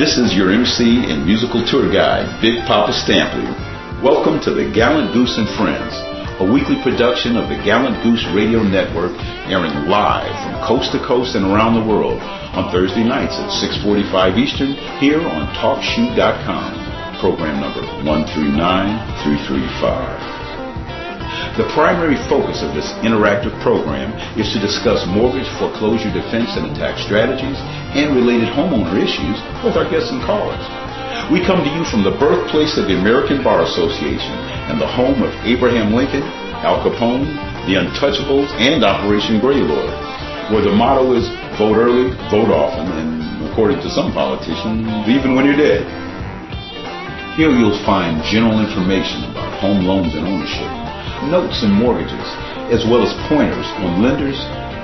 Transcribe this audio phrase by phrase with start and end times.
[0.00, 3.44] This is your MC and musical tour guide, Big Papa Stampley.
[4.00, 5.92] Welcome to the Gallant Goose and Friends,
[6.40, 9.12] a weekly production of the Gallant Goose Radio Network,
[9.44, 12.16] airing live from coast to coast and around the world
[12.56, 14.72] on Thursday nights at 6:45 Eastern
[15.04, 17.20] here on TalkShoe.com.
[17.20, 20.39] Program number 139335.
[21.58, 26.98] The primary focus of this interactive program is to discuss mortgage foreclosure defense and attack
[26.98, 27.58] strategies
[27.94, 30.62] and related homeowner issues with our guests and callers.
[31.30, 34.34] We come to you from the birthplace of the American Bar Association
[34.70, 36.22] and the home of Abraham Lincoln,
[36.66, 37.26] Al Capone,
[37.66, 39.90] the Untouchables, and Operation Greylord,
[40.50, 45.46] where the motto is vote early, vote often, and according to some politicians, even when
[45.46, 45.86] you're dead.
[47.38, 50.89] Here you'll find general information about home loans and ownership
[51.28, 52.24] notes and mortgages,
[52.72, 54.38] as well as pointers on lenders,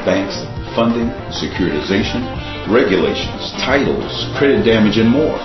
[0.04, 0.36] banks,
[0.76, 2.20] funding, securitization,
[2.68, 5.38] regulations, titles, credit damage, and more,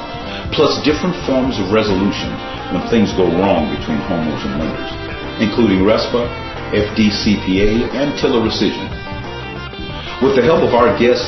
[0.51, 2.27] plus different forms of resolution
[2.75, 4.91] when things go wrong between homeowners and lenders,
[5.39, 6.27] including RESPA,
[6.75, 8.87] FDCPA, and TILA rescission.
[10.19, 11.25] With the help of our guests,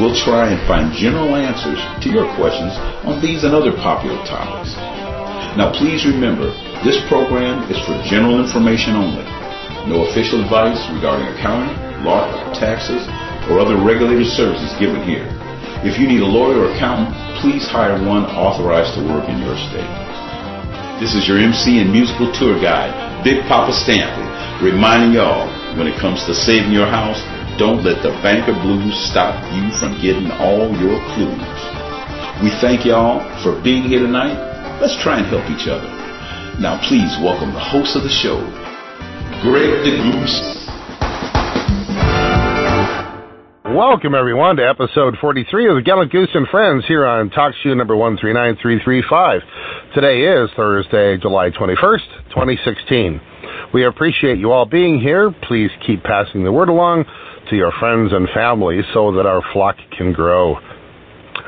[0.00, 2.72] we'll try and find general answers to your questions
[3.04, 4.74] on these and other popular topics.
[5.56, 6.48] Now please remember,
[6.82, 9.24] this program is for general information only.
[9.90, 11.74] No official advice regarding accounting,
[12.04, 13.06] law, taxes,
[13.50, 15.26] or other regulated services given here.
[15.82, 19.58] If you need a lawyer or accountant, please hire one authorized to work in your
[19.70, 19.94] state.
[21.02, 22.94] This is your MC and musical tour guide,
[23.26, 27.18] Big Papa Stampley, reminding y'all when it comes to saving your house,
[27.58, 31.58] don't let the banker blues stop you from getting all your clues.
[32.42, 34.52] We thank y'all for being here tonight
[34.82, 36.01] Let's try and help each other.
[36.60, 38.36] Now, please welcome the host of the show,
[39.40, 40.68] Greg the Goose.
[43.74, 47.96] Welcome, everyone, to episode 43 of the Gallant Goose and Friends here on TalkShoe number
[47.96, 49.40] 139335.
[49.94, 53.20] Today is Thursday, July 21st, 2016.
[53.72, 55.34] We appreciate you all being here.
[55.48, 57.06] Please keep passing the word along
[57.48, 60.56] to your friends and family so that our flock can grow.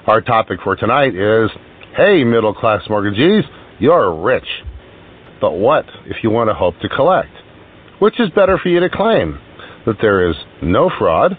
[0.07, 1.51] Our topic for tonight is
[1.95, 3.45] Hey, middle class mortgagees,
[3.79, 4.49] you're rich.
[5.45, 7.29] But what if you want to hope to collect?
[7.99, 9.39] Which is better for you to claim?
[9.85, 11.37] That there is no fraud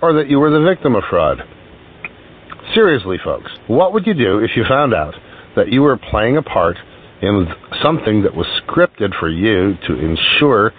[0.00, 1.38] or that you were the victim of fraud?
[2.72, 5.14] Seriously, folks, what would you do if you found out
[5.56, 6.76] that you were playing a part
[7.22, 7.48] in
[7.82, 10.72] something that was scripted for you to ensure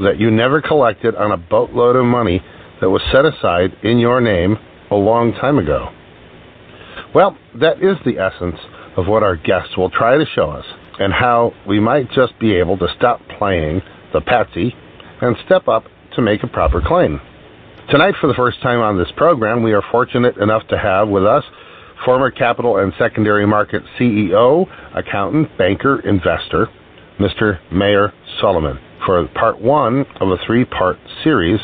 [0.00, 2.40] that you never collected on a boatload of money
[2.80, 4.56] that was set aside in your name
[4.92, 5.88] a long time ago?
[7.12, 8.60] Well, that is the essence
[8.96, 10.66] of what our guests will try to show us,
[10.98, 14.74] and how we might just be able to stop playing the patsy
[15.20, 15.84] and step up
[16.14, 17.20] to make a proper claim.
[17.90, 21.24] Tonight, for the first time on this program, we are fortunate enough to have with
[21.24, 21.44] us
[22.04, 26.68] former capital and secondary market CEO, accountant, banker, investor,
[27.18, 27.58] Mr.
[27.72, 31.60] Maher Soliman, for part one of a three part series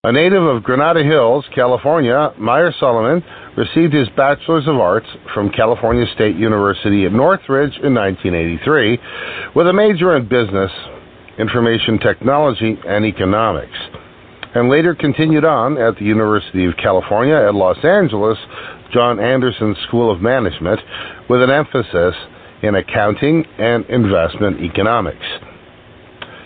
[0.05, 3.25] A native of Granada Hills, California, Maher Soliman
[3.57, 8.99] received his Bachelor's of Arts from California State University at Northridge in 1983
[9.57, 10.71] with a major in business,
[11.39, 13.79] information technology, and economics,
[14.55, 18.37] and later continued on at the University of California at Los Angeles,
[18.93, 20.81] John Anderson School of Management,
[21.31, 22.15] with an emphasis
[22.63, 25.25] in accounting and investment economics.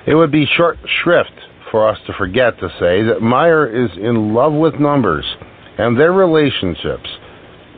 [0.07, 1.33] It would be short shrift
[1.71, 5.25] for us to forget to say that Maher is in love with numbers
[5.79, 7.09] and their relationships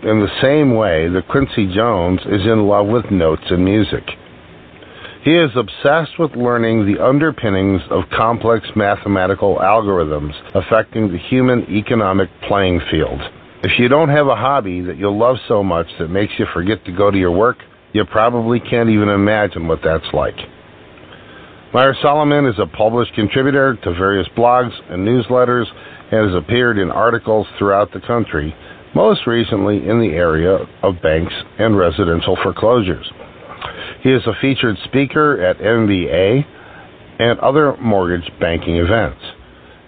[0.02, 4.04] in the same way that Quincy Jones is in love with notes and music.
[5.22, 12.30] He is obsessed with learning the underpinnings of complex mathematical algorithms affecting the human economic
[12.48, 13.20] playing field.
[13.62, 16.82] If you don't have a hobby that you love so much that makes you forget
[16.86, 17.58] to go to your work,
[17.92, 20.36] you probably can't even imagine what that's like.
[21.72, 25.66] Maher Soliman is a published contributor to various blogs and newsletters
[26.10, 28.52] and has appeared in articles throughout the country,
[28.92, 33.08] most recently in the area of banks and residential foreclosures.
[34.02, 36.44] He is a featured speaker at MBA
[37.20, 39.22] and other mortgage banking events,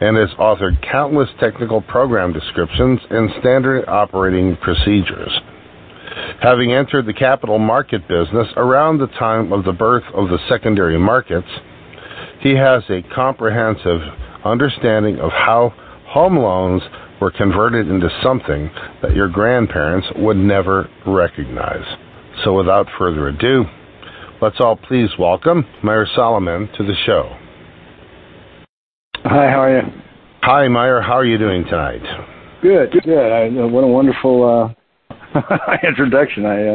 [0.01, 5.33] and has authored countless technical program descriptions and standard operating procedures.
[6.41, 10.99] Having entered the capital market business around the time of the birth of the secondary
[10.99, 11.49] markets,
[12.43, 14.01] he has a comprehensive
[14.45, 15.73] understanding of how
[16.07, 16.83] home loans
[17.21, 18.69] were converted into something
[19.01, 21.85] that your grandparents would never recognize.
[22.45, 23.65] So without further ado,
[24.41, 27.37] let's all please welcome Maher Soliman to the show.
[29.25, 29.83] Hi, how are you?
[30.43, 31.01] Hi, Maher.
[31.01, 32.03] How are you doing tonight?
[32.61, 33.33] Good, good.
[33.33, 34.75] I, what a wonderful
[35.39, 35.39] uh,
[35.87, 36.45] introduction.
[36.45, 36.67] I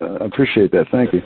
[0.00, 0.86] uh, appreciate that.
[0.90, 1.22] Thank you.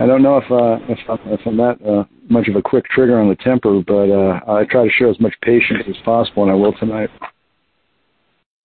[0.00, 2.86] I don't know if uh, if, I'm, if I'm that uh, much of a quick
[2.86, 6.42] trigger on the temper, but uh, I try to show as much patience as possible,
[6.44, 7.10] and I will tonight.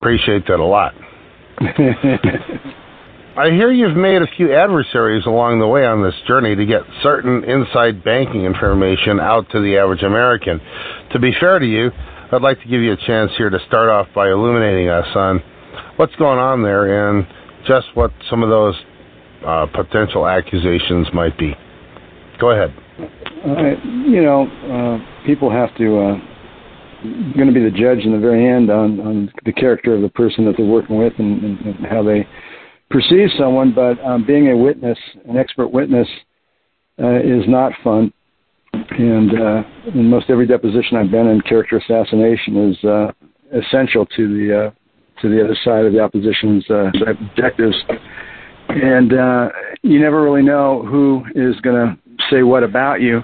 [0.01, 0.93] Appreciate that a lot.
[3.37, 6.83] I hear you've made a few adversaries along the way on this journey to get
[7.03, 10.61] certain inside banking information out to the average American.
[11.11, 11.91] To be fair to you,
[12.31, 15.43] I'd like to give you a chance here to start off by illuminating us on
[15.97, 17.27] what's going on there and
[17.67, 18.75] just what some of those
[19.45, 21.53] uh, potential accusations might be.
[22.39, 22.73] Go ahead.
[23.45, 23.75] Uh,
[24.07, 26.15] you know, uh, people have to uh,
[27.35, 30.09] going to be the judge in the very end on, on the character of the
[30.09, 32.27] person that they're working with and, and, and how they
[32.89, 33.73] perceive someone.
[33.73, 34.97] But um, being a witness,
[35.27, 36.07] an expert witness,
[37.01, 38.11] uh, is not fun.
[38.73, 43.11] And uh, in most every deposition I've been in, character assassination is uh,
[43.53, 44.71] essential to the uh,
[45.21, 47.75] to the other side of the opposition's uh, objectives.
[48.69, 49.49] And uh,
[49.83, 51.97] you never really know who is going to
[52.29, 53.21] say what about you.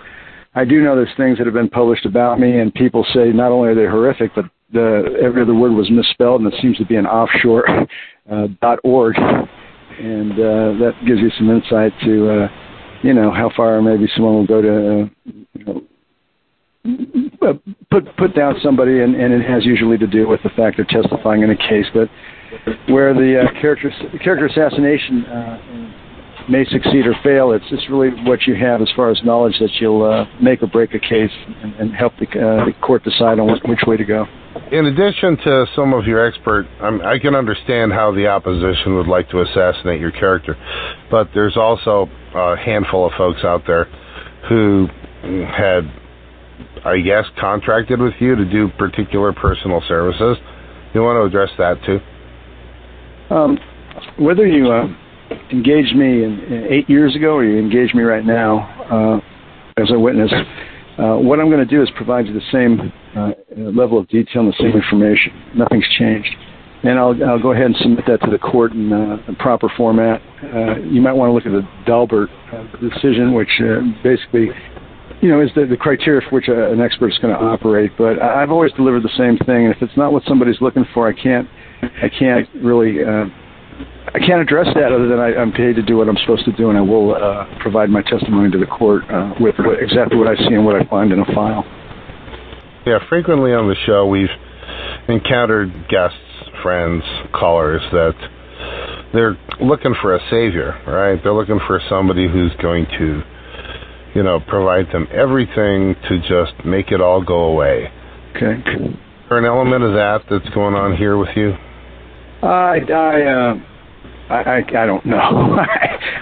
[0.53, 3.51] I do know there's things that have been published about me, and people say not
[3.51, 6.85] only are they horrific, but the, every other word was misspelled, and it seems to
[6.85, 7.67] be an offshore
[8.31, 12.47] uh, dot org, and uh, that gives you some insight to, uh,
[13.01, 15.07] you know, how far maybe someone will go to, uh,
[15.53, 15.81] you know,
[17.47, 17.53] uh,
[17.89, 21.01] put put down somebody, and, and it has usually to do with the fact they're
[21.01, 22.09] testifying in a case, but
[22.87, 23.91] where the uh, character
[24.23, 29.11] character assassination uh, may succeed or fail, it's just really what you have as far
[29.11, 31.31] as knowledge that you'll uh, make or break a case
[31.63, 34.25] and, and help the, uh, the court decide on which way to go.
[34.71, 39.29] In addition to some of your expert, I can understand how the opposition would like
[39.29, 40.57] to assassinate your character,
[41.09, 43.85] but there's also a handful of folks out there
[44.49, 44.87] who
[45.23, 45.89] had
[46.83, 50.37] I guess, contracted with you to do particular personal services.
[50.93, 51.99] You want to address that too?
[53.31, 53.57] Um,
[54.19, 54.87] whether you uh,
[55.51, 59.21] engaged me in, in eight years ago or you engage me right now
[59.77, 60.31] uh, as a witness,
[60.99, 63.31] uh, what I'm going to do is provide you the same uh,
[63.71, 65.31] level of detail and the same information.
[65.55, 66.29] Nothing's changed.
[66.83, 70.21] and I'll I'll go ahead and submit that to the court in uh, proper format.
[70.43, 73.49] Uh, you might want to look at the Daubert uh, decision, which
[74.03, 74.49] basically,
[75.21, 77.91] you know, is the, the criteria for which a, an expert is going to operate.
[77.97, 81.07] But I've always delivered the same thing, and if it's not what somebody's looking for,
[81.07, 81.47] I can't
[81.81, 83.03] I can't really.
[83.03, 83.25] Uh,
[84.13, 86.51] I can't address that other than I, I'm paid to do what I'm supposed to
[86.53, 90.17] do, and I will uh, provide my testimony to the court uh, with what, exactly
[90.17, 91.63] what I see and what I find in a file.
[92.85, 94.29] Yeah, frequently on the show we've
[95.07, 96.17] encountered guests,
[96.61, 98.15] friends, callers that
[99.13, 101.21] they're looking for a savior, right?
[101.23, 103.21] They're looking for somebody who's going to,
[104.15, 107.91] you know, provide them everything to just make it all go away.
[108.35, 108.59] Okay.
[108.59, 108.95] Is
[109.29, 111.53] there an element of that that's going on here with you?
[112.43, 113.59] I I uh,
[114.31, 115.19] I, I don't know.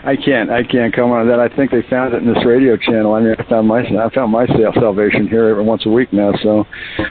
[0.04, 1.40] I can't I can't comment on that.
[1.40, 3.14] I think they found it in this radio channel.
[3.14, 6.32] I mean, I found my I found my salvation here every once a week now.
[6.42, 6.66] So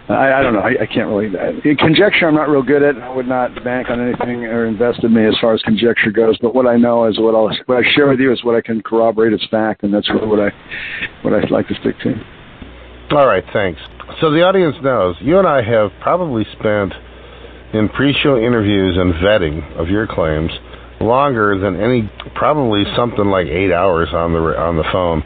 [0.09, 0.61] I, I don't know.
[0.61, 1.31] I, I can't really
[1.77, 2.27] conjecture.
[2.27, 2.97] I'm not real good at.
[2.99, 6.37] I would not bank on anything or invest in me as far as conjecture goes.
[6.38, 8.61] But what I know is what I'll what I share with you is what I
[8.61, 10.50] can corroborate as fact, and that's really what I
[11.23, 12.15] what I'd like to stick to.
[13.17, 13.81] All right, thanks.
[14.21, 16.93] So the audience knows you and I have probably spent
[17.73, 20.51] in pre-show interviews and vetting of your claims
[21.01, 25.23] longer than any probably something like 8 hours on the on the phone.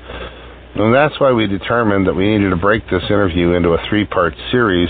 [0.75, 4.35] And that's why we determined that we needed to break this interview into a three-part
[4.51, 4.89] series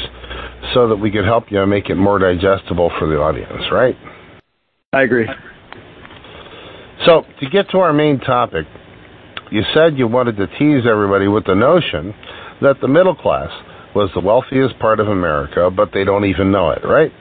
[0.75, 3.97] so that we could help you make it more digestible for the audience, right?
[4.93, 5.27] I agree.
[7.05, 8.65] So, to get to our main topic,
[9.51, 12.15] you said you wanted to tease everybody with the notion
[12.63, 13.51] that the middle class
[13.95, 17.13] was the wealthiest part of America, but they don't even know it, right?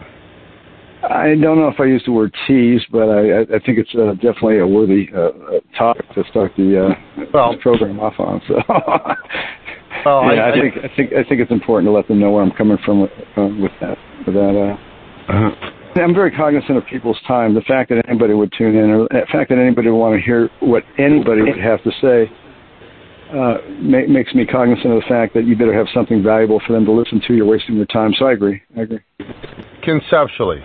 [1.11, 4.13] I don't know if I used the word tease, but I, I think it's uh,
[4.15, 8.41] definitely a worthy uh, topic to start the uh, well, program off on.
[8.47, 8.55] So,
[10.05, 12.31] well, yeah, I, I, think I think I think it's important to let them know
[12.31, 13.97] where I'm coming from with, uh, with that.
[14.25, 14.77] With that,
[15.29, 17.53] uh, uh, I'm very cognizant of people's time.
[17.53, 20.21] The fact that anybody would tune in, or the fact that anybody would want to
[20.21, 22.31] hear what anybody would have to say,
[23.31, 26.73] uh, ma- makes me cognizant of the fact that you better have something valuable for
[26.73, 27.33] them to listen to.
[27.33, 28.13] You're wasting their time.
[28.17, 28.61] So I agree.
[28.77, 28.99] I agree.
[29.83, 30.61] conceptually,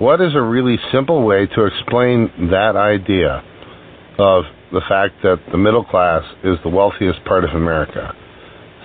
[0.00, 3.44] what is a really simple way to explain that idea
[4.18, 8.12] of the fact that the middle class is the wealthiest part of America?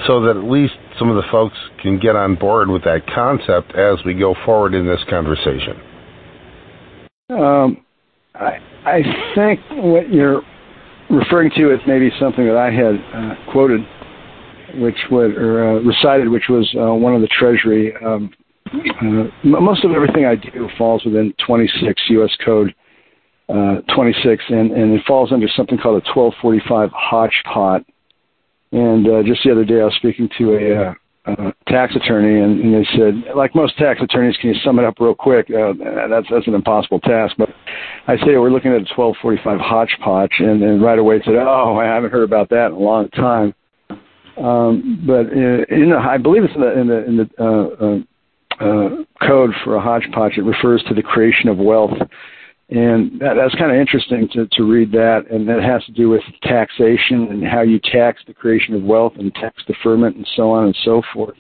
[0.08, 3.74] So that at least some of the folks can get on board with that concept
[3.76, 5.80] as we go forward in this conversation.
[7.30, 7.86] Um,
[8.36, 9.02] I, I
[9.36, 10.42] think what you're
[11.10, 13.80] referring to is maybe something that I had uh, quoted,
[14.76, 17.96] which would or uh, recited, which was uh, one of the Treasury.
[18.06, 18.32] Um,
[18.74, 22.32] uh, most of everything I do falls within 26 U.S.
[22.44, 22.74] Code
[23.50, 27.86] uh, 26, and, and it falls under something called a 1245 hodgepodge.
[28.72, 30.94] And uh, just the other day, I was speaking to a uh,
[31.26, 34.86] uh, tax attorney, and, and they said, like most tax attorneys, can you sum it
[34.86, 35.48] up real quick?
[35.50, 35.74] Uh,
[36.10, 37.36] that's that's an impossible task.
[37.38, 37.50] But
[38.08, 41.86] I say we're looking at a 1245 hodgepodge, and, and right away said, oh, I
[41.86, 43.54] haven't heard about that in a long time.
[44.38, 47.86] Um, but in, in the, I believe it's in the in the, in the uh,
[47.86, 48.00] uh,
[48.60, 48.90] uh,
[49.26, 50.38] code for a hodgepodge.
[50.38, 51.98] It refers to the creation of wealth.
[52.70, 56.10] And that, that's kind of interesting to, to read that, and that has to do
[56.10, 60.50] with taxation and how you tax the creation of wealth and tax deferment and so
[60.50, 61.38] on and so forth.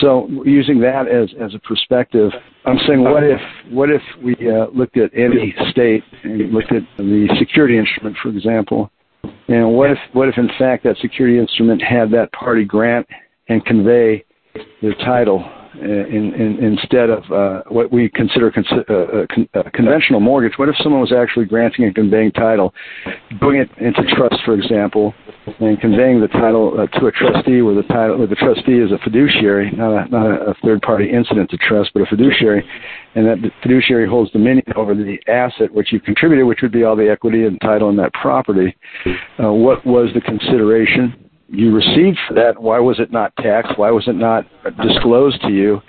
[0.00, 2.30] So using that as, as a perspective,
[2.64, 6.82] I'm saying what if what if we uh, looked at any state and looked at
[6.96, 8.88] the security instrument, for example,
[9.48, 13.06] and what if what if in fact that security instrument had that party grant
[13.48, 14.24] and convey
[14.80, 15.44] the title
[15.74, 20.58] in, in, instead of uh, what we consider con- uh, con- uh, conventional mortgage.
[20.58, 22.74] What if someone was actually granting and conveying title,
[23.40, 25.14] doing it into trust, for example,
[25.60, 28.92] and conveying the title uh, to a trustee, where the title, where the trustee is
[28.92, 32.68] a fiduciary, not a, not a third-party incident to trust, but a fiduciary,
[33.14, 36.96] and that fiduciary holds dominion over the asset which you contributed, which would be all
[36.96, 38.76] the equity and title in that property.
[39.42, 41.19] Uh, what was the consideration?
[41.50, 43.76] You received for that, why was it not taxed?
[43.76, 44.46] Why was it not
[44.82, 45.82] disclosed to you?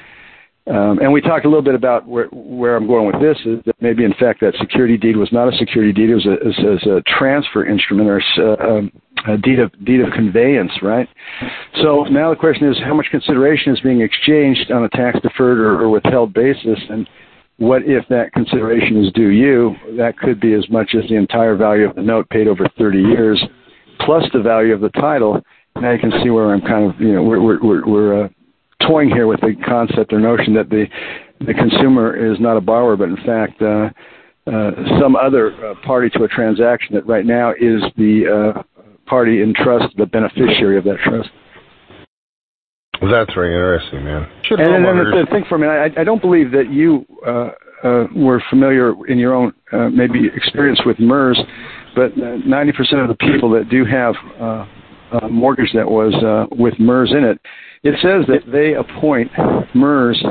[0.68, 3.64] Um, and we talked a little bit about where, where I'm going with this is
[3.66, 6.34] that maybe in fact that security deed was not a security deed; it was a,
[6.34, 8.92] it was a transfer instrument or a, um,
[9.28, 11.10] a deed of deed of conveyance, right?
[11.82, 15.58] So now the question is, how much consideration is being exchanged on a tax deferred
[15.58, 17.10] or, or withheld basis, and
[17.58, 19.76] what if that consideration is due you?
[19.98, 23.00] That could be as much as the entire value of the note paid over 30
[23.00, 23.44] years
[24.06, 25.42] plus the value of the title.
[25.76, 28.30] Now you can see where I'm kind of, you know, we're we're we're, we're uh,
[28.88, 30.86] toying here with the concept or notion that the
[31.40, 33.90] the consumer is not a borrower, but in fact uh,
[34.48, 38.64] uh, some other uh, party to a transaction that right now is the uh,
[39.06, 41.30] party in trust, the beneficiary of that trust.
[43.02, 44.30] Well, that's very interesting, man.
[44.44, 47.50] Should and then the thing for me, I, I don't believe that you uh,
[47.84, 51.40] uh, were familiar in your own uh, maybe experience with MERS,
[51.96, 54.66] but 90% of the people that do have uh,
[55.24, 57.40] a mortgage that was uh, with MERS in it,
[57.84, 59.32] it says that they appoint
[59.74, 60.24] MERS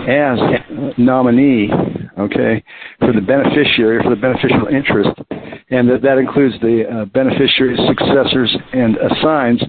[0.00, 0.38] as
[0.96, 1.70] nominee,
[2.18, 2.62] okay,
[2.98, 5.10] for the beneficiary, for the beneficial interest,
[5.70, 9.62] and that that includes the uh, beneficiaries, successors, and assigns.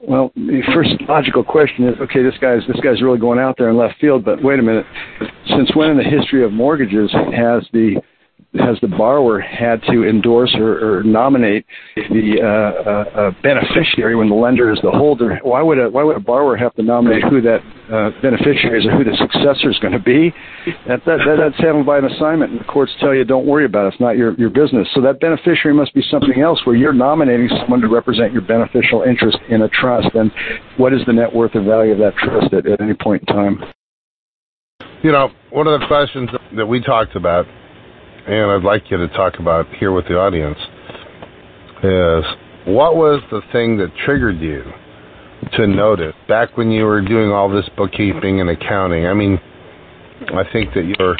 [0.00, 3.68] Well, the first logical question is, okay, this guy's this guy's really going out there
[3.68, 4.86] in left field, but wait a minute,
[5.48, 8.00] since when in the history of mortgages has the
[8.54, 14.30] has the borrower had to endorse or, or nominate the uh, uh, uh, beneficiary when
[14.30, 15.38] the lender is the holder?
[15.42, 17.60] Why would a why would a borrower have to nominate who that
[17.92, 20.32] uh, beneficiary is or who the successor is going to be?
[20.86, 23.66] That, that, that that's handled by an assignment, and the courts tell you don't worry
[23.66, 23.92] about it.
[23.94, 24.88] It's not your your business.
[24.94, 29.02] So that beneficiary must be something else where you're nominating someone to represent your beneficial
[29.02, 30.08] interest in a trust.
[30.14, 30.32] And
[30.78, 33.34] what is the net worth or value of that trust at, at any point in
[33.34, 33.60] time?
[35.02, 37.46] You know, one of the questions that we talked about
[38.28, 40.58] and I'd like you to talk about here with the audience
[41.82, 42.24] is
[42.66, 44.64] what was the thing that triggered you
[45.54, 49.06] to notice back when you were doing all this bookkeeping and accounting?
[49.06, 49.40] I mean,
[50.34, 51.16] I think that your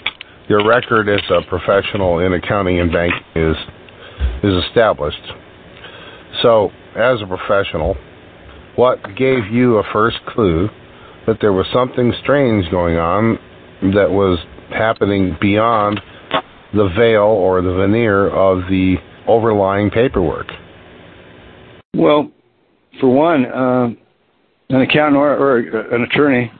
[0.49, 3.57] your record as a professional in accounting and banking is
[4.43, 5.23] is established.
[6.43, 7.97] So, as a professional,
[8.77, 10.69] what gave you a first clue
[11.27, 13.39] that there was something strange going on
[13.95, 14.39] that was
[14.71, 16.01] happening beyond
[16.75, 18.97] the veil or the veneer of the
[19.27, 20.47] overlying paperwork?
[21.95, 22.31] Well,
[23.01, 23.89] for one, uh,
[24.71, 25.59] an accountant or, or,
[25.95, 26.53] an attorney,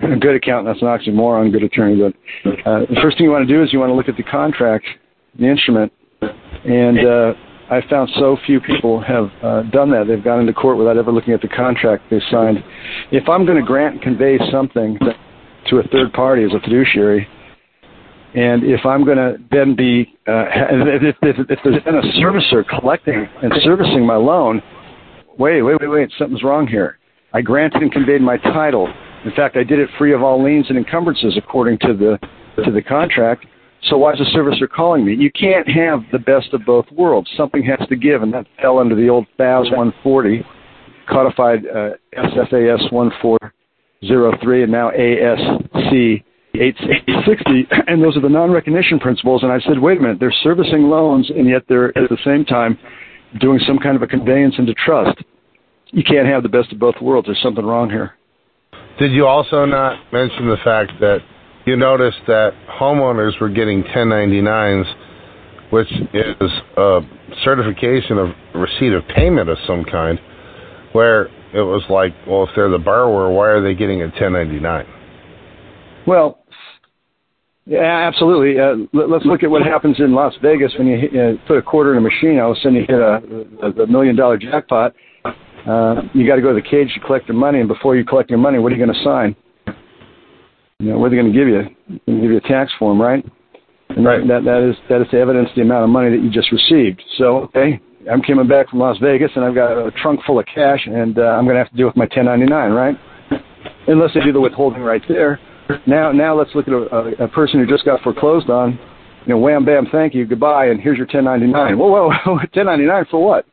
[0.00, 3.46] a good accountant, that's an oxymoron, good attorney, but uh, the first thing you want
[3.46, 4.86] to do is you want to look at the contract,
[5.38, 7.32] the instrument, and uh,
[7.70, 10.06] I found so few people have uh, done that.
[10.08, 12.58] They've gone into court without ever looking at the contract they signed.
[13.12, 14.98] If I'm going to grant and convey something
[15.68, 17.28] to a third party as a fiduciary,
[18.38, 22.64] and if I'm going to then be, uh, if, if, if there's been a servicer
[22.68, 24.62] collecting and servicing my loan,
[25.36, 26.98] wait, wait, wait, wait, something's wrong here.
[27.32, 28.86] I granted and conveyed my title.
[29.24, 32.18] In fact, I did it free of all liens and encumbrances according to the
[32.62, 33.44] to the contract.
[33.90, 35.16] So why is the servicer calling me?
[35.16, 37.28] You can't have the best of both worlds.
[37.36, 40.46] Something has to give, and that fell under the old FAS 140,
[41.08, 46.22] codified uh, SFAS 1403, and now ASC
[46.54, 49.42] 860, and those are the non-recognition principles.
[49.42, 52.44] And I said, wait a minute, they're servicing loans, and yet they're at the same
[52.44, 52.78] time
[53.40, 55.18] doing some kind of a conveyance into trust.
[55.90, 57.26] You can't have the best of both worlds.
[57.26, 58.14] There's something wrong here.
[58.98, 61.20] Did you also not mention the fact that
[61.66, 64.86] you noticed that homeowners were getting 1099s,
[65.70, 67.00] which is a
[67.44, 70.18] certification of receipt of payment of some kind,
[70.92, 74.86] where it was like, well, if they're the borrower, why are they getting a 1099?
[76.08, 76.38] Well,
[77.66, 78.58] yeah, absolutely.
[78.58, 81.58] Uh, let, us look at what happens in Las Vegas when you hit, uh, put
[81.58, 82.40] a quarter in a machine.
[82.40, 83.20] All of a sudden, you hit a,
[83.62, 84.94] a, a million dollar jackpot.
[85.26, 88.06] Uh, you got to go to the cage to collect your money, and before you
[88.06, 89.36] collect your money, what are you going to sign?
[90.78, 91.62] You know, what are they going to give you?
[91.88, 93.22] They're going to give you a tax form, right?
[93.90, 94.26] And right.
[94.26, 97.02] that that is that is to evidence the amount of money that you just received.
[97.18, 100.46] So, okay, I'm coming back from Las Vegas, and I've got a trunk full of
[100.46, 102.96] cash, and uh, I'm going to have to deal with my 1099, right?
[103.88, 105.38] Unless they do the withholding right there
[105.86, 108.78] now, now let's look at a, a person who just got foreclosed on.
[109.26, 111.78] You know, wham, bam, thank you, goodbye, and here's your 1099.
[111.78, 113.46] Whoa, whoa, 1099 for what?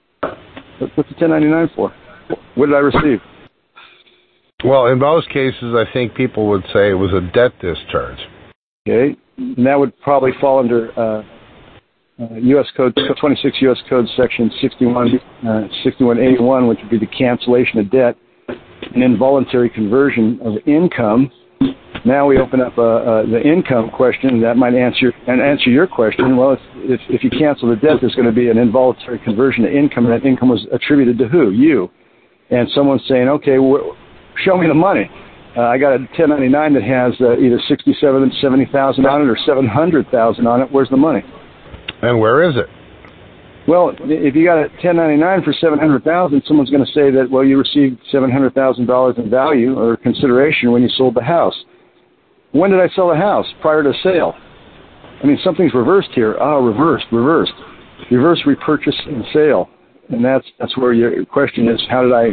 [0.79, 1.93] What's the 1099 for?
[2.55, 3.19] What did I receive?
[4.63, 8.17] Well, in most cases, I think people would say it was a debt discharge.
[8.87, 11.23] Okay, and that would probably fall under uh,
[12.21, 12.67] uh, U.S.
[12.77, 13.77] Code 26 U.S.
[13.89, 18.15] Code Section 61 uh, 6181, which would be the cancellation of debt,
[18.47, 21.31] an involuntary conversion of income
[22.05, 25.87] now we open up uh, uh, the income question that might answer and answer your
[25.87, 26.37] question.
[26.37, 29.63] Well, if, if, if you cancel the debt, there's going to be an involuntary conversion
[29.63, 31.51] to income, and that income was attributed to who?
[31.51, 31.89] You.
[32.51, 33.97] And someone's saying, okay, well,
[34.43, 35.09] show me the money.
[35.57, 39.37] Uh, I got a 1099 that has uh, either 67 and 70,000 on it or
[39.45, 40.71] 700,000 on it.
[40.71, 41.23] Where's the money?
[42.01, 42.67] And where is it?
[43.67, 47.57] Well, if you got a 1099 for 700,000, someone's going to say that well, you
[47.57, 51.55] received 700,000 dollars in value or consideration when you sold the house.
[52.55, 53.45] When did I sell the house?
[53.59, 54.33] Prior to sale.
[55.21, 56.37] I mean, something's reversed here.
[56.39, 57.51] Ah, reversed, reversed.
[58.09, 59.69] Reverse repurchase and sale.
[60.07, 62.29] And that's, that's where your question is, how did I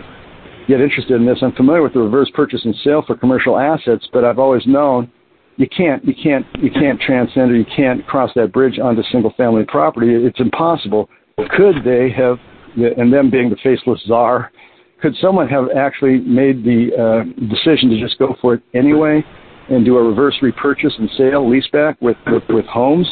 [0.68, 1.38] get interested in this?
[1.42, 5.10] I'm familiar with the reverse purchase and sale for commercial assets, but I've always known
[5.56, 9.32] you can't, you can't, you can't transcend or you can't cross that bridge onto single
[9.36, 10.14] family property.
[10.14, 11.08] It's impossible.
[11.56, 12.38] Could they have,
[12.76, 14.52] and them being the faceless czar,
[15.00, 19.24] could someone have actually made the uh, decision to just go for it anyway
[19.68, 23.06] and do a reverse repurchase and sale leaseback with, with, with homes?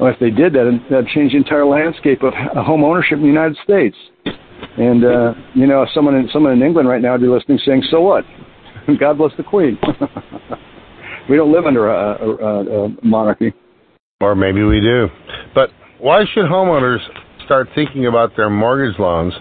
[0.00, 3.26] Well, if they did that, that'd change the entire landscape of home ownership in the
[3.26, 3.96] United States.
[4.76, 7.82] And uh, you know, someone in someone in England right now would be listening, saying,
[7.90, 8.24] "So what?
[9.00, 9.76] God bless the Queen."
[11.28, 13.52] we don't live under a, a, a monarchy.
[14.20, 15.08] Or maybe we do.
[15.54, 16.98] But why should homeowners
[17.44, 19.32] start thinking about their mortgage loans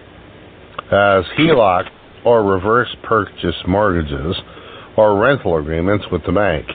[0.91, 1.86] as HELOC
[2.26, 4.36] or reverse purchase mortgages
[4.98, 6.66] or rental agreements with the bank?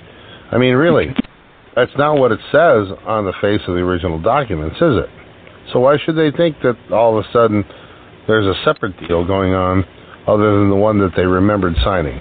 [0.51, 1.09] I mean, really,
[1.77, 5.11] that's not what it says on the face of the original documents, is it?
[5.73, 7.65] So why should they think that all of a sudden
[8.27, 9.85] there's a separate deal going on
[10.27, 12.21] other than the one that they remembered signing?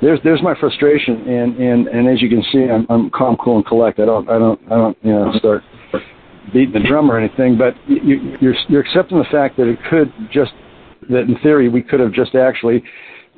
[0.00, 3.56] there's there's my frustration, and and and as you can see, I'm I'm calm, cool,
[3.56, 4.00] and collect.
[4.00, 5.62] I don't I don't I don't you know start
[6.52, 7.58] beating the drum or anything.
[7.58, 10.52] But you, you're you're accepting the fact that it could just
[11.10, 12.82] that in theory we could have just actually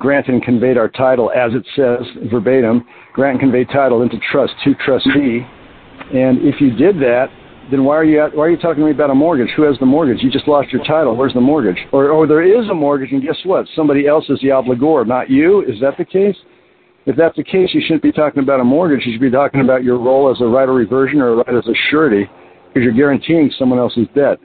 [0.03, 4.53] granted and conveyed our title as it says verbatim, grant and convey title into trust
[4.63, 5.47] to trustee.
[6.13, 7.27] And if you did that,
[7.71, 9.47] then why are you why are you talking to me about a mortgage?
[9.55, 10.21] Who has the mortgage?
[10.21, 11.15] You just lost your title.
[11.15, 11.77] Where's the mortgage?
[11.93, 13.65] Or or there is a mortgage, and guess what?
[13.75, 15.61] Somebody else is the obligor, not you.
[15.61, 16.35] Is that the case?
[17.05, 19.05] If that's the case, you shouldn't be talking about a mortgage.
[19.05, 21.55] You should be talking about your role as a right of reversion or a right
[21.55, 22.29] as a surety,
[22.67, 24.37] because you're guaranteeing someone else's debt.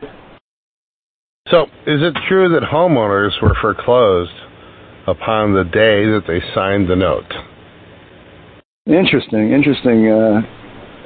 [1.49, 4.31] So, is it true that homeowners were foreclosed
[5.09, 7.33] upon the day that they signed the note?
[8.87, 10.09] Interesting, interesting.
[10.09, 10.41] Uh,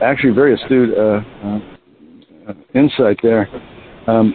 [0.03, 3.49] actually, very astute uh, uh, insight there.
[4.07, 4.35] Um,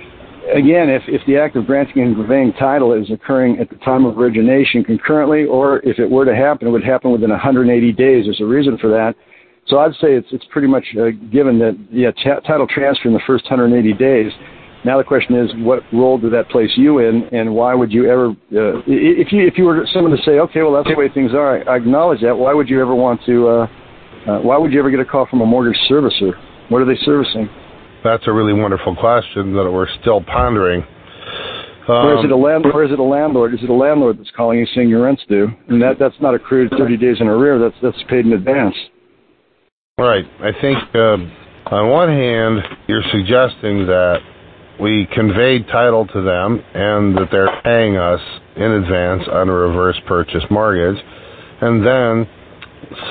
[0.53, 4.06] again, if, if the act of granting and conveying title is occurring at the time
[4.06, 8.25] of origination concurrently, or if it were to happen, it would happen within 180 days.
[8.25, 9.15] There's a reason for that.
[9.67, 13.13] So I'd say it's it's pretty much uh, given that yeah, t- title transfer in
[13.13, 14.32] the first 180 days.
[14.86, 18.10] Now the question is, what role did that place you in, and why would you
[18.10, 21.10] ever, uh, if you if you were someone to say, okay, well that's the way
[21.10, 22.36] things are, I, acknowledge that.
[22.36, 23.48] Why would you ever want to?
[23.48, 23.68] Uh,
[24.28, 26.32] uh, why would you ever get a call from a mortgage servicer?
[26.70, 27.50] What are they servicing?
[28.04, 30.84] That's a really wonderful question that we're still pondering.
[31.88, 33.54] Um, or is it a land, or is it a landlord?
[33.54, 35.48] Is it a landlord that's calling you saying your rent's due?
[35.70, 37.58] And that that's not accrued 30 days in arrear.
[37.60, 38.76] That's that's paid in advance.
[39.98, 40.26] Right.
[40.42, 41.18] I think uh,
[41.74, 44.20] on one hand you're suggesting that
[44.80, 48.22] we conveyed title to them and that they're paying us
[48.56, 51.04] in advance on a reverse purchase mortgage,
[51.62, 52.28] and then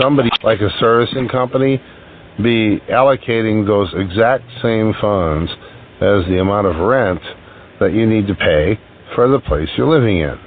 [0.00, 1.81] somebody like a servicing company
[2.42, 5.50] be allocating those exact same funds
[6.00, 7.20] as the amount of rent
[7.81, 8.79] that you need to pay
[9.14, 10.38] for the place you're living in.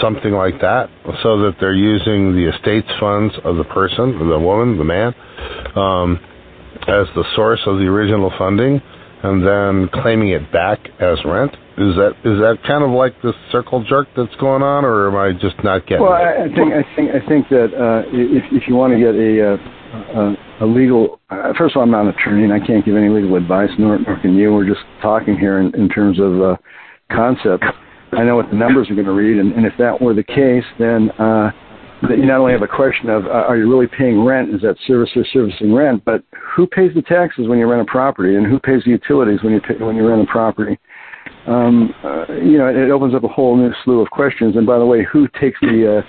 [0.00, 0.88] Something like that,
[1.22, 5.14] so that they're using the estate's funds of the person, the woman, the man,
[5.74, 6.20] um,
[6.82, 8.80] as the source of the original funding,
[9.22, 11.52] and then claiming it back as rent.
[11.78, 15.16] Is that is that kind of like the circle jerk that's going on, or am
[15.16, 16.04] I just not getting?
[16.04, 16.52] Well, it?
[16.52, 19.54] I think I think I think that uh, if if you want to get a
[19.54, 19.56] uh,
[19.92, 21.20] a, a legal.
[21.30, 23.70] Uh, first of all, I'm not an attorney, and I can't give any legal advice,
[23.78, 24.52] nor, nor can you.
[24.52, 26.56] We're just talking here in, in terms of uh,
[27.10, 27.64] concept.
[28.12, 30.24] I know what the numbers are going to read, and, and if that were the
[30.24, 31.50] case, then uh,
[32.08, 34.54] that you not only have a question of uh, are you really paying rent?
[34.54, 36.02] Is that service or servicing rent?
[36.04, 36.24] But
[36.56, 39.52] who pays the taxes when you rent a property, and who pays the utilities when
[39.52, 40.78] you pay, when you rent a property?
[41.46, 44.56] Um, uh, you know, it, it opens up a whole new slew of questions.
[44.56, 46.02] And by the way, who takes the uh,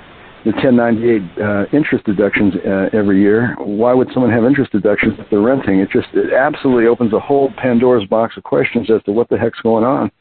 [0.44, 3.56] the 1098 uh, interest deductions uh, every year.
[3.60, 5.80] Why would someone have interest deductions if they're renting?
[5.80, 9.38] It just it absolutely opens a whole Pandora's box of questions as to what the
[9.38, 10.12] heck's going on.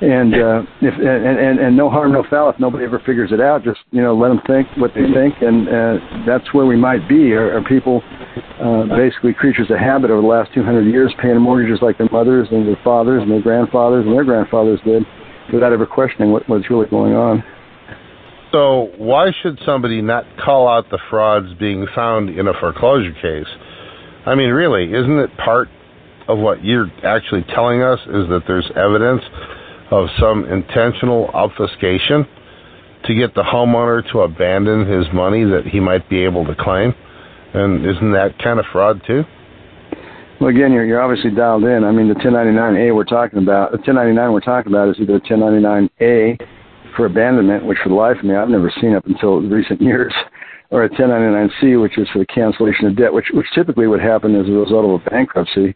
[0.00, 2.50] And uh, if and, and and no harm, no foul.
[2.50, 5.34] If nobody ever figures it out, just you know let them think what they think,
[5.40, 5.94] and uh,
[6.26, 7.32] that's where we might be.
[7.32, 8.02] Are, are people
[8.60, 12.48] uh, basically creatures of habit over the last 200 years, paying mortgages like their mothers
[12.50, 15.04] and their fathers and their grandfathers and their grandfathers did,
[15.52, 17.44] without ever questioning what, what's really going on?
[18.54, 23.52] So why should somebody not call out the frauds being found in a foreclosure case?
[24.26, 25.66] I mean, really, isn't it part
[26.28, 29.22] of what you're actually telling us is that there's evidence
[29.90, 32.28] of some intentional obfuscation
[33.06, 36.94] to get the homeowner to abandon his money that he might be able to claim?
[37.54, 39.24] And isn't that kind of fraud too?
[40.40, 41.82] Well, again, you're, you're obviously dialed in.
[41.82, 46.38] I mean, the 1099A we're talking about, the 1099 we're talking about is either 1099A
[46.96, 50.12] for abandonment, which for the life of me I've never seen up until recent years,
[50.70, 54.34] or a 1099-C, which is for the cancellation of debt, which which typically would happen
[54.34, 55.74] as a result of a bankruptcy.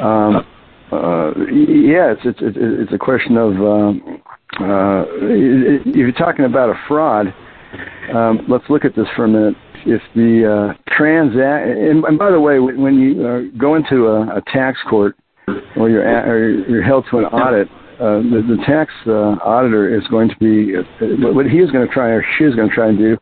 [0.00, 0.46] Um,
[0.92, 4.22] uh, yeah, it's, it's it's a question of um,
[4.60, 7.32] uh, if you're talking about a fraud.
[8.14, 9.54] Um, let's look at this for a minute.
[9.86, 14.38] If the uh, transact, and, and by the way, when you uh, go into a,
[14.38, 15.16] a tax court
[15.76, 17.68] or you're, at, or you're held to an audit,
[18.00, 20.82] uh, the, the tax uh, auditor is going to be uh,
[21.36, 23.18] what he is going to try or she is going to try and do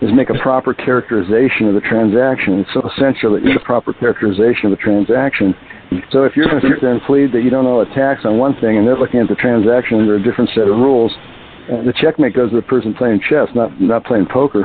[0.00, 2.60] is make a proper characterization of the transaction.
[2.60, 5.54] It's so essential that you get a proper characterization of the transaction.
[6.12, 8.22] So if you're going to sit there and plead that you don't owe a tax
[8.24, 11.10] on one thing and they're looking at the transaction under a different set of rules,
[11.66, 14.62] uh, the checkmate goes to the person playing chess, not not playing poker.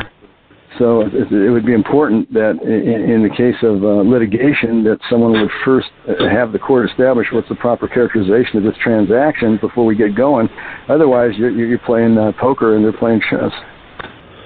[0.78, 5.52] So it, would be important that in, the case of uh, litigation, that someone would
[5.64, 5.88] first
[6.30, 10.50] have the court establish what's the proper characterization of this transaction before we get going.
[10.90, 13.52] Otherwise, you're, you're playing uh, poker and they're playing chess.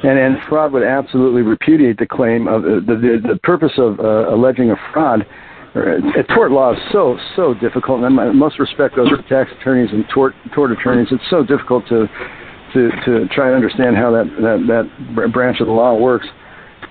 [0.04, 4.00] And, and fraud would absolutely repudiate the claim of uh, the, the, the purpose of
[4.00, 5.26] alleging a fraud.
[5.76, 10.04] Uh, tort law is so so difficult, and I most respect to tax attorneys and
[10.12, 11.08] tort tort attorneys.
[11.12, 12.08] It's so difficult to
[12.74, 16.28] to to try and understand how that that that branch of the law works.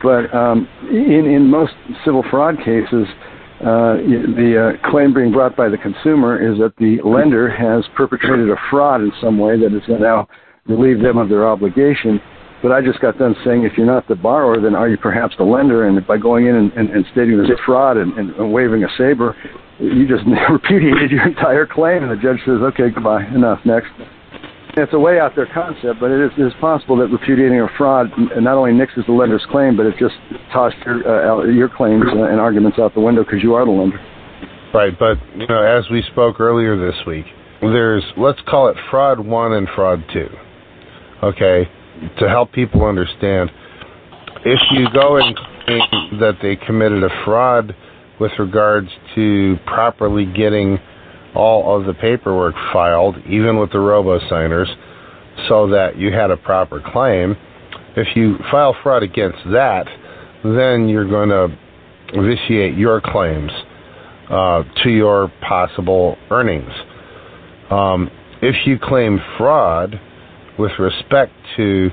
[0.02, 1.72] But um, in in most
[2.04, 3.06] civil fraud cases,
[3.60, 3.98] uh,
[4.38, 8.56] the uh, claim being brought by the consumer is that the lender has perpetrated a
[8.70, 10.28] fraud in some way that is going to now
[10.66, 12.20] relieve them of their obligation.
[12.62, 15.34] But I just got done saying if you're not the borrower, then are you perhaps
[15.38, 15.86] the lender?
[15.86, 18.88] And by going in and, and, and stating there's a fraud and, and, waving a
[18.96, 19.36] saber,
[19.78, 22.02] you just repudiated your entire claim.
[22.02, 23.90] And the judge says, okay, goodbye, enough, next.
[24.82, 27.68] It's a way out there concept, but it is, it is possible that repudiating a
[27.76, 30.14] fraud not only nixes the lender's claim, but it just
[30.52, 33.98] tossed your, uh, your claims and arguments out the window because you are the lender.
[34.72, 37.24] Right, but you know, as we spoke earlier this week,
[37.60, 40.28] there's let's call it fraud one and fraud two.
[41.22, 41.68] Okay,
[42.20, 43.50] to help people understand,
[44.44, 45.36] if you go and
[45.66, 47.74] claim that they committed a fraud
[48.20, 50.78] with regards to properly getting
[51.34, 54.68] all of the paperwork filed, even with the robo signers,
[55.48, 57.36] so that you had a proper claim.
[57.96, 59.86] If you file fraud against that,
[60.44, 61.48] then you're going to
[62.14, 63.50] vitiate your claims
[64.30, 66.72] uh, to your possible earnings.
[67.70, 68.10] Um,
[68.40, 70.00] if you claim fraud
[70.58, 71.90] with respect to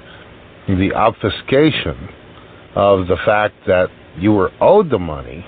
[0.68, 2.10] the obfuscation
[2.76, 5.46] of the fact that you were owed the money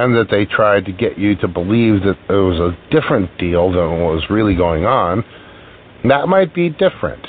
[0.00, 3.70] and that they tried to get you to believe that there was a different deal
[3.70, 5.22] than what was really going on,
[6.04, 7.26] that might be different.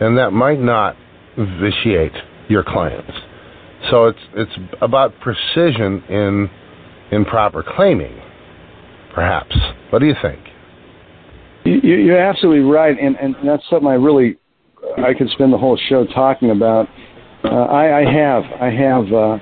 [0.00, 0.96] And that might not
[1.36, 2.12] vitiate
[2.48, 3.10] your claims.
[3.90, 6.50] So it's it's about precision in
[7.10, 8.20] in proper claiming,
[9.14, 9.56] perhaps.
[9.90, 10.40] What do you think?
[11.64, 14.36] You're absolutely right, and and that's something I really
[14.98, 16.88] I could spend the whole show talking about.
[17.44, 19.38] Uh, I, I have I have uh,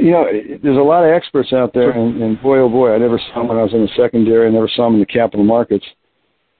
[0.00, 0.26] you know,
[0.62, 3.40] there's a lot of experts out there, and, and boy, oh boy, I never saw
[3.40, 4.46] them when I was in the secondary.
[4.46, 5.84] I never saw them in the capital markets.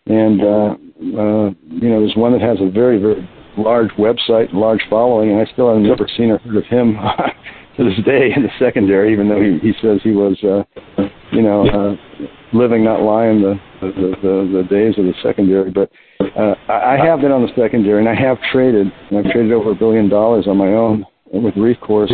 [0.06, 0.74] And uh,
[1.18, 5.40] uh, you know, there's one that has a very, very large website, large following, and
[5.40, 6.94] I still have never seen or heard of him
[7.76, 10.62] to this day in the secondary, even though he, he says he was, uh,
[11.32, 11.96] you know, uh,
[12.52, 15.70] living, not lying, the the, the the days of the secondary.
[15.70, 15.90] But
[16.36, 18.88] uh, I I have been on the secondary, and I have traded.
[19.10, 22.12] And I've traded over a billion dollars on my own with recourse.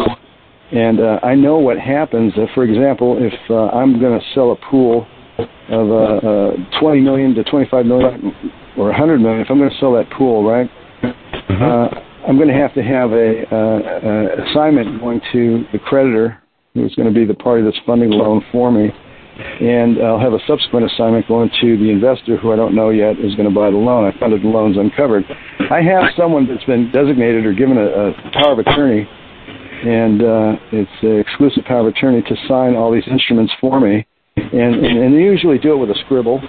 [0.72, 2.32] And uh, I know what happens.
[2.34, 5.06] Uh, for example, if uh, I'm going to sell a pool
[5.68, 8.32] of uh, uh, 20 million to 25 million
[8.78, 10.70] or 100 million, if I'm going to sell that pool, right,
[11.02, 11.62] mm-hmm.
[11.62, 16.42] uh, I'm going to have to have a uh, uh, assignment going to the creditor,
[16.72, 18.88] who's going to be the party that's funding the loan for me,
[19.60, 23.18] and I'll have a subsequent assignment going to the investor, who I don't know yet
[23.18, 24.10] is going to buy the loan.
[24.10, 25.24] I funded the loans uncovered.
[25.70, 29.06] I have someone that's been designated or given a, a power of attorney
[29.82, 34.06] and uh, it's an exclusive power of attorney to sign all these instruments for me,
[34.36, 36.40] and, and, and they usually do it with a scribble,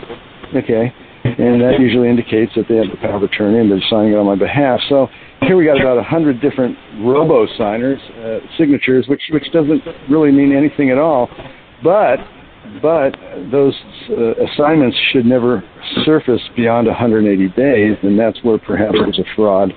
[0.55, 0.93] okay,
[1.23, 4.17] and that usually indicates that they have the power of attorney and they're signing it
[4.17, 4.79] on my behalf.
[4.89, 5.07] So
[5.41, 10.31] here we got about a hundred different robo signers, uh, signatures, which which doesn't really
[10.31, 11.29] mean anything at all,
[11.83, 12.17] but
[12.81, 13.15] but
[13.51, 13.73] those
[14.09, 15.63] uh, assignments should never
[16.05, 19.73] surface beyond 180 days, and that's where perhaps there's a fraud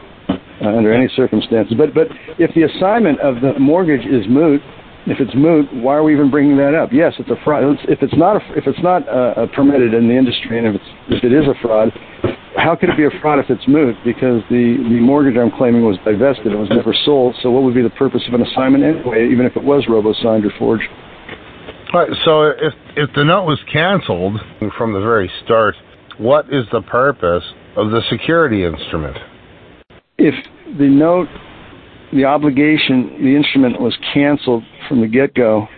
[0.62, 1.74] uh, under any circumstances.
[1.76, 4.60] But but if the assignment of the mortgage is moot,
[5.06, 6.90] if it's moot, why are we even bringing that up?
[6.92, 7.62] Yes, it's a fraud.
[7.88, 10.90] If it's not a, if it's not uh, permitted in the industry, and if it's
[11.08, 11.94] if it is a fraud,
[12.56, 13.94] how could it be a fraud if it's moot?
[14.04, 17.36] Because the the mortgage I'm claiming was divested; it was never sold.
[17.42, 20.12] So what would be the purpose of an assignment anyway, even if it was robo
[20.22, 20.88] signed or forged?
[21.94, 24.40] All right, so if if the note was canceled
[24.76, 25.76] from the very start,
[26.18, 27.44] what is the purpose
[27.76, 29.16] of the security instrument?
[30.18, 30.34] If
[30.78, 31.28] the note,
[32.12, 35.68] the obligation, the instrument was canceled from the get go,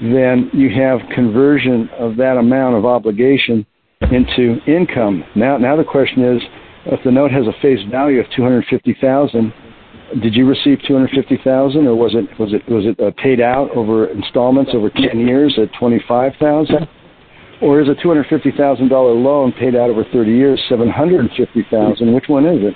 [0.00, 3.66] then you have conversion of that amount of obligation
[4.10, 5.22] into income.
[5.36, 6.42] Now, now the question is,
[6.86, 9.52] if the note has a face value of two hundred fifty thousand,
[10.22, 13.10] did you receive two hundred fifty thousand, or was it was it was it uh,
[13.22, 16.88] paid out over installments over ten years at twenty five thousand?
[17.60, 22.14] or is a $250,000 loan paid out over 30 years 750,000?
[22.14, 22.74] Which one is it?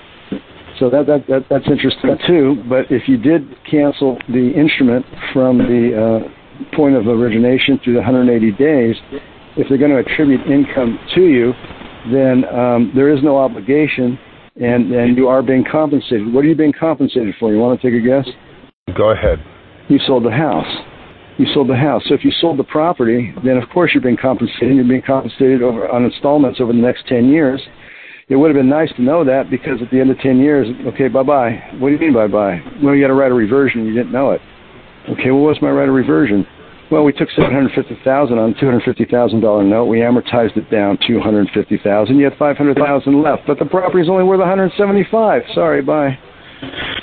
[0.78, 2.62] So that, that, that that's interesting too.
[2.68, 8.00] But if you did cancel the instrument from the uh, point of origination through the
[8.00, 8.96] 180 days,
[9.56, 11.52] if they're going to attribute income to you,
[12.12, 14.18] then um, there is no obligation,
[14.56, 16.32] and and you are being compensated.
[16.32, 17.52] What are you being compensated for?
[17.52, 18.28] You want to take a guess?
[18.96, 19.38] Go ahead.
[19.88, 20.66] You sold the house.
[21.38, 22.02] You sold the house.
[22.08, 24.74] So if you sold the property, then of course you're being compensated.
[24.74, 27.60] You're being compensated over on installments over the next 10 years
[28.28, 30.66] it would have been nice to know that because at the end of 10 years,
[30.94, 31.62] okay, bye bye.
[31.78, 32.60] What do you mean bye bye?
[32.82, 34.40] Well, you got a right of reversion you didn't know it.
[35.10, 36.46] Okay, well, what's my right of reversion?
[36.90, 39.84] Well, we took 750000 on a $250,000 note.
[39.86, 44.40] We amortized it down 250000 You had 500000 left, but the property is only worth
[44.40, 46.18] 175 Sorry, bye.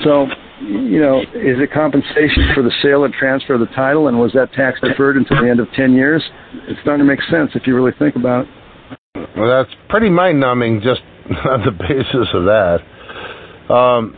[0.03, 0.27] So,
[0.61, 4.31] you know, is it compensation for the sale and transfer of the title, and was
[4.33, 6.23] that tax deferred until the end of 10 years?
[6.67, 8.51] It's starting to make sense if you really think about it.
[9.35, 11.01] Well, that's pretty mind numbing just
[11.49, 12.79] on the basis of that.
[13.73, 14.15] Um,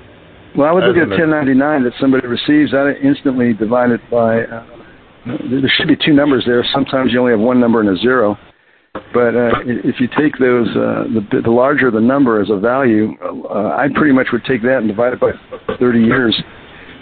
[0.55, 2.73] well, I would look at 1099 that somebody receives.
[2.73, 4.43] I instantly divide it by.
[4.43, 4.65] Uh,
[5.25, 6.63] there should be two numbers there.
[6.73, 8.37] Sometimes you only have one number and a zero.
[9.13, 13.13] But uh, if you take those, uh, the, the larger the number as a value,
[13.49, 15.31] uh, I pretty much would take that and divide it by
[15.79, 16.39] 30 years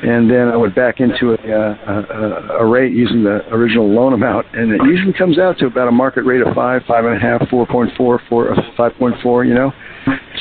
[0.03, 4.47] and then I would back into a, a, a rate using the original loan amount,
[4.53, 7.19] and it usually comes out to about a market rate of five, five and a
[7.19, 9.45] half, four point four, four, five point four.
[9.45, 9.71] You know,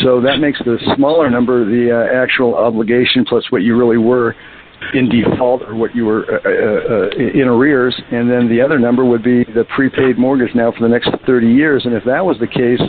[0.02, 4.34] so that makes the smaller number the uh, actual obligation plus what you really were
[4.94, 8.78] in default or what you were uh, uh, uh in arrears, and then the other
[8.78, 11.82] number would be the prepaid mortgage now for the next 30 years.
[11.84, 12.80] And if that was the case,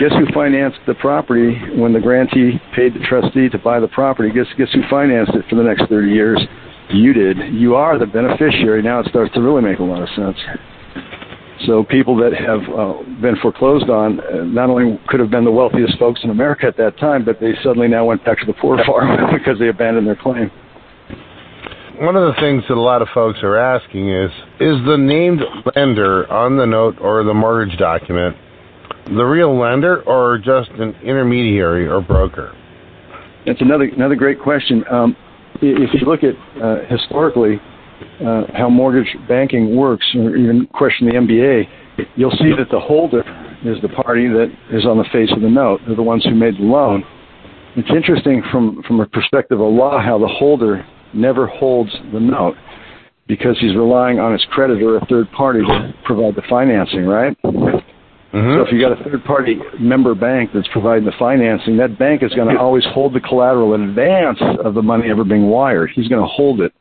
[0.00, 4.32] Guess who financed the property when the grantee paid the trustee to buy the property?
[4.32, 6.40] Guess guess who financed it for the next 30 years?
[6.88, 7.36] You did.
[7.52, 8.82] You are the beneficiary.
[8.82, 10.36] Now it starts to really make a lot of sense.
[11.66, 15.52] So people that have uh, been foreclosed on uh, not only could have been the
[15.52, 18.54] wealthiest folks in America at that time, but they suddenly now went back to the
[18.54, 20.50] poor farm because they abandoned their claim.
[22.00, 25.40] One of the things that a lot of folks are asking is, is the named
[25.76, 28.36] lender on the note or the mortgage document
[29.06, 32.54] the real lender or just an intermediary or broker?
[33.46, 34.84] That's another another great question.
[34.90, 35.16] Um,
[35.60, 37.60] if you look at uh, historically
[38.24, 43.22] uh, how mortgage banking works, or even question the MBA, you'll see that the holder
[43.64, 45.80] is the party that is on the face of the note.
[45.86, 47.04] They're the ones who made the loan.
[47.76, 52.56] It's interesting from from a perspective of law how the holder never holds the note
[53.26, 57.36] because he's relying on his creditor, a third party, to provide the financing, right?
[58.32, 58.60] Mm-hmm.
[58.60, 62.22] So if you got a third party member bank that's providing the financing, that bank
[62.22, 65.90] is going to always hold the collateral in advance of the money ever being wired.
[65.94, 66.72] He's going to hold it.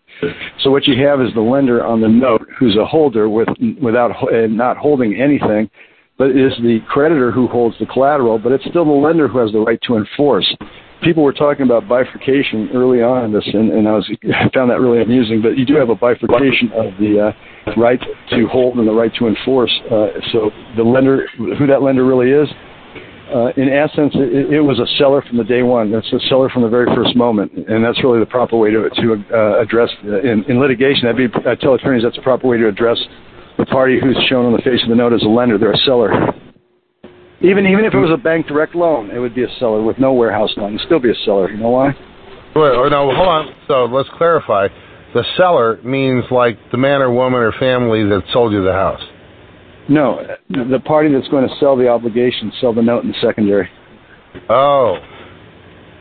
[0.62, 3.50] So what you have is the lender on the note who's a holder with
[3.82, 5.70] without uh, not holding anything,
[6.18, 9.52] but is the creditor who holds the collateral, but it's still the lender who has
[9.52, 10.56] the right to enforce
[11.02, 14.72] people were talking about bifurcation early on in this, and, and I was I found
[14.72, 15.42] that really amusing.
[15.42, 19.14] But you do have a bifurcation of the uh, right to hold and the right
[19.16, 19.72] to enforce.
[19.90, 22.48] Uh, so the lender, who that lender really is,
[23.34, 25.92] uh, in essence, it, it was a seller from the day one.
[25.92, 28.90] That's a seller from the very first moment, and that's really the proper way to
[28.90, 31.08] to uh, address uh, in, in litigation.
[31.08, 32.98] That'd be I tell attorneys that's the proper way to address
[33.58, 35.58] the party who's shown on the face of the note as a lender.
[35.58, 36.12] They're a seller.
[37.44, 39.98] Even even if it was a bank direct loan, it would be a seller with
[39.98, 40.76] no warehouse loan.
[40.76, 41.50] It'd still be a seller.
[41.50, 41.88] You know why?
[41.88, 41.96] Wait,
[42.56, 43.56] oh, no, hold on.
[43.68, 44.68] So let's clarify.
[45.14, 49.02] The seller means like the man or woman or family that sold you the house.
[49.90, 53.70] No, the party that's going to sell the obligation, sell the note in the secondary.
[54.50, 54.98] Oh.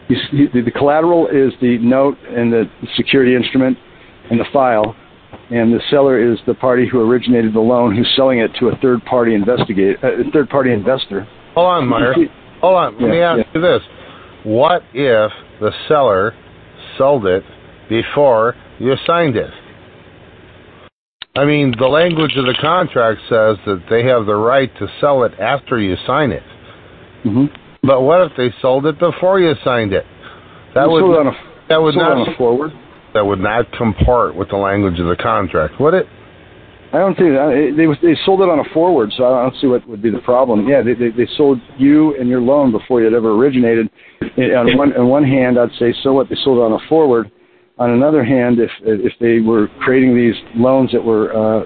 [0.09, 3.79] You, the collateral is the note and the security instrument
[4.31, 4.95] and the file,
[5.51, 8.77] and the seller is the party who originated the loan, who's selling it to a
[8.77, 11.27] third party investigate, a uh, third party investor.
[11.55, 12.15] Hold on, Maher.
[12.61, 12.95] Hold on.
[12.95, 13.53] Let yeah, me ask yeah.
[13.55, 13.83] you this:
[14.45, 16.35] What if the seller
[16.97, 17.43] sold it
[17.89, 19.51] before you signed it?
[21.35, 25.25] I mean, the language of the contract says that they have the right to sell
[25.25, 26.43] it after you sign it.
[27.25, 27.47] Mm-hmm.
[27.83, 30.05] But what if they sold it before you signed it?
[30.75, 31.33] That would a,
[31.69, 32.73] that would not on a forward
[33.15, 36.07] that would not comport with the language of the contract, would it?
[36.93, 37.75] I don't think that.
[37.77, 40.19] They they sold it on a forward, so I don't see what would be the
[40.21, 40.69] problem.
[40.69, 43.89] Yeah, they they, they sold you and your loan before it ever originated.
[44.21, 47.31] On one on one hand, I'd say so what they sold it on a forward.
[47.79, 51.65] On another hand, if if they were creating these loans that were uh,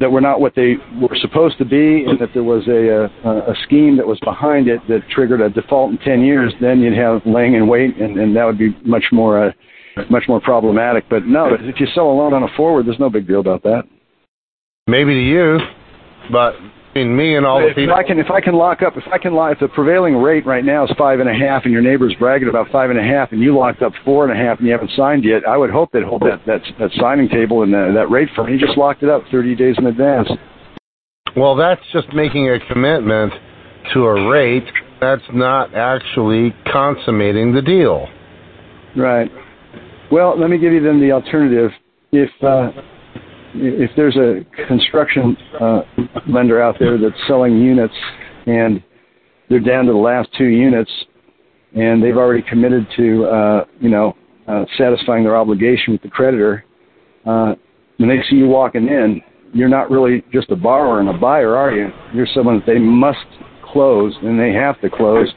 [0.00, 3.52] that were not what they were supposed to be, and that there was a, a
[3.52, 6.96] a scheme that was behind it that triggered a default in ten years, then you'd
[6.96, 9.52] have laying in wait, and, and that would be much more uh,
[10.10, 11.04] much more problematic.
[11.08, 13.62] But no, if you sell a loan on a forward, there's no big deal about
[13.62, 13.84] that.
[14.86, 15.58] Maybe to you,
[16.30, 16.54] but
[16.96, 17.94] in me and all the if people.
[17.94, 20.46] I can, if I can lock up, if I can lock, if the prevailing rate
[20.46, 23.02] right now is five and a half, and your neighbor's bragging about five and a
[23.02, 25.56] half, and you locked up four and a half, and you haven't signed yet, I
[25.56, 28.52] would hope they'd hold that that that signing table and that rate for me.
[28.52, 30.28] You just locked it up 30 days in advance.
[31.36, 33.32] Well, that's just making a commitment
[33.92, 34.64] to a rate.
[35.00, 38.08] That's not actually consummating the deal.
[38.96, 39.30] Right.
[40.10, 41.70] Well, let me give you then the alternative.
[42.12, 42.70] If uh,
[43.54, 45.80] if there's a construction uh,
[46.28, 47.94] lender out there that's selling units
[48.46, 48.82] and
[49.48, 50.90] they're down to the last two units
[51.74, 56.64] and they've already committed to uh, you know uh, satisfying their obligation with the creditor,
[57.26, 57.54] uh,
[57.96, 59.20] when they see you walking in,
[59.52, 61.88] you're not really just a borrower and a buyer, are you?
[62.14, 63.26] You're someone that they must
[63.64, 65.28] close and they have to close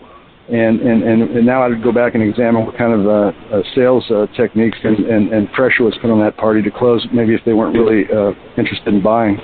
[0.52, 4.04] and, and, and, now I'd go back and examine what kind of uh, uh, sales
[4.10, 7.42] uh, techniques and, and, and pressure was put on that party to close, maybe if
[7.46, 9.38] they weren't really uh, interested in buying.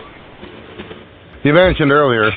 [1.44, 2.32] You mentioned earlier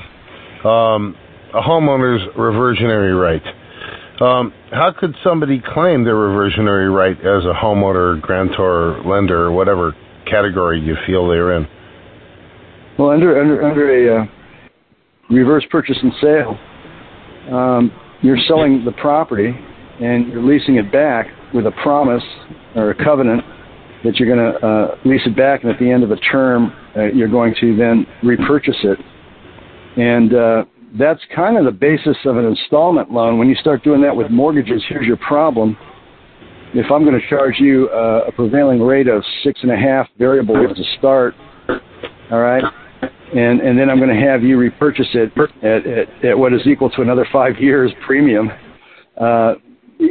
[0.67, 1.17] um,
[1.55, 3.43] a homeowner's reversionary right.
[4.21, 9.95] Um, how could somebody claim their reversionary right as a homeowner, grantor, lender, or whatever
[10.29, 11.67] category you feel they're in?
[12.99, 14.27] Well, under under under a uh,
[15.31, 16.59] reverse purchase and sale,
[17.55, 17.93] um,
[18.23, 19.55] you're selling the property
[20.01, 22.23] and you're leasing it back with a promise
[22.75, 23.43] or a covenant
[24.05, 26.73] that you're going to uh, lease it back, and at the end of the term,
[26.97, 28.99] uh, you're going to then repurchase it.
[29.97, 30.65] And uh,
[30.99, 33.39] that's kind of the basis of an installment loan.
[33.39, 35.77] When you start doing that with mortgages, here's your problem.
[36.75, 40.07] If I'm going to charge you uh, a prevailing rate of six and a half
[40.19, 41.35] variable a start,
[42.31, 42.63] all right,
[43.35, 46.67] and and then I'm going to have you repurchase it at, at, at what is
[46.67, 48.51] equal to another five years premium.
[49.21, 49.55] Uh,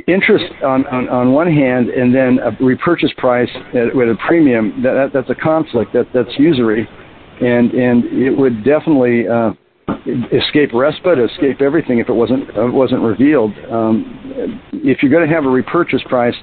[0.08, 4.82] interest on, on, on one hand, and then a repurchase price at, with a premium.
[4.84, 5.94] That, that that's a conflict.
[5.94, 6.88] That that's usury,
[7.42, 9.52] and and it would definitely uh,
[10.32, 13.54] escape RESPA, escape everything if it wasn't uh, wasn't revealed.
[13.72, 16.36] Um, if you're going to have a repurchase price,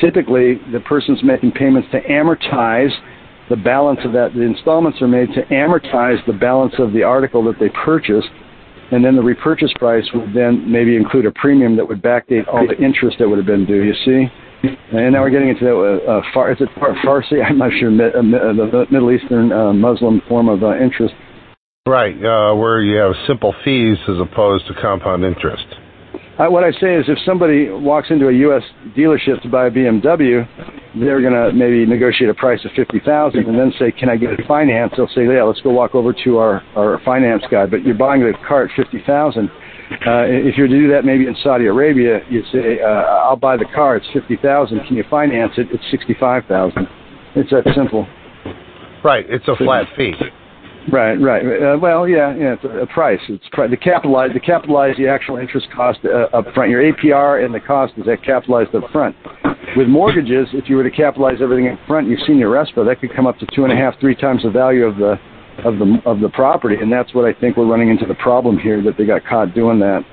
[0.00, 2.92] typically the person's making payments to amortize
[3.50, 4.34] the balance of that.
[4.34, 8.28] The installments are made to amortize the balance of the article that they purchased,
[8.92, 12.66] and then the repurchase price would then maybe include a premium that would backdate all
[12.66, 13.82] the interest that would have been due.
[13.82, 14.32] You see.
[14.62, 17.44] And now we're getting into uh, uh, far, is it far, Farsi?
[17.48, 17.90] I'm not sure.
[17.90, 21.14] uh, the Middle Eastern uh, Muslim form of uh, interest.
[21.86, 25.64] Right, uh, where you have simple fees as opposed to compound interest.
[26.38, 28.62] Uh, what I say is, if somebody walks into a U.S.
[28.96, 30.46] dealership to buy a BMW,
[30.94, 34.16] they're going to maybe negotiate a price of fifty thousand, and then say, "Can I
[34.16, 37.66] get it financed?" They'll say, "Yeah, let's go walk over to our our finance guy."
[37.66, 39.50] But you're buying the car at fifty thousand.
[40.06, 43.56] Uh, if you're to do that, maybe in Saudi Arabia, you say, uh, "I'll buy
[43.56, 43.96] the car.
[43.96, 44.80] It's fifty thousand.
[44.86, 45.66] Can you finance it?
[45.72, 46.86] It's sixty-five thousand.
[47.34, 48.06] It's that simple.
[49.02, 50.12] Right, it's a flat fee.
[50.90, 51.42] Right, right.
[51.44, 52.54] Uh, well, yeah, yeah.
[52.54, 53.20] It's a, a price.
[53.28, 56.70] It's the capitalize the capitalize the actual interest cost uh, up front.
[56.70, 59.14] Your APR and the cost is that capitalized up front.
[59.76, 62.86] With mortgages, if you were to capitalize everything up front, you've seen your RESPA.
[62.86, 65.16] That could come up to two and a half, three times the value of the
[65.64, 68.58] of the of the property, and that's what I think we're running into the problem
[68.58, 68.82] here.
[68.82, 70.04] That they got caught doing that.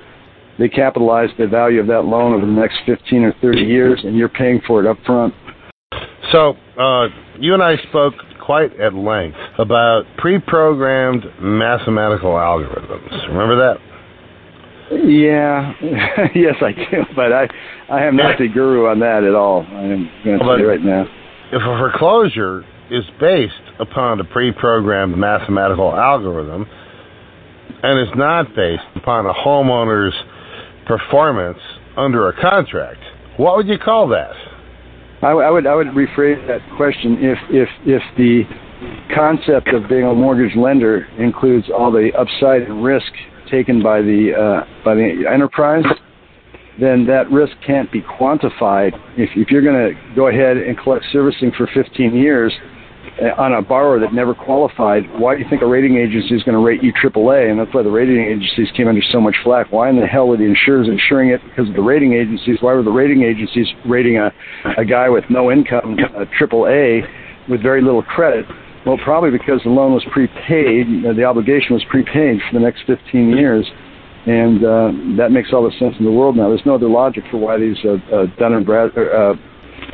[0.58, 4.16] They capitalized the value of that loan over the next 15 or 30 years, and
[4.18, 5.34] you're paying for it up front.
[6.32, 7.08] So, uh,
[7.40, 8.14] you and I spoke
[8.46, 13.28] quite at length about pre-programmed mathematical algorithms.
[13.28, 13.78] Remember that?
[14.92, 15.74] Yeah,
[16.36, 17.48] yes, I do, but I
[17.90, 19.66] I am not the guru on that at all.
[19.66, 21.06] I'm going to tell you right now.
[21.52, 26.68] If a foreclosure is based upon a pre-programmed mathematical algorithm
[27.82, 30.14] and is not based upon a homeowner's
[30.86, 31.60] performance
[31.98, 33.02] under a contract,
[33.38, 34.34] what would you call that?
[35.22, 38.44] I, I would I would rephrase that question if if if the
[39.16, 43.12] concept of being a mortgage lender includes all the upside and risk
[43.50, 45.86] taken by the uh, by the enterprise,
[46.80, 48.94] then that risk can't be quantified.
[49.18, 52.54] If if you're going to go ahead and collect servicing for 15 years
[53.38, 56.58] on a borrower that never qualified, why do you think a rating agency is going
[56.58, 57.50] to rate you AAA?
[57.50, 59.72] And that's why the rating agencies came under so much flack.
[59.72, 62.58] Why in the hell were the insurers insuring it because of the rating agencies?
[62.60, 64.32] Why were the rating agencies rating a,
[64.78, 67.08] a guy with no income a AAA
[67.48, 68.46] with very little credit?
[68.86, 72.84] Well, probably because the loan was prepaid, uh, the obligation was prepaid for the next
[72.86, 73.66] 15 years.
[74.28, 76.50] And uh, that makes all the sense in the world now.
[76.50, 79.36] There's no other logic for why these uh, uh, Dun and Brad, uh,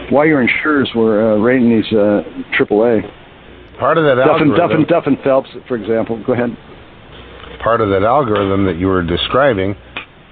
[0.10, 2.24] why your insurers were uh, rating these uh,
[2.58, 3.02] AAA.
[3.80, 6.22] Part of that Duff and, algorithm, Duff and Duff and Phelps, for example.
[6.26, 6.56] Go ahead.
[7.64, 9.76] part of that algorithm that you were describing,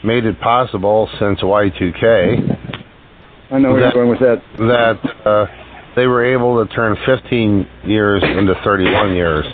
[0.04, 2.58] made it possible since Y2K
[3.52, 4.42] I know where That- you're going with that.
[4.60, 5.46] that uh,
[5.96, 9.46] they were able to turn 15 years into 31 years.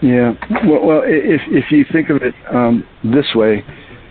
[0.00, 0.34] Yeah.
[0.66, 3.64] Well, well, if if you think of it um, this way,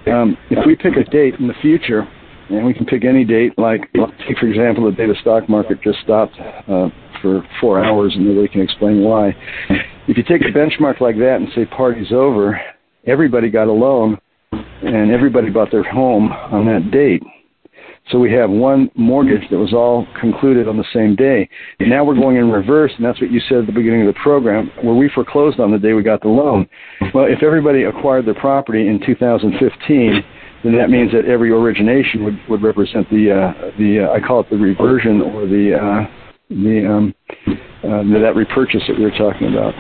[0.08, 2.08] um, if we pick a date in the future,
[2.50, 3.82] and we can pick any date, like
[4.28, 6.90] take for example the day the stock market just stopped uh,
[7.22, 9.36] for four hours, and nobody can explain why.
[10.08, 12.60] If you take a benchmark like that and say party's over,
[13.06, 14.20] everybody got a loan,
[14.52, 17.24] and everybody bought their home on that date.
[18.12, 21.50] So we have one mortgage that was all concluded on the same day.
[21.80, 24.14] And now we're going in reverse, and that's what you said at the beginning of
[24.14, 26.68] the program, where we foreclosed on the day we got the loan.
[27.14, 30.22] Well, if everybody acquired their property in 2015,
[30.64, 34.40] then that means that every origination would, would represent the uh, the uh, I call
[34.40, 36.08] it the reversion or the uh,
[36.50, 37.14] the um,
[37.84, 39.74] uh, that repurchase that we were talking about.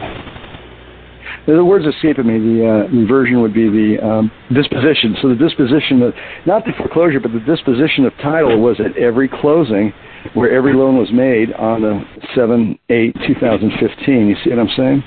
[1.46, 2.40] The words escaping me.
[2.40, 5.16] The uh, reversion would be the um, disposition.
[5.22, 6.14] So the disposition, of,
[6.46, 9.92] not the foreclosure, but the disposition of title was at every closing
[10.36, 12.02] where every loan was made on the
[12.34, 14.28] 7 8 2015.
[14.28, 15.04] You see what I'm saying?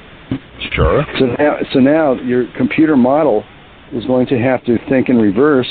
[0.73, 1.05] Sure.
[1.19, 3.45] So now, so now your computer model
[3.93, 5.69] is going to have to think in reverse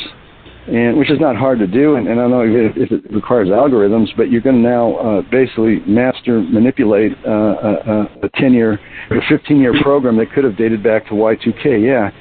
[0.68, 1.95] and which is not hard to do.
[1.95, 4.95] And, and I don't know if, if it requires algorithms, but you're going to now
[4.95, 8.80] uh, basically master manipulate uh, a, a 10 year
[9.11, 11.86] or 15 year program that could have dated back to Y2K.
[11.86, 12.11] Yeah.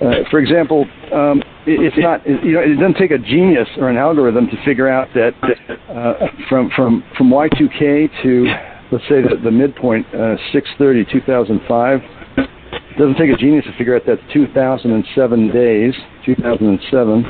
[0.00, 3.88] Uh, for example, um, it, it's not you know it doesn't take a genius or
[3.88, 5.34] an algorithm to figure out that
[5.88, 8.46] uh, from from from Y2K to
[8.90, 12.17] let's say the, the midpoint uh, 630 2005 it
[12.98, 15.94] doesn't take a genius to figure out that's 2007 days
[16.26, 17.24] 2007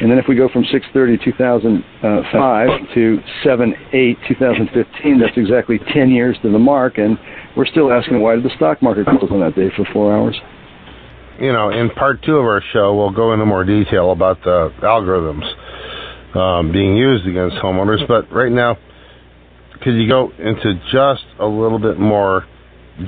[0.00, 6.36] and then if we go from 6:30 2005 to 7/8 2015, that's exactly 10 years
[6.42, 7.16] to the mark, and
[7.56, 10.36] we're still asking why did the stock market close on that day for four hours?
[11.38, 14.72] You know, in part two of our show, we'll go into more detail about the
[14.82, 15.46] algorithms
[16.36, 18.06] um, being used against homeowners.
[18.08, 18.76] But right now,
[19.82, 22.46] could you go into just a little bit more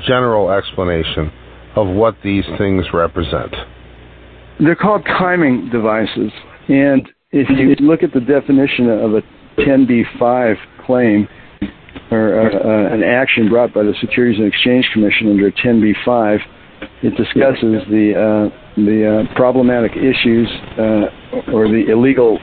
[0.07, 1.33] general explanation
[1.77, 3.55] of what these things represent?
[4.59, 6.33] They're called timing devices.
[6.69, 9.23] And if you look at the definition of a
[9.61, 10.57] 10b5
[10.87, 11.29] claim
[12.11, 16.39] or uh, uh, an action brought by the Securities and Exchange Commission under 10b5,
[17.03, 20.49] it discusses the uh, the uh, problematic issues
[20.79, 22.39] uh, or the illegal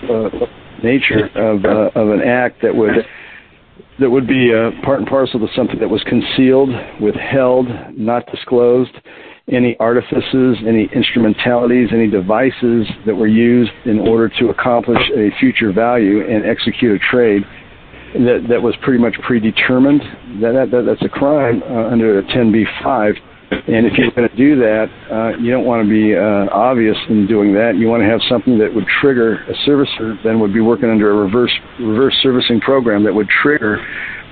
[0.84, 3.06] nature of of an act that would
[4.00, 4.52] that would be
[4.84, 6.70] part and parcel to something that was concealed,
[7.00, 8.92] withheld, not disclosed,
[9.52, 15.74] any artifices, any instrumentalities, any devices that were used in order to accomplish a future
[15.74, 17.44] value and execute a trade
[18.14, 20.02] that, that was pretty much predetermined.
[20.42, 23.16] That, that, that's a crime uh, under a 10b5.
[23.68, 26.98] And if you're going to do that, uh, you don't want to be uh, obvious
[27.10, 27.76] in doing that.
[27.78, 31.12] You want to have something that would trigger a servicer, then would be working under
[31.12, 33.78] a reverse reverse servicing program that would trigger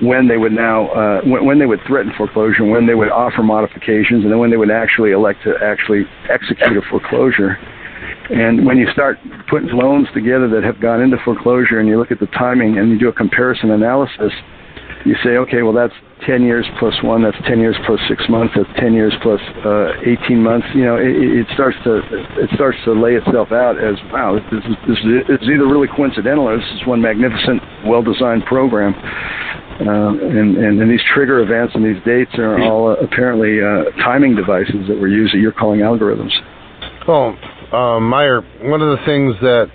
[0.00, 3.42] when they would now uh, when, when they would threaten foreclosure, when they would offer
[3.42, 7.58] modifications, and then when they would actually elect to actually execute a foreclosure.
[8.30, 9.18] And when you start
[9.48, 12.90] putting loans together that have gone into foreclosure, and you look at the timing and
[12.90, 14.32] you do a comparison analysis,
[15.04, 15.94] you say, okay, well that's
[16.26, 19.92] 10 years plus one, that's 10 years plus six months, that's 10 years plus uh,
[20.26, 20.66] 18 months.
[20.74, 21.98] You know, it, it starts to
[22.38, 25.88] it starts to lay itself out as wow, this is, this is it's either really
[25.88, 28.94] coincidental or this is one magnificent, well-designed program.
[29.82, 33.90] Uh, and, and, and, these trigger events and these dates are all uh, apparently uh,
[34.04, 36.30] timing devices that were used that you're calling algorithms.
[37.08, 37.34] Well,
[37.72, 39.72] um, Maher, one of the things that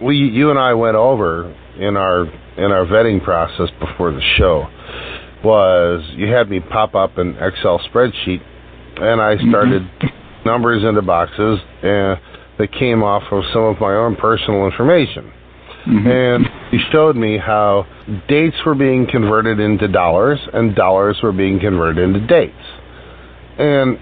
[0.00, 4.66] we, you and I went over in our in our vetting process before the show
[5.44, 8.42] was you had me pop up an Excel spreadsheet,
[8.96, 10.48] and I started mm-hmm.
[10.48, 12.18] numbers into boxes and
[12.58, 15.32] that came off of some of my own personal information.
[15.86, 16.06] Mm-hmm.
[16.06, 17.86] And you showed me how
[18.28, 22.54] dates were being converted into dollars and dollars were being converted into dates.
[23.58, 23.98] And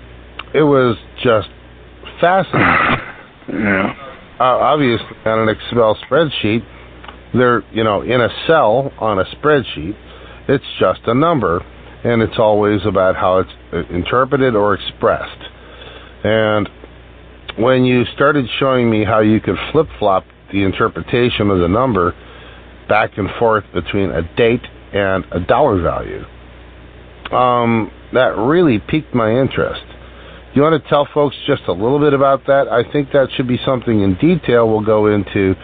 [0.54, 1.48] it was just
[2.20, 2.98] fascinating.
[3.52, 3.92] yeah.
[4.40, 6.64] Uh, obviously, on an Excel spreadsheet,
[7.34, 9.96] they're, you know, in a cell on a spreadsheet,
[10.48, 11.64] it's just a number,
[12.04, 15.42] and it's always about how it's uh, interpreted or expressed.
[16.24, 16.68] And
[17.58, 22.14] when you started showing me how you could flip flop the interpretation of the number
[22.88, 26.24] back and forth between a date and a dollar value.
[27.34, 29.82] Um, that really piqued my interest.
[30.54, 32.68] You want to tell folks just a little bit about that?
[32.68, 35.54] I think that should be something in detail we'll go into,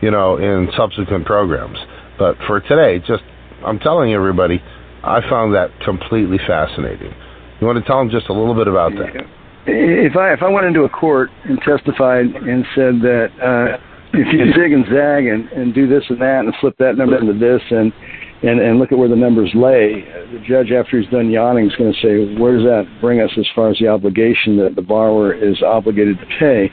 [0.00, 1.78] you know, in subsequent programs.
[2.18, 3.24] But for today, just
[3.64, 4.62] I'm telling everybody,
[5.02, 7.12] I found that completely fascinating.
[7.60, 9.26] You want to tell them just a little bit about that?
[9.66, 13.76] If I if I went into a court and testified and said that uh,
[14.12, 17.18] if you zig and zag and, and do this and that and flip that number
[17.18, 17.92] into this and
[18.42, 20.04] and and look at where the numbers lay.
[20.32, 23.30] The judge, after he's done yawning, is going to say, where does that bring us
[23.36, 26.70] as far as the obligation that the borrower is obligated to pay?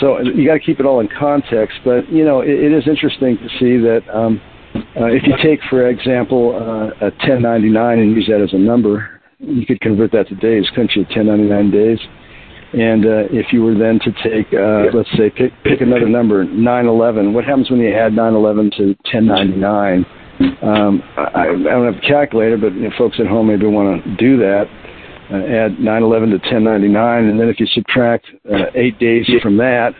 [0.00, 1.78] So you got to keep it all in context.
[1.84, 4.02] But you know, it, it is interesting to see that.
[4.12, 4.40] Um,
[4.74, 9.20] uh, if you take, for example, uh, a 1099 and use that as a number,
[9.38, 11.02] you could convert that to days, couldn't you?
[11.02, 11.98] 1099 days.
[12.72, 16.44] And uh, if you were then to take, uh, let's say, pick, pick another number,
[16.44, 17.34] 911.
[17.34, 20.06] What happens when you add 911 to 1099?
[20.62, 24.04] Um, I, I don't have a calculator, but you know, folks at home maybe want
[24.04, 24.66] to do that.
[25.30, 29.94] Uh, add 911 to 1099, and then if you subtract uh, eight days from that,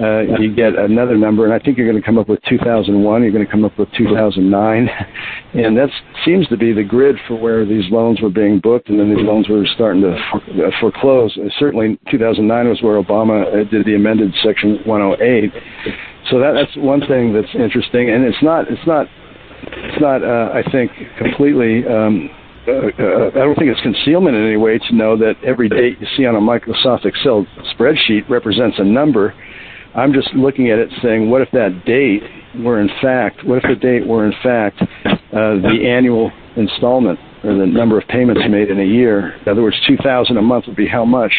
[0.00, 3.22] uh, you get another number, and I think you're going to come up with 2001.
[3.22, 4.88] You're going to come up with 2009,
[5.54, 5.90] and that
[6.24, 9.24] seems to be the grid for where these loans were being booked, and then these
[9.24, 11.36] loans were starting to uh, foreclose.
[11.36, 15.52] Uh, certainly, 2009 was where Obama uh, did the amended Section 108.
[16.30, 19.06] So that, that's one thing that's interesting, and it's not it's not
[19.66, 21.86] it's not uh, I think completely.
[21.86, 22.30] Um,
[22.66, 25.98] uh, uh, I don't think it's concealment in any way to know that every date
[26.00, 29.34] you see on a Microsoft Excel spreadsheet represents a number
[29.94, 32.22] I'm just looking at it saying, what if that date
[32.62, 37.54] were in fact, what if the date were in fact uh, the annual installment or
[37.54, 39.34] the number of payments made in a year?
[39.42, 41.32] In other words, 2,000 a month would be how much?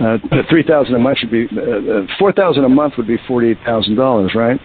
[0.00, 0.18] Uh,
[0.50, 4.60] 3,000 a month would be, uh, uh 4,000 a month would be $48,000, right?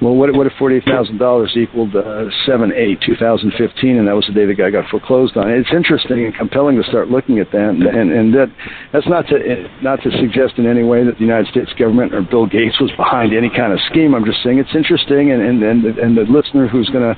[0.00, 4.06] Well, what, what if forty-eight thousand dollars equaled uh, seven eight two thousand fifteen, and
[4.06, 5.50] that was the day the guy got foreclosed on?
[5.50, 8.52] It's interesting and compelling to start looking at that, and and, and that
[8.92, 12.20] that's not to not to suggest in any way that the United States government or
[12.22, 14.14] Bill Gates was behind any kind of scheme.
[14.14, 17.16] I'm just saying it's interesting, and and and, and the listener who's going to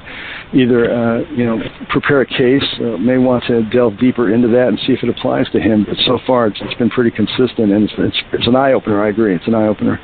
[0.56, 1.58] either uh, you know
[1.90, 5.10] prepare a case uh, may want to delve deeper into that and see if it
[5.10, 5.84] applies to him.
[5.84, 9.02] But so far, it's, it's been pretty consistent, and it's it's, it's an eye opener.
[9.02, 10.00] I agree, it's an eye opener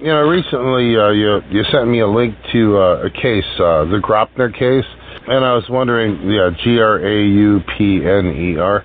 [0.00, 3.84] you know, recently uh, you you sent me a link to uh, a case, uh,
[3.86, 4.88] the Graupner case,
[5.28, 8.84] and I was wondering, yeah, G R A U P N E R.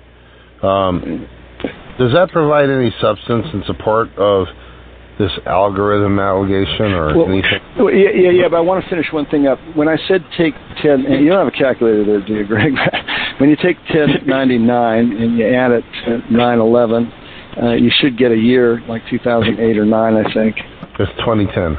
[0.62, 1.28] Um,
[1.98, 4.46] does that provide any substance in support of
[5.18, 7.58] this algorithm allegation or well, anything?
[7.76, 9.58] Well, yeah, yeah, yeah, but I want to finish one thing up.
[9.74, 12.72] When I said take 10, and you don't have a calculator there, do you, Greg?
[13.38, 14.70] when you take 1099
[15.10, 17.12] and you add it to 911,
[17.62, 20.56] uh, you should get a year like 2008 or 9, I think.
[20.98, 21.76] It's 2010.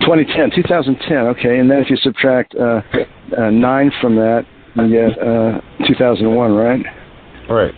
[0.00, 1.16] 2010, 2010.
[1.38, 2.80] Okay, and then if you subtract uh,
[3.36, 6.84] uh, nine from that, you get uh, 2001, right?
[7.50, 7.74] Right.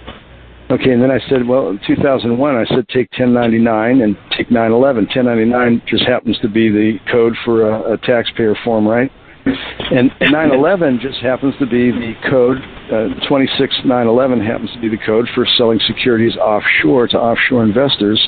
[0.71, 5.05] Okay, and then I said, well, 2001, I said take 1099 and take 911.
[5.07, 9.11] 1099 just happens to be the code for a, a taxpayer form, right?
[9.47, 12.59] And 911 just happens to be the code.
[12.91, 18.21] Uh, 26911 happens to be the code for selling securities offshore to offshore investors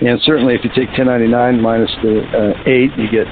[0.00, 3.26] and certainly, if you take 1099 minus the uh, eight, you get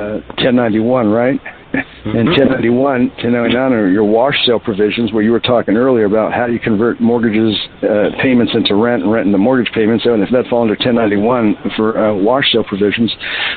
[0.00, 1.40] uh, 1091, right?
[1.76, 2.16] Mm-hmm.
[2.16, 6.46] And 1091, 1099 are your wash sale provisions, where you were talking earlier about how
[6.46, 10.30] do you convert mortgages uh, payments into rent and rent into mortgage payments, and if
[10.30, 13.12] that fall under 1091 for uh, wash sale provisions.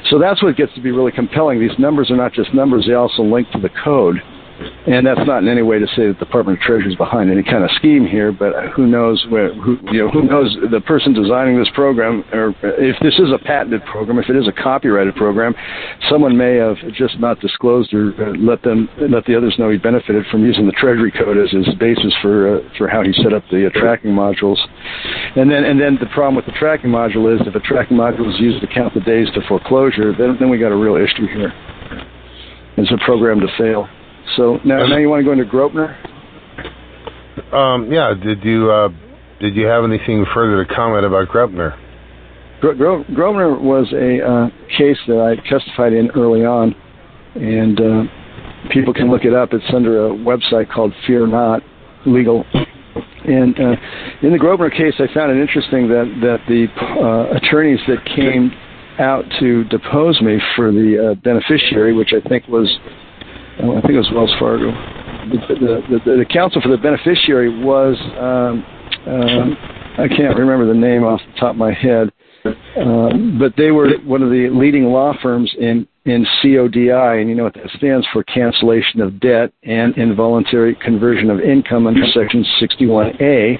[0.09, 1.59] So that's what gets to be really compelling.
[1.59, 4.21] These numbers are not just numbers; they also link to the code.
[4.87, 7.31] And that's not in any way to say that the Department of Treasury is behind
[7.31, 10.81] any kind of scheme here, but who knows where, who, you know, who knows the
[10.81, 14.51] person designing this program, or if this is a patented program, if it is a
[14.51, 15.53] copyrighted program,
[16.09, 19.77] someone may have just not disclosed or uh, let them, let the others know he
[19.77, 23.31] benefited from using the Treasury code as his basis for, uh, for how he set
[23.31, 24.59] up the uh, tracking modules.
[25.35, 28.27] And then, and then the problem with the tracking module is if a tracking module
[28.27, 31.27] is used to count the days to foreclosure, then, then we got a real issue
[31.27, 31.53] here.
[32.77, 33.87] It's a program to fail.
[34.35, 35.95] So now, now you want to go into Graupner?
[37.53, 38.13] Um, yeah.
[38.13, 38.89] Did you uh,
[39.39, 41.77] did you have anything further to comment about Graupner?
[42.61, 46.75] Gro- Graupner was a uh, case that I testified in early on,
[47.35, 48.03] and uh,
[48.71, 49.53] people can look it up.
[49.53, 51.63] It's under a website called Fear Not
[52.05, 52.45] Legal.
[53.25, 53.75] And uh,
[54.21, 56.67] in the Graupner case, I found it interesting that that the
[57.01, 58.51] uh, attorneys that came
[58.99, 62.67] out to depose me for the uh, beneficiary, which I think was
[63.59, 64.71] I think it was Wells Fargo.
[65.29, 68.63] The, the, the, the counsel for the beneficiary was, um,
[69.05, 72.09] uh, I can't remember the name off the top of my head,
[72.45, 77.35] uh, but they were one of the leading law firms in, in CODI, and you
[77.35, 82.45] know what that stands for cancellation of debt and involuntary conversion of income under Section
[82.61, 83.59] 61A.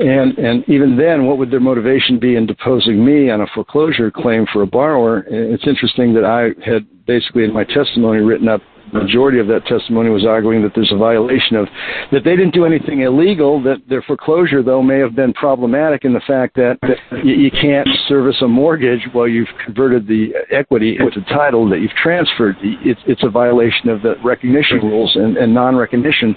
[0.00, 4.10] And and even then, what would their motivation be in deposing me on a foreclosure
[4.10, 5.24] claim for a borrower?
[5.28, 8.60] It's interesting that I had basically in my testimony written up
[8.94, 11.66] majority of that testimony was arguing that there's a violation of
[12.12, 13.62] that they didn't do anything illegal.
[13.62, 16.78] That their foreclosure, though, may have been problematic in the fact that
[17.24, 22.56] you, can't service a mortgage while you've converted the equity into title that you've transferred.
[22.62, 26.34] It's, it's a violation of the recognition rules and, and non-recognition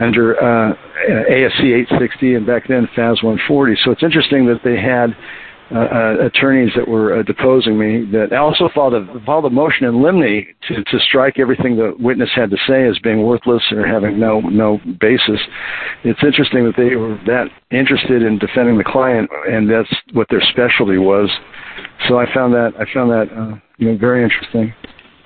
[0.00, 0.74] under uh,
[1.08, 3.76] ASC 860 and back then FAS 140.
[3.84, 5.16] So it's interesting that they had
[5.70, 9.86] uh, uh, attorneys that were uh, deposing me that also filed a, filed a motion
[9.86, 13.86] in limine to, to strike everything the witness had to say as being worthless or
[13.86, 15.40] having no no basis.
[16.04, 20.42] It's interesting that they were that interested in defending the client, and that's what their
[20.52, 21.30] specialty was.
[22.08, 24.72] So I found that I found that uh, you know very interesting.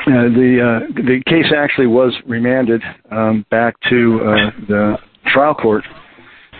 [0.01, 2.83] Uh, the uh, the case actually was remanded
[3.13, 5.85] um, back to uh, the trial court,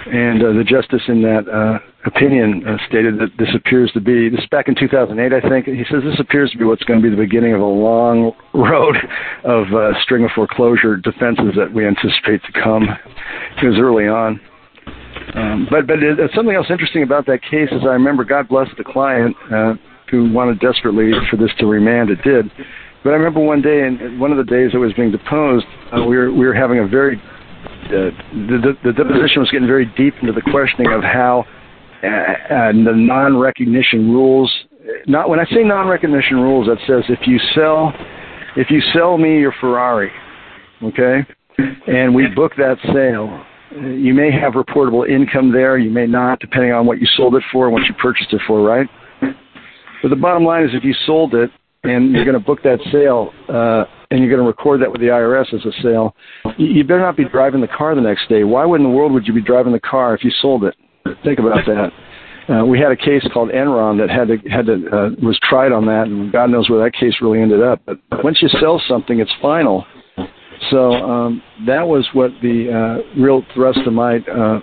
[0.07, 4.29] and uh, the justice in that uh, opinion uh, stated that this appears to be
[4.29, 5.67] this is back in 2008, I think.
[5.67, 8.33] He says this appears to be what's going to be the beginning of a long
[8.55, 8.97] road
[9.45, 12.89] of uh, string of foreclosure defenses that we anticipate to come.
[13.63, 14.41] It was early on.
[15.35, 18.69] Um, but but it, something else interesting about that case is I remember God bless
[18.77, 19.75] the client uh,
[20.11, 22.11] who wanted desperately for this to remand.
[22.11, 22.51] It did.
[23.05, 26.05] But I remember one day, and one of the days I was being deposed, uh,
[26.05, 27.42] we were we were having a very uh,
[27.91, 31.45] the, the, deposition was getting very deep into the questioning of how
[32.03, 34.53] uh, and the non-recognition rules.
[35.07, 37.93] Not when I say non-recognition rules, that says if you sell,
[38.57, 40.11] if you sell me your Ferrari,
[40.83, 41.25] okay,
[41.87, 43.45] and we book that sale,
[43.81, 47.43] you may have reportable income there, you may not, depending on what you sold it
[47.53, 48.89] for and what you purchased it for, right?
[50.03, 51.51] But the bottom line is, if you sold it
[51.85, 55.01] and you're going to book that sale, uh, and you're going to record that with
[55.01, 56.15] the IRS as a sale,
[56.57, 58.45] you better not be driving the car the next day.
[58.45, 60.77] Why in the world would you be driving the car if you sold it?
[61.25, 61.91] Think about that.
[62.49, 65.73] Uh, we had a case called Enron that had to had to uh, was tried
[65.73, 67.81] on that, and God knows where that case really ended up.
[67.87, 69.87] But once you sell something, it's final.
[70.71, 74.61] So um, that was what the uh, real thrust of my uh,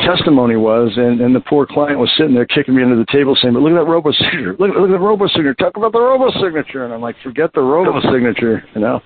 [0.00, 3.36] testimony was, and, and the poor client was sitting there kicking me under the table
[3.40, 4.56] saying, "But look at that robo signature!
[4.58, 5.54] Look, look at the robo signature!
[5.54, 8.64] Talk about the robo signature!" And I'm like, "Forget the robo signature!
[8.74, 9.00] You know,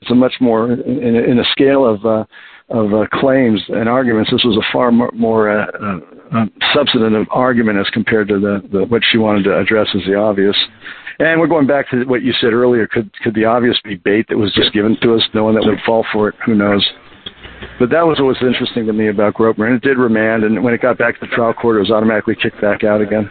[0.00, 2.24] it's a much more in, in a scale of." Uh,
[2.68, 4.30] of uh, claims and arguments.
[4.30, 5.66] This was a far more, more uh,
[6.32, 10.14] uh, substantive argument as compared to the, the what she wanted to address as the
[10.14, 10.56] obvious.
[11.18, 12.86] And we're going back to what you said earlier.
[12.86, 15.22] Could could the obvious be bait that was just given to us?
[15.34, 16.34] No one that would fall for it.
[16.46, 16.84] Who knows?
[17.78, 19.66] But that was what was interesting to me about Graupner.
[19.66, 21.90] And it did remand, and when it got back to the trial court, it was
[21.90, 23.30] automatically kicked back out again.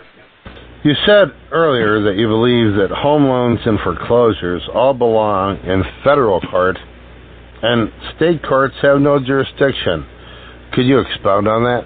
[0.83, 6.41] You said earlier that you believe that home loans and foreclosures all belong in federal
[6.41, 6.77] court
[7.61, 10.05] and state courts have no jurisdiction.
[10.73, 11.85] Could you expound on that?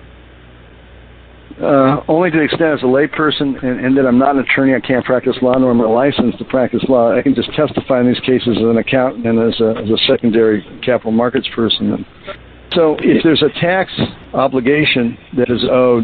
[1.62, 4.76] Uh, only to the extent as a layperson, and, and that I'm not an attorney,
[4.76, 7.18] I can't practice law, nor am I licensed to practice law.
[7.18, 9.97] I can just testify in these cases as an accountant and as a, as a
[10.06, 12.06] secondary capital markets person.
[12.74, 13.89] So, if there's a tax
[14.34, 16.03] obligation that is owed,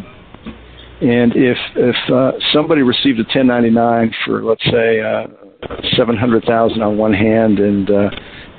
[1.01, 5.27] and if if uh, somebody received a 1099 for let's say uh,
[5.97, 8.09] 700,000 on one hand and uh,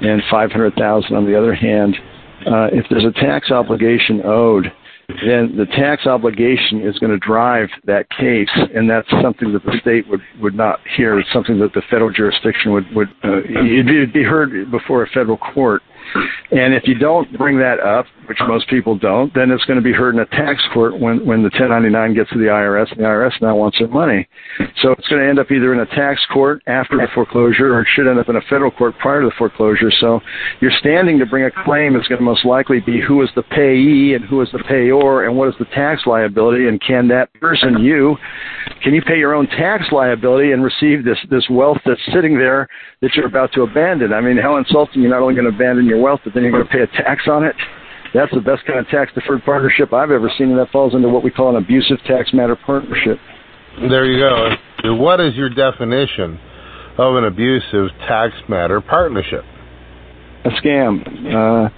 [0.02, 1.96] and 500,000 on the other hand.
[2.44, 4.72] Uh, if there's a tax obligation owed,
[5.08, 9.78] then the tax obligation is going to drive that case, and that's something that the
[9.80, 11.18] state would, would not hear.
[11.18, 15.36] It's something that the federal jurisdiction would would uh, it'd be heard before a federal
[15.36, 15.82] court.
[16.50, 19.82] And if you don't bring that up, which most people don't, then it's going to
[19.82, 23.00] be heard in a tax court when, when the 1099 gets to the IRS, and
[23.00, 24.28] the IRS now wants their money.
[24.82, 27.82] So it's going to end up either in a tax court after the foreclosure, or
[27.82, 29.90] it should end up in a federal court prior to the foreclosure.
[30.00, 30.20] So
[30.60, 33.42] your standing to bring a claim is going to most likely be who is the
[33.42, 37.32] payee and who is the payor, and what is the tax liability, and can that
[37.34, 38.16] person, you,
[38.82, 42.68] can you pay your own tax liability and receive this this wealth that's sitting there
[43.00, 44.12] that you're about to abandon?
[44.12, 45.02] I mean, how insulting!
[45.02, 47.02] You're not only going to abandon your wealth, but then you're going to pay a
[47.02, 47.54] tax on it.
[48.14, 51.08] That's the best kind of tax deferred partnership I've ever seen, and that falls into
[51.08, 53.18] what we call an abusive tax matter partnership.
[53.88, 54.94] There you go.
[54.96, 56.38] What is your definition
[56.98, 59.44] of an abusive tax matter partnership?
[60.44, 61.00] A scam.
[61.32, 61.70] Uh,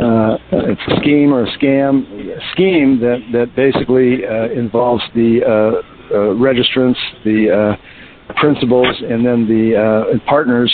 [0.00, 2.04] uh, it's a scheme or a scam
[2.52, 9.46] scheme that that basically uh, involves the uh, uh, registrants, the uh, principals, and then
[9.46, 10.72] the uh, partners,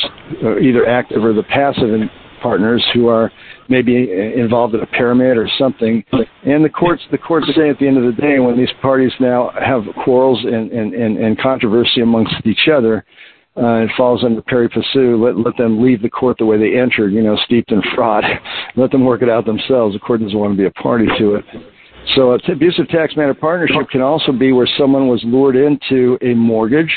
[0.62, 1.90] either active or the passive
[2.42, 3.30] partners who are
[3.68, 6.04] maybe involved in a pyramid or something.
[6.44, 9.12] And the courts, the courts say at the end of the day, when these parties
[9.20, 13.04] now have quarrels and, and, and, and controversy amongst each other,
[13.56, 15.18] uh, it falls under pari passu.
[15.20, 18.24] Let, let them leave the court the way they entered, you know, steeped in fraud.
[18.76, 19.94] let them work it out themselves.
[19.94, 21.44] The court doesn't want to be a party to it.
[22.14, 26.90] So, abusive tax matter partnership can also be where someone was lured into a mortgage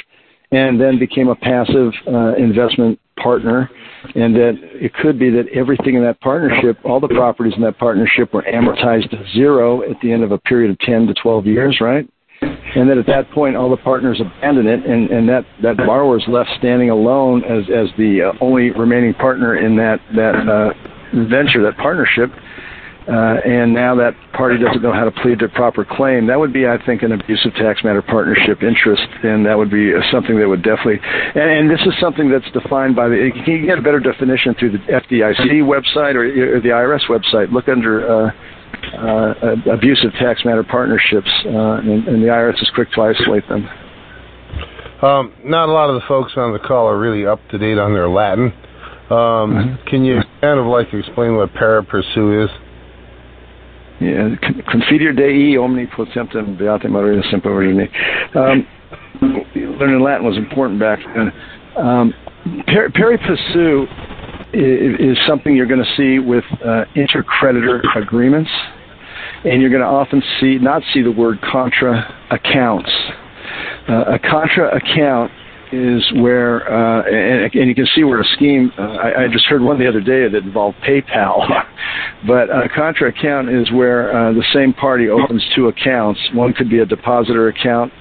[0.52, 3.70] and then became a passive uh, investment partner,
[4.16, 7.78] and that it could be that everything in that partnership, all the properties in that
[7.78, 11.46] partnership, were amortized to zero at the end of a period of 10 to 12
[11.46, 12.10] years, right?
[12.42, 16.18] And that at that point, all the partners abandon it, and, and that, that borrower
[16.18, 20.74] is left standing alone as, as the uh, only remaining partner in that, that uh,
[21.30, 22.32] venture, that partnership
[23.08, 26.28] uh, and now that party doesn't know how to plead their proper claim.
[26.28, 29.92] That would be, I think, an abusive tax matter partnership interest, and that would be
[30.12, 31.00] something that would definitely.
[31.02, 33.32] And, and this is something that's defined by the.
[33.44, 37.52] Can you get a better definition through the FDIC website or, or the IRS website?
[37.52, 38.28] Look under.
[38.28, 38.32] Uh,
[38.98, 39.34] uh,
[39.72, 43.70] abusive tax matter partnerships, uh, and, and the IRS is quick to isolate them.
[45.02, 47.78] Um, not a lot of the folks on the call are really up to date
[47.78, 48.54] on their Latin.
[49.10, 49.88] Um, mm-hmm.
[49.88, 52.50] Can you kind of like explain what pari passu is?
[54.02, 54.30] Yeah,
[55.16, 55.86] Dei omni
[56.58, 57.88] beate Maria semperine.
[58.36, 58.68] Um,
[59.22, 61.32] learning Latin was important back then.
[61.78, 62.14] Um,
[62.66, 63.86] pari passu
[64.54, 68.50] is, is something you're going to see with uh, intercreditor agreements,
[69.46, 72.90] and you're going to often see not see the word contra accounts.
[73.88, 75.32] Uh, a contra account
[75.72, 79.46] is where, uh, and, and, you can see where a scheme, uh, I, I, just
[79.46, 81.48] heard one the other day that involved PayPal,
[82.28, 86.20] but a contra account is where uh, the same party opens two accounts.
[86.34, 87.92] One could be a depositor account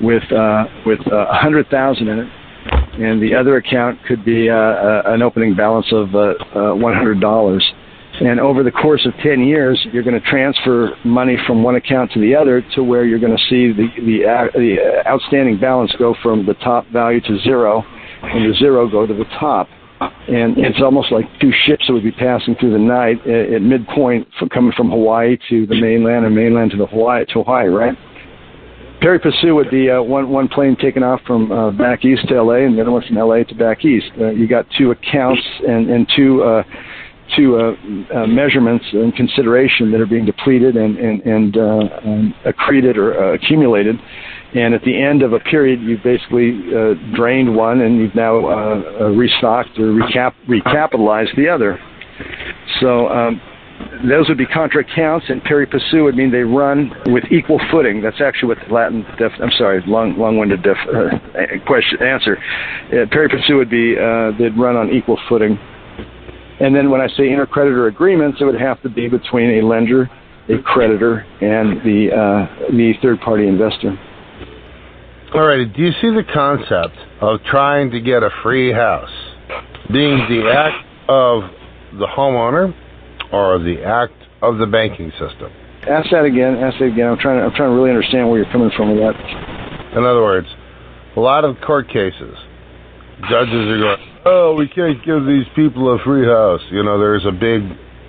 [0.00, 2.28] with uh, with uh, a hundred thousand in it,
[3.00, 7.64] and the other account could be uh, an opening balance of one hundred dollars
[8.20, 12.12] and over the course of 10 years, you're going to transfer money from one account
[12.12, 15.90] to the other to where you're going to see the, the, uh, the outstanding balance
[15.98, 17.82] go from the top value to zero
[18.22, 19.68] and the zero go to the top.
[20.00, 23.62] And it's almost like two ships that would be passing through the night at, at
[23.62, 27.96] midpoint coming from Hawaii to the mainland and mainland to the Hawaii, to Hawaii, right?
[29.00, 32.42] pari passu would be uh, one one plane taking off from uh, back east to
[32.42, 34.10] LA and the other one from LA to back east.
[34.20, 36.62] Uh, you got two accounts and and two uh,
[37.36, 42.34] to uh, uh, measurements and consideration that are being depleted and, and, and uh, um,
[42.44, 43.96] accreted or uh, accumulated.
[44.54, 48.46] And at the end of a period, you've basically uh, drained one and you've now
[48.46, 51.78] uh, restocked or recap- recapitalized the other.
[52.80, 53.40] So um,
[54.08, 58.02] those would be contra accounts, and pari passu would mean they run with equal footing.
[58.02, 59.32] That's actually what the Latin def.
[59.40, 60.76] I'm sorry, long long-winded def,
[61.66, 62.36] question answer.
[62.92, 63.94] Uh, pari passu would be
[64.38, 65.58] they'd run on equal footing.
[66.60, 70.10] And then when I say intercreditor agreements, it would have to be between a lender,
[70.48, 73.98] a creditor, and the uh, the third party investor.
[75.34, 75.64] All right.
[75.72, 79.10] Do you see the concept of trying to get a free house
[79.92, 81.42] being the act of
[81.98, 82.74] the homeowner
[83.32, 85.50] or the act of the banking system?
[85.88, 86.56] Ask that again.
[86.56, 87.06] Ask that again.
[87.06, 89.16] I'm trying to I'm trying to really understand where you're coming from with that.
[89.96, 90.46] In other words,
[91.16, 92.36] a lot of court cases,
[93.30, 96.60] judges are going, oh, we can't give these people a free house.
[96.70, 97.62] You know, there's a big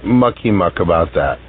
[0.03, 1.39] mucky muck about that.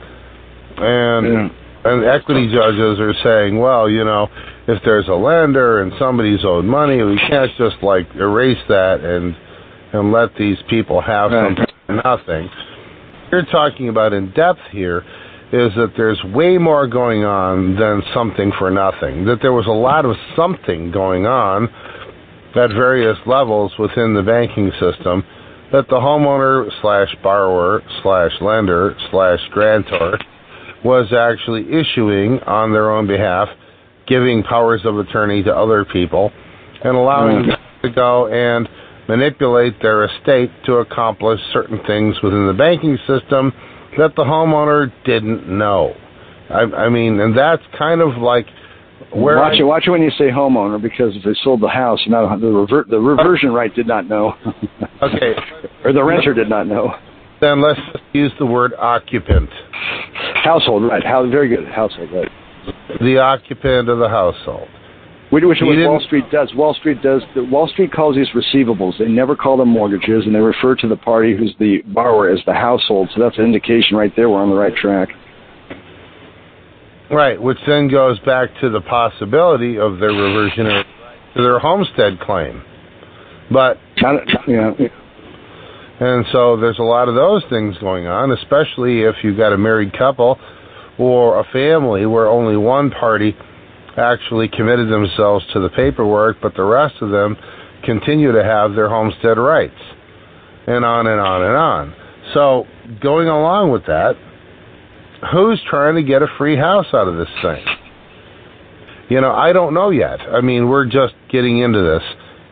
[0.77, 1.93] And yeah.
[1.93, 4.29] and equity judges are saying, well, you know,
[4.69, 9.37] if there's a lender and somebody's owed money, we can't just like erase that and
[9.93, 11.57] and let these people have right.
[11.57, 12.49] something for nothing.
[13.31, 15.05] You're talking about in depth here
[15.53, 19.27] is that there's way more going on than something for nothing.
[19.27, 21.69] That there was a lot of something going on
[22.57, 25.25] at various levels within the banking system
[25.73, 30.19] that the homeowner slash borrower slash lender slash grantor
[30.85, 33.49] was actually issuing on their own behalf,
[34.07, 36.31] giving powers of attorney to other people,
[36.85, 37.47] and allowing mm.
[37.47, 38.69] them to go and
[39.09, 43.53] manipulate their estate to accomplish certain things within the banking system
[43.97, 45.95] that the homeowner didn't know.
[46.51, 48.47] I, I mean, and that's kind of like
[49.15, 49.63] where watch I, it.
[49.63, 52.87] Watch it when you say homeowner, because if they sold the house, not the rever-
[52.89, 54.35] the reversion right did not know.
[55.03, 55.35] okay,
[55.85, 56.95] or the renter did not know.
[57.41, 57.81] Then let's
[58.13, 59.51] use the word occupant.
[60.45, 61.05] Household, right?
[61.05, 61.67] How very good.
[61.69, 62.29] Household, right?
[63.01, 64.69] The occupant of the household.
[65.31, 66.53] Which, which what Wall Street does.
[66.55, 67.23] Wall Street does.
[67.35, 68.99] Wall Street calls these receivables.
[68.99, 72.41] They never call them mortgages, and they refer to the party who's the borrower as
[72.45, 73.09] the household.
[73.15, 75.09] So that's an indication right there we're on the right track.
[77.13, 82.63] Right, which then goes back to the possibility of their reversion to their homestead claim.
[83.53, 83.79] But
[84.49, 84.73] yeah.
[86.01, 89.59] And so there's a lot of those things going on, especially if you've got a
[89.59, 90.39] married couple
[90.99, 93.37] or a family where only one party
[93.97, 97.37] actually committed themselves to the paperwork, but the rest of them
[97.85, 99.79] continue to have their homestead rights.
[100.67, 101.95] And on and on and on.
[102.35, 102.67] So
[103.01, 104.17] going along with that,
[105.31, 107.65] who's trying to get a free house out of this thing?
[109.09, 110.21] You know, I don't know yet.
[110.21, 112.03] I mean, we're just getting into this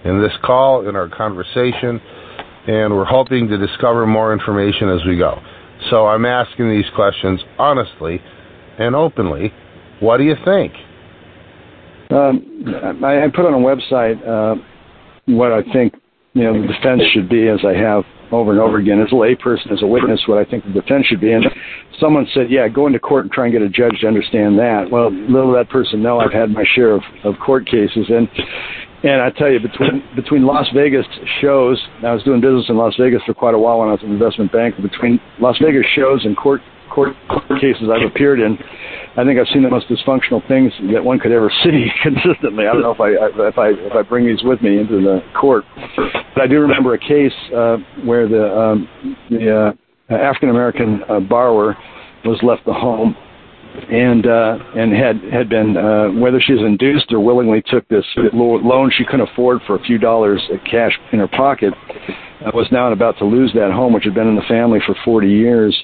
[0.05, 2.01] in this call, in our conversation.
[2.66, 5.41] and we're hoping to discover more information as we go.
[5.89, 8.21] So I'm asking these questions honestly
[8.79, 9.53] and openly.
[10.01, 10.73] What do you think?
[12.11, 12.64] Um,
[13.05, 14.61] I, put on a website uh,
[15.27, 15.95] what I think
[16.35, 19.14] you know the defense should be, as I have over and over again, as a
[19.14, 21.33] layperson, as a witness, what I think the defense should be.
[21.33, 21.45] And
[21.99, 24.91] someone said, "Yeah, go into court and try and get a judge to understand that."
[24.91, 28.28] Well, little that person know I've had my share of, of court cases, and
[29.03, 31.07] and I tell you, between between Las Vegas
[31.41, 34.03] shows, I was doing business in Las Vegas for quite a while when I was
[34.03, 34.83] an investment banker.
[34.83, 36.61] Between Las Vegas shows and court
[36.91, 38.59] court, court cases I've appeared in,
[39.17, 42.67] I think I've seen the most dysfunctional things that one could ever see consistently.
[42.67, 45.21] I don't know if I if I if I bring these with me into the
[45.39, 45.65] court,
[46.35, 49.75] but I do remember a case uh, where the um, the
[50.11, 51.77] uh, African American uh, borrower
[52.25, 53.17] was left the home
[53.91, 58.91] and uh, and had had been uh, whether she's induced or willingly took this loan
[58.97, 61.73] she couldn't afford for a few dollars cash in her pocket
[62.45, 64.95] uh, was now about to lose that home which had been in the family for
[65.05, 65.77] 40 years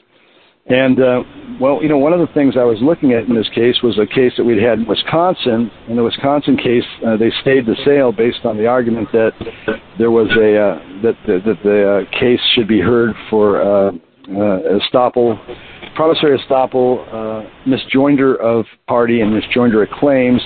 [0.69, 1.23] and uh,
[1.61, 3.99] well, you know, one of the things I was looking at in this case was
[3.99, 5.71] a case that we'd had in Wisconsin.
[5.89, 9.33] In the Wisconsin case, uh, they stayed the sale based on the argument that
[9.99, 13.91] there was a uh, that the, that the uh, case should be heard for uh,
[13.91, 15.39] uh, estoppel,
[15.95, 20.43] promissory estoppel, uh, misjoinder of party, and misjoinder of claims,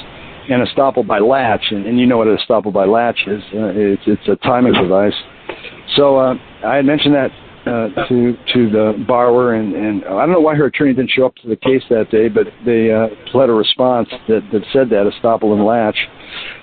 [0.51, 1.67] and estoppel by laches.
[1.71, 3.43] And, and you know what estoppel by laches is?
[3.55, 5.15] Uh, it's it's a timing device.
[5.97, 7.31] So uh, I had mentioned that
[7.67, 11.27] uh, to to the borrower, and, and I don't know why her attorney didn't show
[11.27, 14.89] up to the case that day, but they uh, pled a response that, that said
[14.91, 16.01] that estoppel and laches.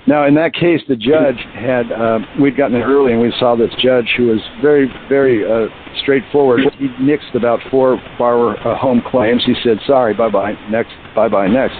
[0.07, 3.55] Now, in that case, the judge had uh, we'd gotten it early, and we saw
[3.55, 5.67] this judge who was very very uh,
[6.01, 6.61] straightforward.
[6.79, 9.43] He nixed about four borrower uh, home claims.
[9.45, 11.75] He said, "Sorry, bye bye, next, bye bye, next."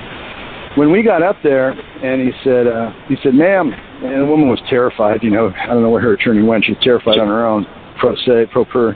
[0.77, 4.47] When we got up there, and he said, uh, he said, "Ma'am," and the woman
[4.47, 5.23] was terrified.
[5.23, 6.65] You know, I don't know where her attorney went.
[6.65, 7.65] She's terrified on her own
[7.99, 8.95] pro se, pro per.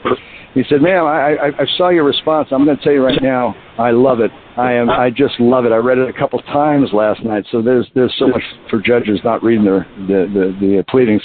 [0.54, 2.48] He said, "Ma'am, I, I, I saw your response.
[2.52, 4.30] I'm going to tell you right now, I love it.
[4.56, 5.72] I am, I just love it.
[5.72, 7.46] I read it a couple times last night.
[7.50, 11.22] So there's, there's so much for judges not reading their, the, the, the pleadings.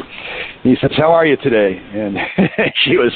[0.64, 2.18] He says, "How are you today?" And
[2.86, 3.12] she was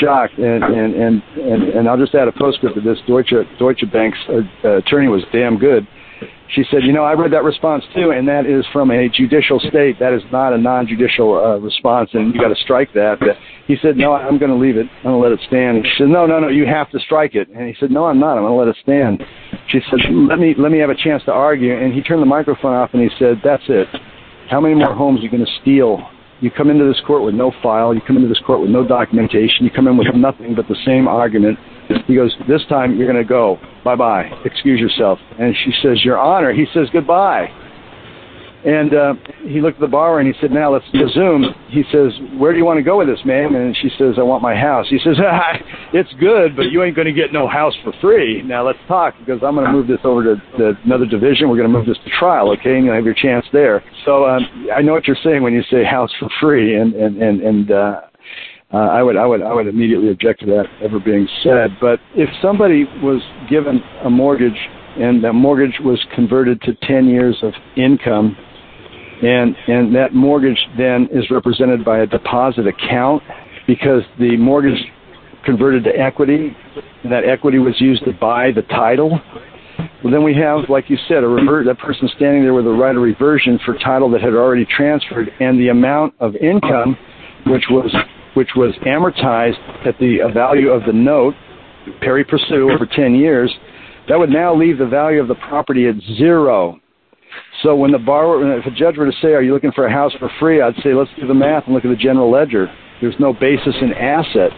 [0.00, 0.38] shocked.
[0.38, 2.98] And, and, and, and, and I'll just add a postscript to this.
[3.06, 5.86] Deutsche, Deutsche Bank's uh, attorney was damn good
[6.54, 9.60] she said, "You know, I read that response too, and that is from a judicial
[9.60, 9.98] state.
[9.98, 13.76] That is not a non-judicial uh, response, and you got to strike that." But he
[13.82, 14.86] said, "No, I'm going to leave it.
[14.98, 17.00] I'm going to let it stand." And she said, "No, no, no, you have to
[17.00, 18.36] strike it." And he said, "No, I'm not.
[18.36, 19.22] I'm going to let it stand."
[19.68, 22.26] She said, "Let me let me have a chance to argue." And he turned the
[22.26, 23.88] microphone off and he said, "That's it.
[24.50, 26.08] How many more homes are you going to steal
[26.40, 27.92] you come into this court with no file.
[27.92, 29.64] You come into this court with no documentation.
[29.64, 31.58] You come in with nothing but the same argument.
[32.06, 33.58] He goes, this time you're going to go.
[33.84, 34.42] Bye-bye.
[34.44, 35.18] Excuse yourself.
[35.38, 36.52] And she says, Your Honor.
[36.52, 37.48] He says, goodbye.
[38.64, 39.14] And uh,
[39.46, 42.58] he looked at the borrower and he said, "Now let's resume." He says, "Where do
[42.58, 44.98] you want to go with this, ma'am?" And she says, "I want my house." He
[44.98, 45.52] says, ah,
[45.92, 48.42] "It's good, but you ain't going to get no house for free.
[48.42, 51.48] Now let's talk because I'm going to move this over to, to another division.
[51.48, 52.76] We're going to move this to trial, okay?
[52.76, 55.62] And you'll have your chance there." So um, I know what you're saying when you
[55.70, 57.70] say house for free, and and and and.
[57.70, 58.00] Uh,
[58.72, 61.70] uh, I would, I would, I would immediately object to that ever being said.
[61.80, 64.58] But if somebody was given a mortgage
[64.98, 68.36] and that mortgage was converted to 10 years of income
[69.22, 73.22] and and that mortgage then is represented by a deposit account
[73.66, 74.78] because the mortgage
[75.44, 76.56] converted to equity
[77.02, 79.20] and that equity was used to buy the title
[80.02, 82.70] well then we have like you said a revert that person standing there with a
[82.70, 86.96] right of reversion for title that had already transferred and the amount of income
[87.46, 87.92] which was
[88.38, 91.34] which was amortized at the value of the note
[92.00, 93.52] pari passu over 10 years
[94.08, 96.78] that would now leave the value of the property at zero
[97.64, 99.90] so when the borrower, if a judge were to say, "Are you looking for a
[99.90, 102.70] house for free?" I'd say, "Let's do the math and look at the general ledger.
[103.00, 104.52] There's no basis in asset."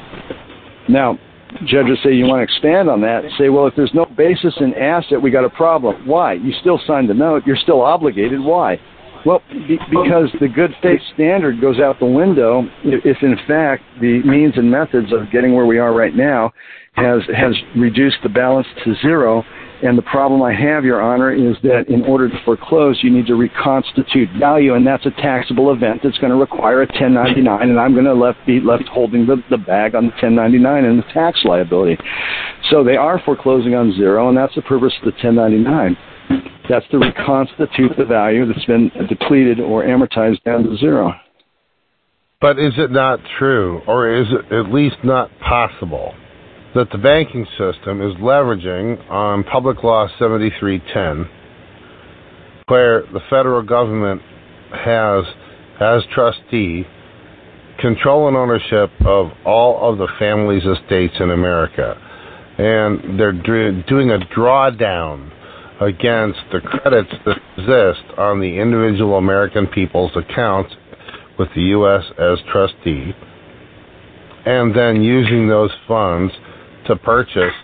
[0.86, 1.18] Now,
[1.64, 3.24] judges say you want to expand on that.
[3.38, 6.06] Say, well, if there's no basis in asset, we got a problem.
[6.06, 6.34] Why?
[6.34, 7.46] You still signed the note.
[7.46, 8.40] You're still obligated.
[8.40, 8.78] Why?
[9.26, 14.22] Well, be, because the good faith standard goes out the window if, in fact, the
[14.22, 16.52] means and methods of getting where we are right now
[16.94, 19.44] has has reduced the balance to zero
[19.82, 23.26] and the problem I have, Your Honor, is that in order to foreclose, you need
[23.28, 27.80] to reconstitute value, and that's a taxable event that's going to require a 1099, and
[27.80, 31.12] I'm going to left, be left holding the, the bag on the 1099 and the
[31.14, 31.96] tax liability.
[32.68, 35.96] So they are foreclosing on zero, and that's the purpose of the 1099.
[36.68, 41.12] That's to reconstitute the value that's been depleted or amortized down to zero.
[42.40, 46.14] But is it not true, or is it at least not possible,
[46.74, 51.28] that the banking system is leveraging on Public Law 7310,
[52.68, 54.22] where the federal government
[54.72, 55.24] has,
[55.80, 56.86] as trustee,
[57.80, 61.96] control and ownership of all of the family's estates in America.
[62.58, 65.32] And they're doing a drawdown
[65.80, 70.74] against the credits that exist on the individual American people's accounts
[71.38, 72.04] with the U.S.
[72.18, 73.12] as trustee,
[74.44, 76.32] and then using those funds
[76.86, 77.54] to purchase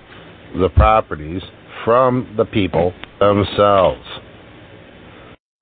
[0.59, 1.43] the properties
[1.85, 4.03] from the people themselves.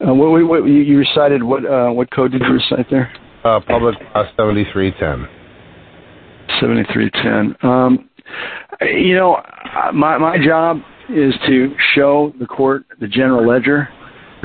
[0.06, 3.12] Uh, what, what, you recited what uh, what code did you recite there?
[3.44, 5.26] Uh, public law seventy three ten.
[6.60, 7.54] Seventy three ten.
[7.62, 8.08] Um,
[8.80, 9.40] you know,
[9.92, 10.78] my my job
[11.08, 13.88] is to show the court the general ledger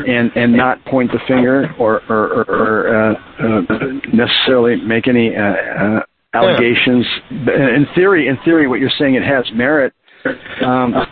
[0.07, 3.62] and and not point the finger or or, or, uh, uh,
[4.14, 5.99] necessarily make any uh, uh,
[6.34, 7.05] allegations.
[7.30, 9.93] In theory, in theory, what you're saying it has merit.
[10.64, 11.05] Um, uh,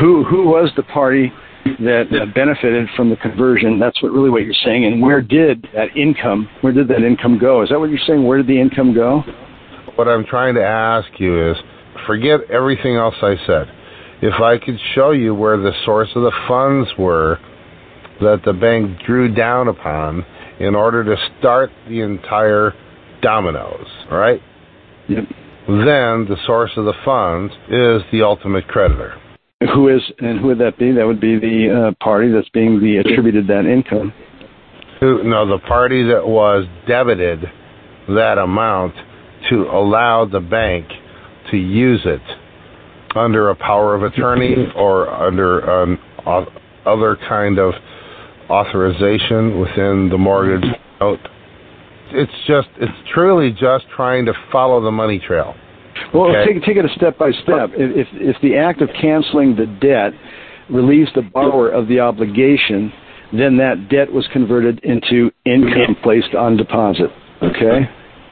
[0.00, 1.32] who who was the party
[1.64, 3.78] that benefited from the conversion?
[3.78, 4.84] That's what really what you're saying.
[4.84, 6.48] And where did that income?
[6.60, 7.62] Where did that income go?
[7.62, 8.24] Is that what you're saying?
[8.24, 9.22] Where did the income go?
[9.94, 11.56] What I'm trying to ask you is,
[12.06, 13.68] forget everything else I said
[14.22, 17.38] if I could show you where the source of the funds were
[18.20, 20.24] that the bank drew down upon
[20.58, 22.74] in order to start the entire
[23.22, 24.40] dominoes, right?
[25.08, 25.24] Yep.
[25.66, 29.14] Then the source of the funds is the ultimate creditor.
[29.74, 30.92] Who is and who would that be?
[30.92, 34.12] That would be the uh, party that's being the attributed that income.
[35.00, 35.22] Who?
[35.22, 37.40] No, the party that was debited
[38.08, 38.94] that amount
[39.50, 40.86] to allow the bank
[41.50, 42.22] to use it
[43.14, 45.98] under a power of attorney or under an
[46.86, 47.74] other kind of
[48.48, 50.68] authorization within the mortgage
[51.00, 51.20] note.
[52.12, 55.54] It's just, it's truly just trying to follow the money trail.
[56.12, 56.54] Well, okay?
[56.54, 57.70] take, take it a step by step.
[57.74, 60.12] If, if the act of canceling the debt
[60.68, 62.92] relieves the borrower of the obligation,
[63.32, 67.10] then that debt was converted into income placed on deposit.
[67.42, 67.88] Okay?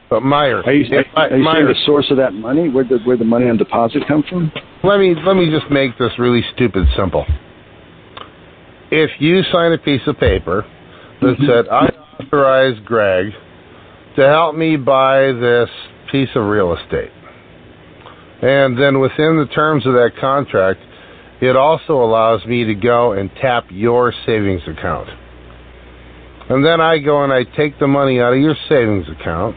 [0.09, 0.85] But Maher, are you,
[1.15, 2.67] are you Maher, the source of that money?
[2.67, 4.51] Where did where the money on deposit come from?
[4.83, 7.25] Let me let me just make this really stupid simple.
[8.89, 10.65] If you sign a piece of paper
[11.21, 11.45] that mm-hmm.
[11.45, 11.89] said I
[12.19, 13.33] authorize Greg
[14.15, 15.69] to help me buy this
[16.11, 17.11] piece of real estate,
[18.41, 20.79] and then within the terms of that contract,
[21.39, 25.07] it also allows me to go and tap your savings account.
[26.49, 29.55] And then I go and I take the money out of your savings account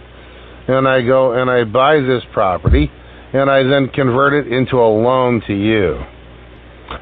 [0.69, 2.91] and I go and I buy this property,
[3.33, 5.99] and I then convert it into a loan to you.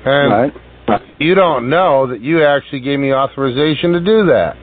[0.04, 1.02] And right.
[1.18, 4.56] you don't know that you actually gave me authorization to do that.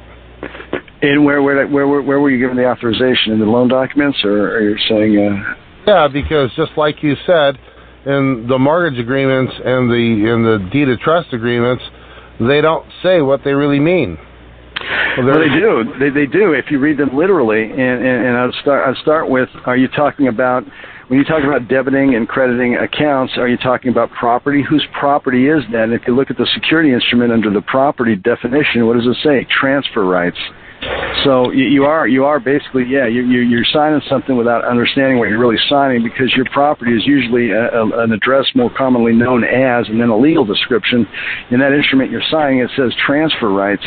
[1.02, 4.56] And where where where where were you given the authorization in the loan documents, or
[4.56, 5.18] are you saying?
[5.18, 5.54] Uh...
[5.86, 7.58] Yeah, because just like you said,
[8.06, 11.84] in the mortgage agreements and the in the deed of trust agreements,
[12.40, 14.18] they don't say what they really mean.
[15.18, 15.84] Well, they do.
[16.00, 16.54] They they do.
[16.54, 18.88] If you read them literally, and and, and I'll start.
[18.88, 19.50] I'll start with.
[19.66, 20.64] Are you talking about
[21.08, 23.34] when you talk about debiting and crediting accounts?
[23.38, 24.64] Are you talking about property?
[24.68, 25.84] Whose property is that?
[25.84, 29.18] And if you look at the security instrument under the property definition, what does it
[29.24, 29.48] say?
[29.50, 30.38] Transfer rights.
[31.24, 35.18] So you, you are you are basically yeah you, you you're signing something without understanding
[35.18, 39.14] what you're really signing because your property is usually a, a, an address more commonly
[39.14, 41.08] known as and then a legal description.
[41.50, 43.84] In that instrument you're signing it says transfer rights.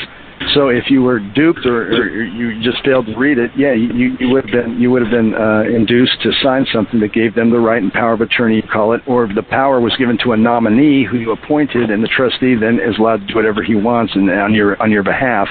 [0.55, 4.17] So if you were duped or, or you just failed to read it, yeah, you,
[4.19, 7.35] you would have been you would have been uh, induced to sign something that gave
[7.35, 10.19] them the right and power of attorney, you call it, or the power was given
[10.25, 13.63] to a nominee who you appointed, and the trustee then is allowed to do whatever
[13.63, 15.47] he wants and on your on your behalf.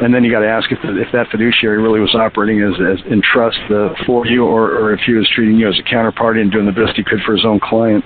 [0.00, 3.12] And then you got to ask if if that fiduciary really was operating as, as
[3.12, 6.40] in trust uh, for you, or, or if he was treating you as a counterparty
[6.40, 8.04] and doing the best he could for his own client.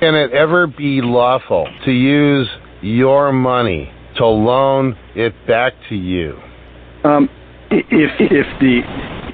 [0.00, 2.48] Can it ever be lawful to use
[2.80, 6.38] your money to loan it back to you?
[7.04, 7.28] Um,
[7.70, 8.80] if if the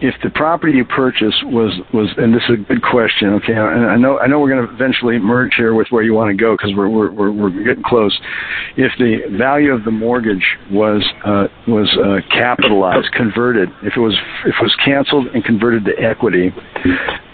[0.02, 3.86] if the property you purchased was was and this is a good question okay and
[3.86, 6.36] I know I know we're going to eventually merge here with where you want to
[6.36, 8.18] go because we're, we're we're we're getting close
[8.76, 14.14] if the value of the mortgage was uh, was uh, capitalized converted if it was
[14.44, 16.52] if it was canceled and converted to equity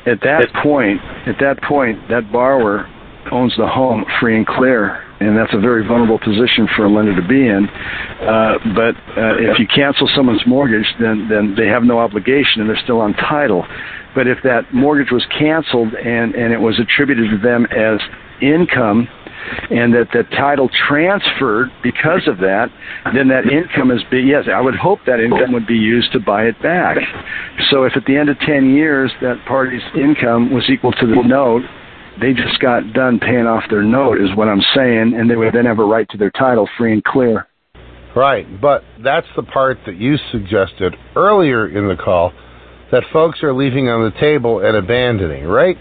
[0.06, 2.86] at that point at that point that borrower
[3.32, 7.14] owns the home free and clear and that's a very vulnerable position for a lender
[7.14, 7.68] to be in.
[7.68, 12.68] Uh, but uh, if you cancel someone's mortgage, then then they have no obligation and
[12.68, 13.64] they're still on title.
[14.14, 18.00] But if that mortgage was canceled and and it was attributed to them as
[18.40, 19.08] income,
[19.70, 22.68] and that the title transferred because of that,
[23.14, 26.20] then that income is be yes, I would hope that income would be used to
[26.20, 26.96] buy it back.
[27.70, 31.22] So if at the end of ten years that party's income was equal to the
[31.22, 31.62] note,
[32.20, 35.54] they just got done paying off their note, is what I'm saying, and they would
[35.54, 37.46] then have a right to their title free and clear.
[38.16, 42.32] Right, but that's the part that you suggested earlier in the call
[42.90, 45.76] that folks are leaving on the table and abandoning, right?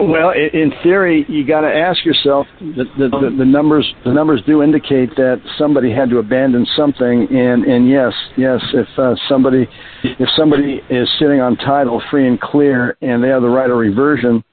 [0.00, 2.46] Well, in theory, you got to ask yourself.
[2.60, 7.26] The, the, the, the, numbers the numbers do indicate that somebody had to abandon something,
[7.28, 9.66] and and yes, yes, if uh, somebody
[10.04, 13.76] if somebody is sitting on title free and clear, and they have the right of
[13.76, 14.44] reversion,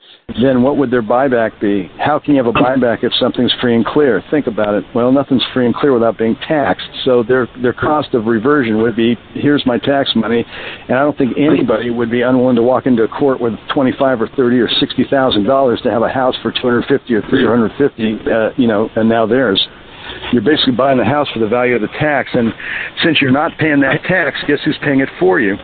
[0.42, 1.90] then what would their buyback be?
[2.00, 4.24] How can you have a buyback if something's free and clear?
[4.32, 4.84] Think about it.
[4.94, 6.88] Well, nothing's free and clear without being taxed.
[7.04, 10.44] So their their cost of reversion would be here's my tax money,
[10.90, 13.94] and I don't think anybody would be unwilling to walk into a court with twenty
[13.98, 17.14] five or thirty or sixty thousand dollars to have a house for two hundred fifty
[17.14, 19.66] or three hundred fifty, uh, you know, and now theirs.
[20.32, 22.54] You're basically buying the house for the value of the tax, and
[23.04, 25.56] since you're not paying that tax, guess who's paying it for you?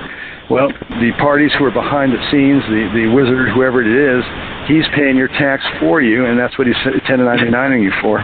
[0.51, 0.67] Well,
[0.99, 4.19] the parties who are behind the scenes, the, the wizard, whoever it is,
[4.67, 6.75] he's paying your tax for you, and that's what he's
[7.07, 8.19] 1099ing you for.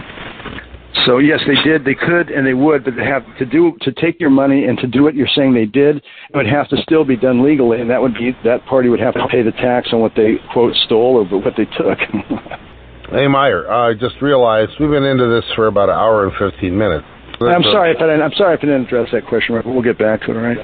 [1.06, 3.92] So yes, they did, they could, and they would, but they have to do to
[3.92, 5.96] take your money and to do what you're saying they did.
[5.98, 9.00] It would have to still be done legally, and that would be that party would
[9.00, 11.98] have to pay the tax on what they quote stole or what they took.
[13.10, 16.76] hey Maher, I just realized we've been into this for about an hour and 15
[16.76, 17.06] minutes.
[17.40, 19.82] I'm sorry if I didn't, I'm sorry if I didn't address that question, but we'll
[19.82, 20.36] get back to it.
[20.36, 20.58] All right.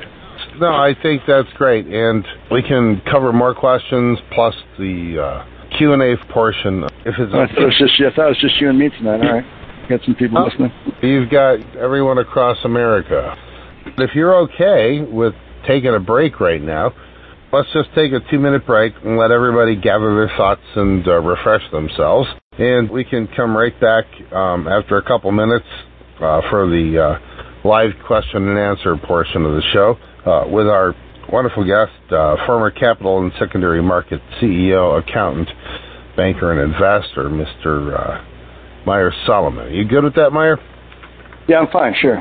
[0.60, 5.92] No, I think that's great, and we can cover more questions plus the uh, Q
[5.92, 6.84] and A portion.
[7.04, 8.88] If it's I thought it was just I thought it was just you and me
[8.90, 9.20] tonight.
[9.20, 10.72] All right, got some people oh, listening.
[11.02, 13.34] You've got everyone across America.
[13.98, 15.34] If you're okay with
[15.66, 16.92] taking a break right now,
[17.52, 21.68] let's just take a two-minute break and let everybody gather their thoughts and uh, refresh
[21.72, 22.28] themselves,
[22.58, 25.66] and we can come right back um, after a couple minutes
[26.20, 30.94] uh, for the uh, live question and answer portion of the show uh, with our
[31.32, 35.48] wonderful guest, uh, former capital and secondary market CEO, accountant,
[36.16, 37.98] banker, and investor, Mr.
[37.98, 38.24] Uh,
[38.86, 39.74] Maher Soliman.
[39.74, 40.58] You good with that, Maher?
[41.48, 41.94] Yeah, I'm fine.
[42.00, 42.18] Sure.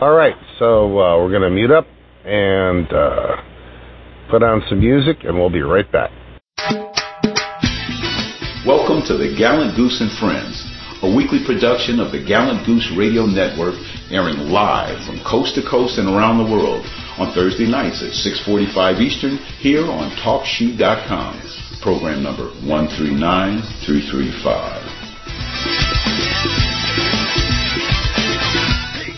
[0.00, 0.34] All right.
[0.58, 1.86] So uh, we're going to mute up
[2.24, 3.36] and uh,
[4.30, 6.10] put on some music, and we'll be right back.
[8.64, 10.54] Welcome to the Gallant Goose and Friends,
[11.02, 13.74] a weekly production of the Gallant Goose Radio Network,
[14.10, 16.86] airing live from coast to coast and around the world
[17.18, 21.40] on Thursday nights at 6:45 Eastern here on TalkShoe.com.
[21.80, 24.82] Program number 139335.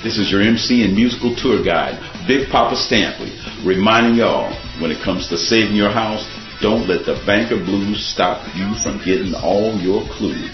[0.02, 3.32] This is your MC and musical tour guide, Big Papa Stampley,
[3.64, 6.26] reminding y'all when it comes to saving your house,
[6.60, 10.50] don't let the banker blues stop you from getting all your clues.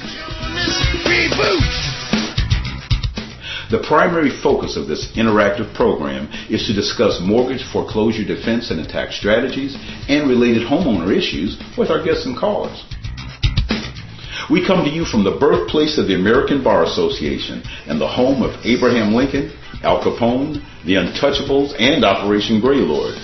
[3.71, 9.13] The primary focus of this interactive program is to discuss mortgage foreclosure defense and attack
[9.13, 9.79] strategies
[10.09, 12.83] and related homeowner issues with our guests and callers.
[14.51, 18.43] We come to you from the birthplace of the American Bar Association and the home
[18.43, 23.15] of Abraham Lincoln, Al Capone, the Untouchables, and Operation Greylord,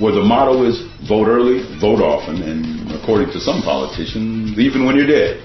[0.00, 4.96] where the motto is vote early, vote often, and according to some politicians, even when
[4.96, 5.44] you're dead.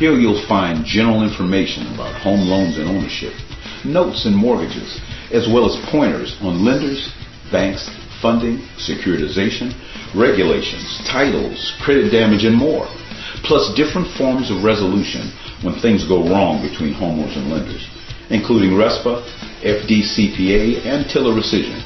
[0.00, 3.34] Here you'll find general information about home loans and ownership,
[3.84, 4.98] notes and mortgages,
[5.30, 7.12] as well as pointers on lenders,
[7.52, 7.84] banks,
[8.22, 9.76] funding, securitization,
[10.16, 12.88] regulations, titles, credit damage, and more,
[13.44, 15.28] plus different forms of resolution
[15.60, 17.84] when things go wrong between homeowners and lenders,
[18.30, 19.20] including RESPA,
[19.60, 21.76] FDCPA, and TILA rescission.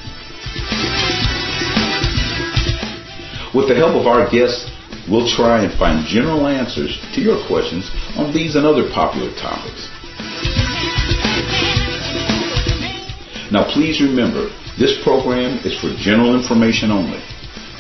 [3.53, 4.71] With the help of our guests,
[5.11, 9.89] We'll try and find general answers to your questions on these and other popular topics.
[13.53, 14.49] Now please remember,
[14.79, 17.23] this program is for general information only.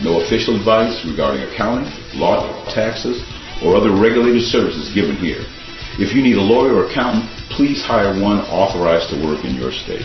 [0.03, 2.45] No official advice regarding accounting, law,
[2.75, 3.25] taxes,
[3.65, 5.43] or other regulated services given here.
[5.97, 9.73] If you need a lawyer or accountant, please hire one authorized to work in your
[9.73, 10.05] state.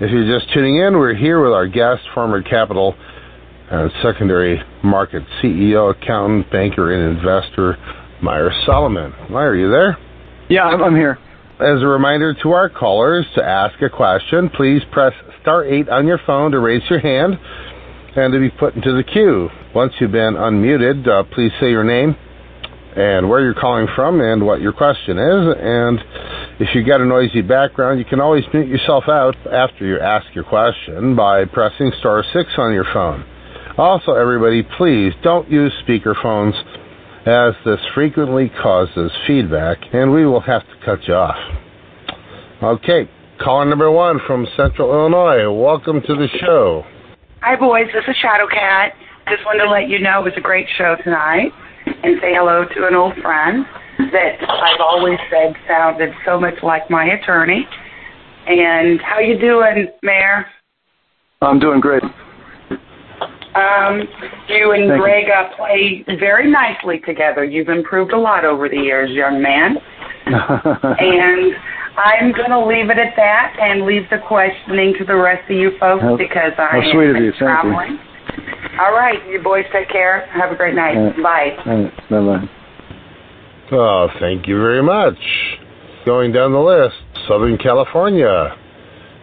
[0.00, 2.94] If you're just tuning in, we're here with our guest, former capital
[3.68, 7.76] and secondary market CEO, accountant, banker, and investor,
[8.22, 9.28] Maher Soliman.
[9.28, 9.98] Maher, are you there?
[10.48, 11.18] Yeah, I'm here.
[11.58, 15.12] As a reminder to our callers to ask a question, please press
[15.42, 17.34] star 8 on your phone to raise your hand
[18.14, 19.48] and to be put into the queue.
[19.74, 22.14] Once you've been unmuted, uh, please say your name
[22.98, 25.56] and where you're calling from and what your question is.
[25.56, 26.00] And
[26.58, 30.26] if you get a noisy background, you can always mute yourself out after you ask
[30.34, 33.24] your question by pressing star six on your phone.
[33.78, 36.58] Also, everybody, please don't use speakerphones
[37.24, 41.38] as this frequently causes feedback and we will have to cut you off.
[42.60, 43.08] Okay,
[43.40, 45.48] caller number one from Central Illinois.
[45.48, 46.84] Welcome to the show.
[47.42, 47.86] Hi, boys.
[47.94, 48.90] This is Shadowcat.
[49.30, 51.52] Just wanted to let you know it was a great show tonight
[52.02, 53.64] and say hello to an old friend
[54.12, 57.66] that I've always said sounded so much like my attorney.
[58.46, 60.46] And how you doing, Mayor?
[61.42, 62.02] I'm doing great.
[63.54, 64.02] Um,
[64.48, 67.44] you and Thank Greg uh, play very nicely together.
[67.44, 69.76] You've improved a lot over the years, young man.
[70.26, 71.54] and
[71.98, 75.56] I'm going to leave it at that and leave the questioning to the rest of
[75.56, 77.32] you folks How- because I how am sweet of you.
[77.38, 77.98] Thank you.
[78.28, 78.78] Traveling.
[78.80, 80.26] All right, you boys take care.
[80.26, 80.96] Have a great night.
[80.96, 81.90] Uh, Bye.
[82.10, 82.44] bye bye.
[83.72, 85.18] Oh, thank you very much.
[86.06, 86.96] Going down the list,
[87.28, 88.56] Southern California.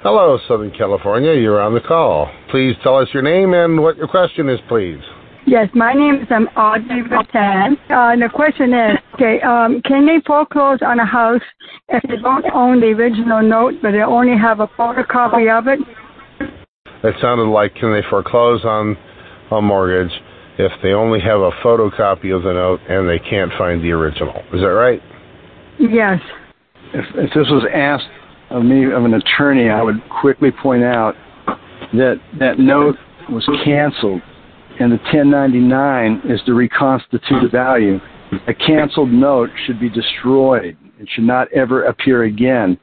[0.03, 1.33] Hello, Southern California.
[1.33, 2.29] You're on the call.
[2.51, 4.99] Please tell us your name and what your question is, please.
[5.47, 7.77] Yes, my name is um, Audrey Rattan.
[7.89, 11.41] Uh, the question is, okay, um, can they foreclose on a house
[11.89, 15.79] if they don't own the original note, but they only have a photocopy of it?
[17.05, 18.97] It sounded like can they foreclose on
[19.51, 20.11] a mortgage
[20.57, 24.41] if they only have a photocopy of the note and they can't find the original?
[24.51, 24.99] Is that right?
[25.79, 26.19] Yes.
[26.95, 28.09] If, if this was asked
[28.49, 31.13] of me of an attorney, I would quickly point out
[31.93, 32.95] that that note
[33.29, 34.21] was canceled,
[34.79, 37.99] and the 1099 is to reconstitute the value.
[38.47, 40.75] A canceled note should be destroyed.
[40.99, 42.79] It should not ever appear again.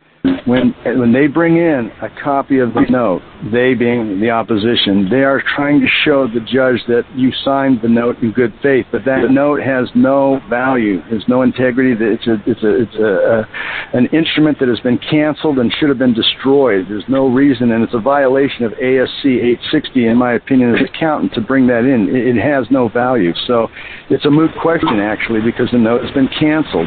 [0.46, 5.24] When when they bring in a copy of the note, they being the opposition, they
[5.24, 9.04] are trying to show the judge that you signed the note in good faith, but
[9.04, 11.02] that note has no value.
[11.10, 11.94] There's no integrity.
[11.94, 13.12] That It's a it's a it's a,
[13.42, 16.86] a an instrument that has been canceled and should have been destroyed.
[16.88, 20.86] There's no reason, and it's a violation of ASC 860, in my opinion, as an
[20.86, 22.08] accountant, to bring that in.
[22.08, 23.32] It, it has no value.
[23.48, 23.66] So
[24.08, 26.86] it's a moot question actually because the note has been canceled,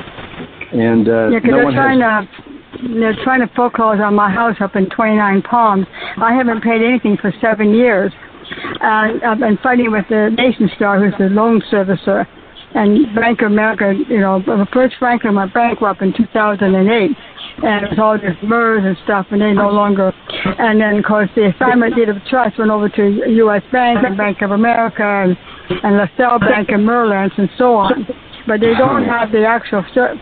[0.71, 2.25] and uh, Yeah, no one trying has.
[2.25, 5.87] to they're trying to foreclose on my house up in 29 Palms.
[6.17, 8.11] I haven't paid anything for seven years,
[8.81, 12.25] and I've been fighting with the Nationstar, who's the loan servicer,
[12.75, 13.93] and Bank of America.
[14.09, 17.17] You know, the First Franklin went bankrupt in 2008,
[17.63, 20.11] and it was all just MERS and stuff, and they no longer.
[20.59, 23.63] And then, of course, the assignment deed of trust went over to U.S.
[23.71, 25.37] Bank and Bank of America and,
[25.83, 28.07] and LaSalle Bank and Merrill Lynch and so on.
[28.47, 30.19] But they don't have the actual cer-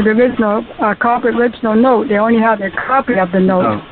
[0.00, 2.08] uh, the original uh, copy original note.
[2.08, 3.82] They only have a copy of the note.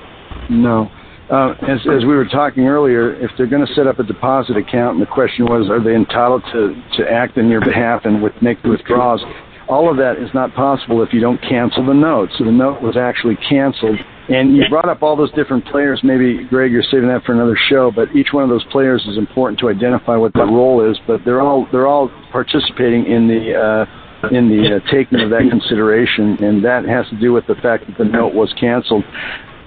[0.50, 0.90] No.
[1.30, 4.56] Uh, as, as we were talking earlier, if they're going to set up a deposit
[4.56, 8.22] account, and the question was, are they entitled to, to act in your behalf and
[8.22, 9.22] with, make withdrawals?
[9.66, 12.28] All of that is not possible if you don't cancel the note.
[12.36, 13.98] So the note was actually canceled.
[14.28, 16.00] And you brought up all those different players.
[16.04, 17.90] Maybe, Greg, you're saving that for another show.
[17.90, 20.98] But each one of those players is important to identify what their role is.
[21.06, 25.46] But they're all they're all participating in the uh, in the uh, taking of that
[25.50, 29.04] consideration, and that has to do with the fact that the note was canceled.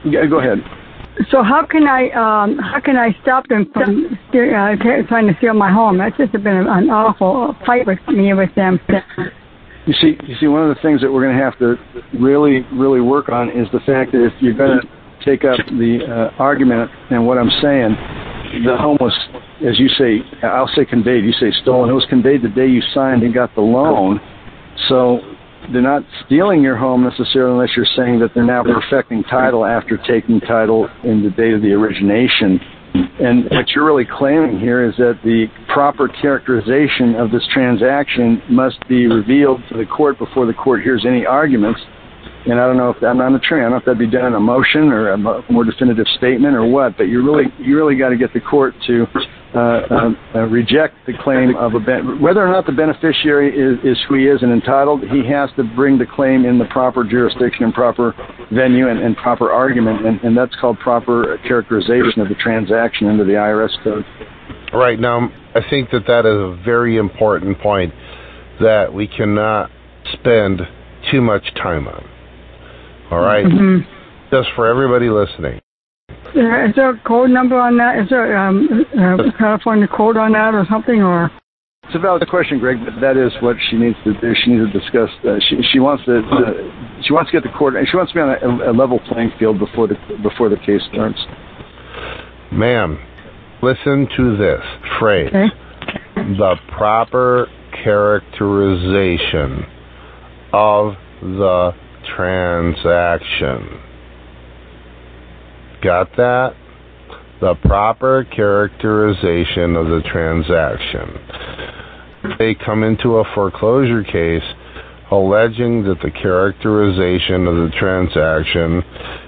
[0.06, 0.60] Yeah, Go ahead.
[1.32, 4.76] So how can I um, how can I stop them from steal, uh,
[5.08, 5.98] trying to steal my home?
[5.98, 8.80] That's just been an awful fight with me with them.
[9.88, 11.76] You see, you see, one of the things that we're going to have to
[12.20, 14.88] really, really work on is the fact that if you're going to
[15.26, 17.96] take up the uh, argument and what I'm saying,
[18.66, 19.16] the home was,
[19.66, 21.24] as you say, I'll say conveyed.
[21.24, 21.90] You say stolen.
[21.90, 24.20] It was conveyed the day you signed and got the loan.
[24.88, 25.20] So
[25.72, 29.98] they're not stealing your home necessarily unless you're saying that they're now perfecting title after
[29.98, 32.60] taking title in the date of the origination.
[33.20, 38.78] And what you're really claiming here is that the proper characterization of this transaction must
[38.88, 41.82] be revealed to the court before the court hears any arguments.
[42.46, 43.62] And I don't know if I'm not an attorney.
[43.62, 46.56] I don't know if that'd be done in a motion or a more definitive statement
[46.56, 46.96] or what.
[46.96, 49.06] But you really, you really got to get the court to
[49.56, 53.80] Uh, um, uh, reject the claim of a ben- whether or not the beneficiary is,
[53.84, 55.02] is who he is and entitled.
[55.04, 58.14] He has to bring the claim in the proper jurisdiction and proper
[58.52, 63.24] venue and, and proper argument, and, and that's called proper characterization of the transaction under
[63.24, 64.06] the IRS code.
[64.74, 67.94] Right now, I think that that is a very important point
[68.60, 69.72] that we cannot
[70.14, 70.62] spend
[71.10, 72.06] too much time on.
[73.12, 73.46] All right?
[73.46, 73.86] Mhm.
[74.30, 75.62] Just for everybody listening.
[76.38, 77.98] Is there a code number on that?
[78.00, 81.02] Is there um, uh, California code on that or something?
[81.02, 81.32] Or
[81.86, 84.34] It's a valid question, Greg, but that is what she needs to do.
[84.44, 85.10] She needs to discuss.
[85.26, 87.74] Uh, she she wants to uh, she wants to get the court.
[87.90, 90.82] She wants to be on a, a level playing field before the before the case
[90.94, 91.20] starts.
[92.52, 93.00] Ma'am,
[93.64, 94.62] listen to this
[95.00, 95.30] phrase.
[95.30, 95.48] okay,
[96.16, 97.48] The proper
[97.84, 99.66] characterization
[100.54, 101.72] of the
[102.16, 103.82] transaction.
[105.82, 106.56] Got that?
[107.40, 112.36] The proper characterization of the transaction.
[112.40, 114.44] They come into a foreclosure case
[115.12, 118.84] alleging that the characterization of the transaction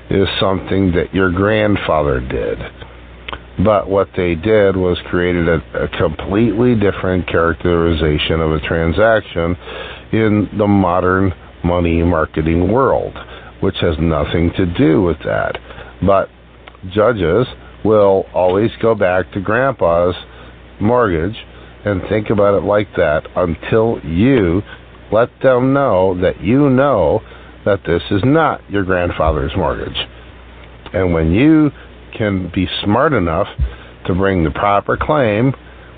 [0.10, 2.60] is something that your grandfather did.
[3.64, 9.56] But what they did was created a, a, completely different characterization of a transaction
[10.12, 13.18] in the modern money marketing world,
[13.60, 15.58] which has nothing to do with that.
[16.02, 16.30] But
[16.92, 17.48] judges
[17.84, 20.16] will always go back to grandpa's
[20.80, 21.36] mortgage
[21.86, 24.62] and think about it like that until you
[25.12, 27.22] let them know that you know
[27.66, 29.98] that this is not your grandfather's mortgage.
[30.94, 31.72] And when you
[32.18, 33.48] can be smart enough
[34.08, 35.54] to bring the proper claim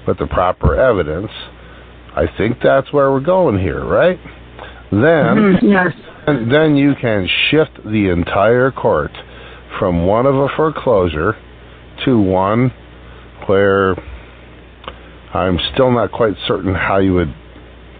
[0.08, 1.32] with the proper evidence,
[2.16, 4.20] I think that's where we're going here, right?
[4.92, 5.94] Then, Mhm, yes.
[6.28, 9.12] and then you can shift the entire court
[9.82, 11.36] from one of a foreclosure
[12.06, 12.70] to one
[13.48, 13.96] where
[15.34, 17.34] I'm still not quite certain how you would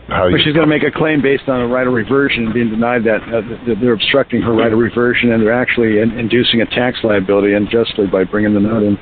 [0.08, 2.54] how But you she's going to make a claim based on a right of reversion
[2.54, 6.12] being denied that, uh, that they're obstructing her right of reversion and they're actually in,
[6.20, 9.00] inducing a tax liability unjustly by bringing the note in.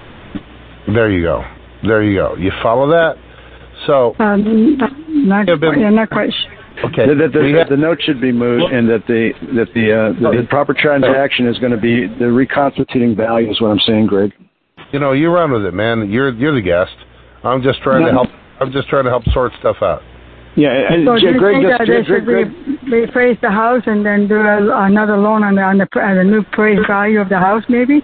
[0.93, 1.43] There you go.
[1.83, 2.37] There you go.
[2.37, 3.17] You follow that?
[3.87, 4.77] So Um,
[5.27, 6.58] not, Yeah, but- yeah, not quite sure.
[6.85, 9.91] Okay, The, the, the, have- the note should be moved and that the that the,
[9.91, 13.79] uh, the, the proper transaction is going to be the reconstituting value is what I'm
[13.79, 14.31] saying, Greg.
[14.91, 16.09] you know you run with it, man.
[16.09, 16.95] You're you're the guest.
[17.43, 18.29] I'm just trying to help.
[18.59, 20.01] I'm just trying to help sort stuff out.
[20.55, 22.47] Yeah, and So do J- you Greg, think just, that Greg, they should Greg,
[22.91, 26.17] re- rephrase the house and then do a, another loan on the on the, on
[26.17, 28.01] the new appraised value of the house, maybe?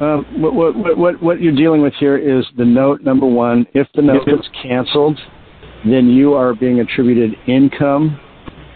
[0.00, 3.66] Um, what, what, what, what, what you're dealing with here is the note number one.
[3.74, 5.18] If the note is canceled,
[5.84, 8.20] then you are being attributed income,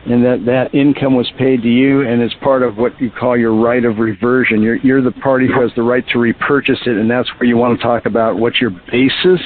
[0.06, 3.36] and that that income was paid to you, and it's part of what you call
[3.36, 4.62] your right of reversion.
[4.62, 7.56] You're you're the party who has the right to repurchase it, and that's where you
[7.56, 9.40] want to talk about what's your basis,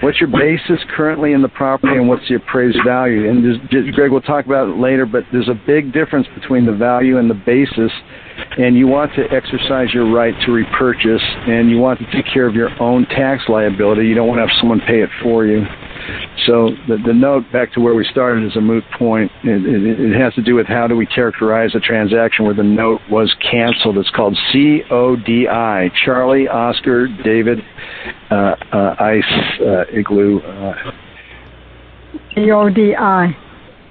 [0.00, 3.28] what's your basis currently in the property, and what's the appraised value.
[3.28, 6.72] And just- Greg will talk about it later, but there's a big difference between the
[6.72, 7.92] value and the basis
[8.58, 12.46] and you want to exercise your right to repurchase and you want to take care
[12.46, 14.06] of your own tax liability.
[14.06, 15.64] You don't want to have someone pay it for you.
[16.46, 19.30] So the, the note, back to where we started, is a moot point.
[19.44, 22.62] It, it, it has to do with how do we characterize a transaction where the
[22.62, 23.98] note was canceled.
[23.98, 27.60] It's called CODI, Charlie, Oscar, David,
[28.30, 30.40] uh, uh, Ice, uh, Igloo.
[30.40, 30.92] Uh,
[32.34, 33.49] C-O-D-I.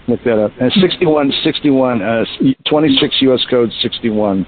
[0.10, 0.52] Look that up.
[0.60, 2.26] And 6161, uh,
[2.70, 3.46] 26 U.S.
[3.50, 4.46] Code 61.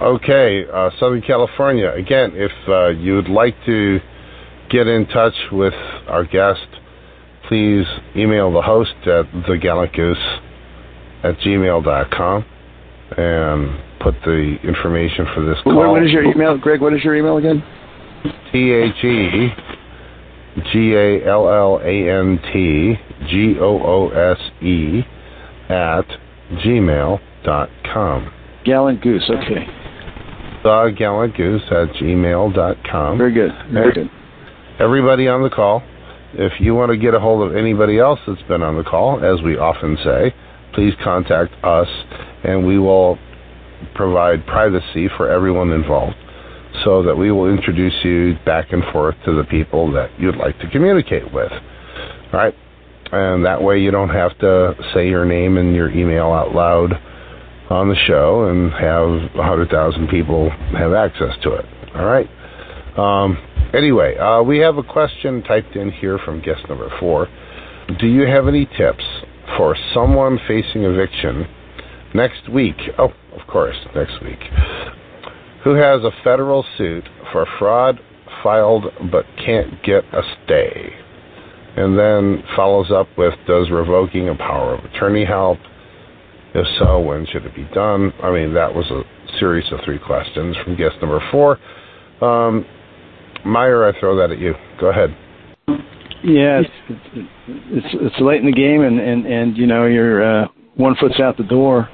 [0.00, 1.92] Okay, uh, Southern California.
[1.92, 4.00] Again, if uh, you would like to
[4.70, 5.74] get in touch with
[6.08, 6.66] our guest,
[7.48, 7.84] please
[8.16, 10.40] email the host at thegallantgoose
[11.22, 12.44] at gmail.com
[13.18, 15.76] and put the information for this call.
[15.76, 16.80] What, what is your email, Greg?
[16.80, 17.62] What is your email again?
[18.52, 19.48] T H E
[20.72, 22.94] G A L L A N T
[23.28, 25.02] G O O S E
[25.68, 26.06] at
[26.64, 28.32] gmail.com.
[28.64, 29.30] Gallant Goose.
[29.30, 29.66] Okay.
[30.62, 33.18] The Gallant Goose at gmail.com.
[33.18, 33.52] Very good.
[33.72, 34.10] Very good.
[34.78, 35.82] Everybody on the call,
[36.34, 39.24] if you want to get a hold of anybody else that's been on the call,
[39.24, 40.34] as we often say,
[40.74, 41.88] please contact us
[42.44, 43.18] and we will
[43.94, 46.16] provide privacy for everyone involved
[46.84, 50.58] so that we will introduce you back and forth to the people that you'd like
[50.60, 51.52] to communicate with.
[51.52, 52.54] All right?
[53.12, 56.92] And that way you don't have to say your name and your email out loud
[57.68, 61.64] on the show and have 100,000 people have access to it.
[61.94, 62.28] All right?
[62.96, 63.38] Um,
[63.74, 67.28] anyway, uh, we have a question typed in here from guest number four.
[67.98, 69.04] Do you have any tips
[69.56, 71.46] for someone facing eviction
[72.14, 72.76] next week?
[72.98, 74.38] Oh, of course, next week.
[75.64, 78.00] Who has a federal suit for fraud
[78.42, 80.92] filed but can't get a stay?
[81.76, 85.58] And then follows up with Does revoking a power of attorney help?
[86.54, 88.12] If so, when should it be done?
[88.22, 89.02] I mean, that was a
[89.38, 91.58] series of three questions from guest number four.
[92.20, 92.66] Um,
[93.44, 94.54] Maher, I throw that at you.
[94.80, 95.16] Go ahead.
[96.22, 96.70] Yeah, it's,
[97.46, 101.18] it's it's late in the game, and and and you know you're uh, one foot's
[101.18, 101.88] out the door.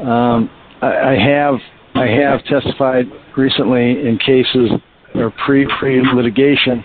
[0.00, 0.50] Um,
[0.80, 1.54] I, I have
[1.94, 3.06] I have testified
[3.36, 4.70] recently in cases
[5.14, 6.84] or pre pre litigation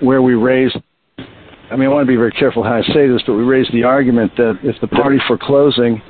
[0.00, 0.76] where we raised.
[1.70, 3.72] I mean, I want to be very careful how I say this, but we raised
[3.74, 6.00] the argument that if the party foreclosing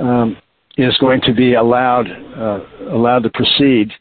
[0.00, 0.38] um,
[0.78, 3.92] is going to be allowed uh, allowed to proceed,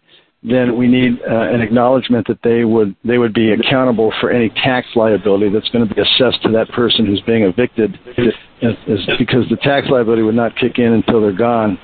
[0.41, 4.49] then we need uh, an acknowledgement that they would they would be accountable for any
[4.49, 9.57] tax liability that's going to be assessed to that person who's being evicted, because the
[9.64, 11.77] tax liability would not kick in until they're gone.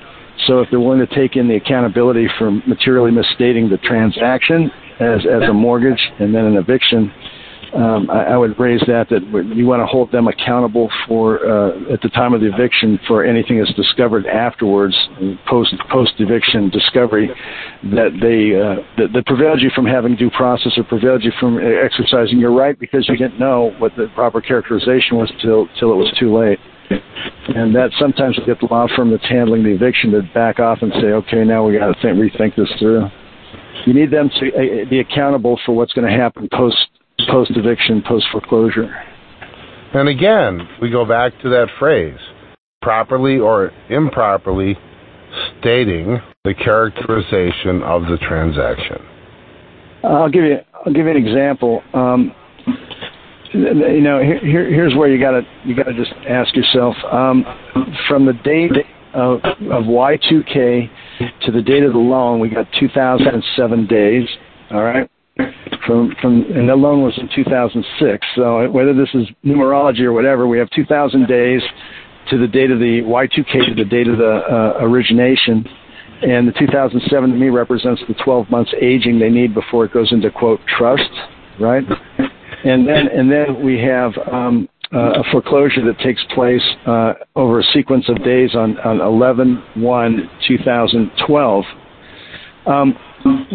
[0.46, 4.70] So if they're willing to take in the accountability for materially misstating the transaction
[5.00, 7.12] as as a mortgage and then an eviction,
[7.74, 9.22] um, I, I would raise that that
[9.54, 13.24] you want to hold them accountable for uh, at the time of the eviction for
[13.24, 14.94] anything that's discovered afterwards,
[15.48, 17.30] post post eviction discovery,
[17.84, 21.58] that they uh, that, that prevented you from having due process or prevented you from
[21.58, 25.96] exercising your right because you didn't know what the proper characterization was till till it
[25.96, 26.58] was too late.
[26.90, 30.78] And that sometimes we get the law firm that's handling the eviction to back off
[30.82, 33.08] and say, okay, now we got to think, rethink this through.
[33.86, 36.76] You need them to uh, be accountable for what's going to happen post
[37.30, 38.94] post eviction, post foreclosure.
[39.94, 42.18] And again, we go back to that phrase
[42.80, 44.76] properly or improperly
[45.60, 48.98] stating the characterization of the transaction.
[50.04, 51.82] I'll give you I'll give you an example.
[51.94, 52.34] Um,
[53.52, 57.44] you know, here, here's where you gotta you gotta just ask yourself um,
[58.08, 58.72] from the date
[59.14, 60.90] of, of Y2K
[61.42, 64.26] to the date of the loan, we got 2007 days.
[64.70, 65.08] All right
[65.86, 68.26] from from and the loan was in 2006.
[68.36, 71.62] So whether this is numerology or whatever, we have 2,000 days
[72.30, 75.66] to the date of the Y2K to the date of the uh, origination,
[76.22, 80.12] and the 2007 to me represents the 12 months aging they need before it goes
[80.12, 81.10] into quote trust,
[81.60, 81.84] right?
[82.64, 87.60] And then and then we have um, uh, a foreclosure that takes place uh, over
[87.60, 91.64] a sequence of days on on 11 1 2012.
[92.66, 92.96] Um,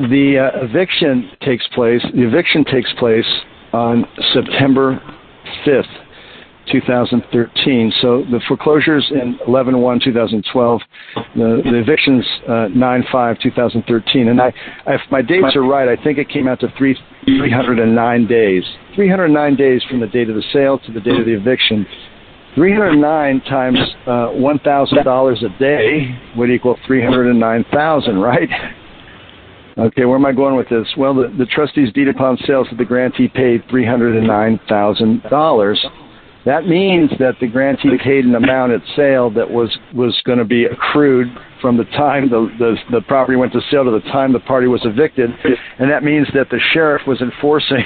[0.10, 2.02] the uh, eviction takes place.
[2.14, 3.26] The eviction takes place
[3.74, 5.02] on September
[5.66, 5.84] 5th,
[6.72, 7.94] 2013.
[8.02, 10.80] So the foreclosures in 11-1-2012,
[11.36, 14.30] the, the evictions uh, 9-5-2013.
[14.30, 14.54] And I,
[14.88, 18.64] if my dates are right, I think it came out to three, 309 days.
[18.98, 21.86] 309 days from the date of the sale to the date of the eviction.
[22.56, 28.50] 309 times uh, $1,000 a day would equal 309,000, right?
[29.78, 30.88] Okay, where am I going with this?
[30.98, 35.78] Well, the, the trustees deed upon sales of the grantee paid $309,000
[36.48, 40.46] that means that the grantee paid an amount at sale that was was going to
[40.46, 41.28] be accrued
[41.62, 44.68] from the time the, the the property went to sale to the time the party
[44.68, 45.30] was evicted,
[45.80, 47.84] and that means that the sheriff was enforcing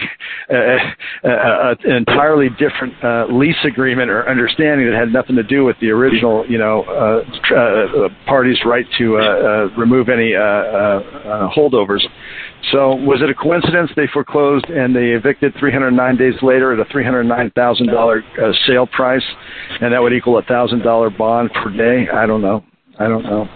[0.50, 0.78] a,
[1.24, 5.76] a, an entirely different uh, lease agreement or understanding that had nothing to do with
[5.80, 10.42] the original, you know, uh, tr- uh, party's right to uh, uh, remove any uh,
[10.42, 12.02] uh, uh, holdovers.
[12.72, 16.86] So was it a coincidence they foreclosed and they evicted 309 days later at a
[16.94, 19.24] $309,000 uh, sale price,
[19.82, 22.08] and that would equal a thousand dollar bond per day?
[22.14, 22.64] I don't know.
[23.02, 23.48] I don't know.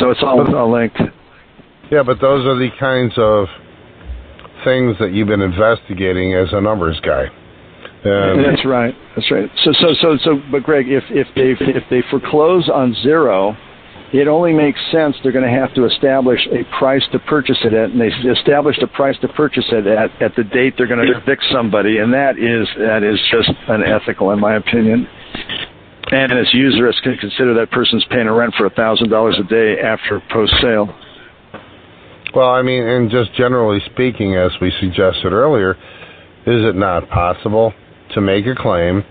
[0.00, 1.00] So it's all, all linked.
[1.90, 3.46] Yeah, but those are the kinds of
[4.64, 7.26] things that you've been investigating as a numbers guy.
[8.04, 8.94] And That's right.
[9.16, 9.50] That's right.
[9.64, 13.56] So, so, so, so, but Greg, if if they if they foreclose on zero,
[14.12, 17.74] it only makes sense they're going to have to establish a price to purchase it
[17.74, 21.04] at, and they established a price to purchase it at at the date they're going
[21.04, 25.08] to evict somebody, and that is that is just unethical in my opinion.
[26.10, 29.44] And it's usurious to consider that person's paying a rent for a thousand dollars a
[29.44, 30.88] day after post sale.
[32.34, 35.72] Well, I mean, and just generally speaking, as we suggested earlier,
[36.46, 37.72] is it not possible
[38.14, 39.04] to make a claim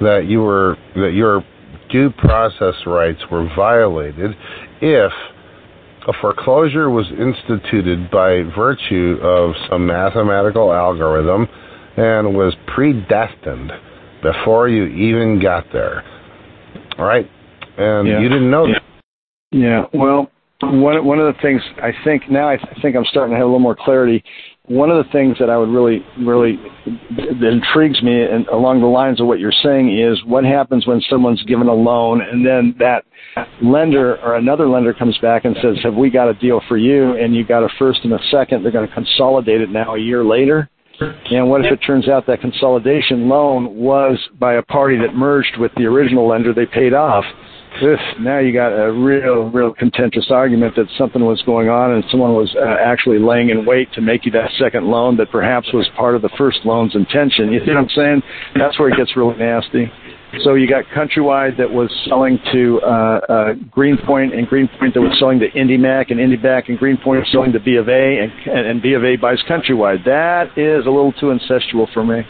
[0.00, 1.44] that you were that your
[1.90, 4.32] due process rights were violated
[4.80, 5.12] if
[6.08, 11.48] a foreclosure was instituted by virtue of some mathematical algorithm
[11.96, 13.72] and was predestined
[14.22, 16.04] before you even got there.
[16.98, 17.30] Right?
[17.76, 18.20] And yeah.
[18.20, 18.82] you didn't know that.
[19.50, 19.84] Yeah.
[19.92, 23.44] Well, one one of the things I think now I think I'm starting to have
[23.44, 24.24] a little more clarity
[24.68, 26.58] one of the things that I would really, really
[27.16, 31.00] that intrigues me, and along the lines of what you're saying, is what happens when
[31.08, 33.04] someone's given a loan and then that
[33.62, 37.12] lender or another lender comes back and says, "Have we got a deal for you?"
[37.16, 38.62] And you got a first and a second.
[38.62, 40.68] They're going to consolidate it now a year later.
[41.00, 45.56] And what if it turns out that consolidation loan was by a party that merged
[45.58, 47.24] with the original lender they paid off?
[47.82, 52.04] Ugh, now you got a real, real contentious argument that something was going on and
[52.10, 55.70] someone was uh, actually laying in wait to make you that second loan that perhaps
[55.74, 57.52] was part of the first loan's intention.
[57.52, 58.22] You see what I'm saying?
[58.54, 59.92] That's where it gets really nasty.
[60.42, 65.16] So you got Countrywide that was selling to uh, uh, Greenpoint, and Greenpoint that was
[65.18, 68.32] selling to IndyMac, and IndyMac and Greenpoint are selling to B of A, and,
[68.66, 70.04] and B of A buys Countrywide.
[70.04, 72.22] That is a little too incestual for me.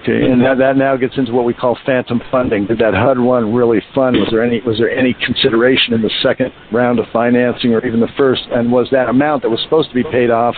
[0.00, 2.66] Okay, and that, that now gets into what we call phantom funding.
[2.66, 4.16] Did that HUD one really fund?
[4.16, 8.00] Was there any was there any consideration in the second round of financing, or even
[8.00, 8.42] the first?
[8.50, 10.56] And was that amount that was supposed to be paid off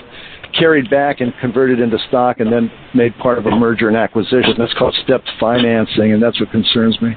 [0.58, 4.54] carried back and converted into stock, and then made part of a merger and acquisition?
[4.58, 7.14] That's called stepped financing, and that's what concerns me.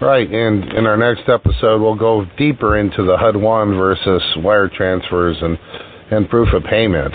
[0.00, 4.68] Right, and in our next episode, we'll go deeper into the HUD one versus wire
[4.68, 5.58] transfers and
[6.10, 7.14] and proof of payment.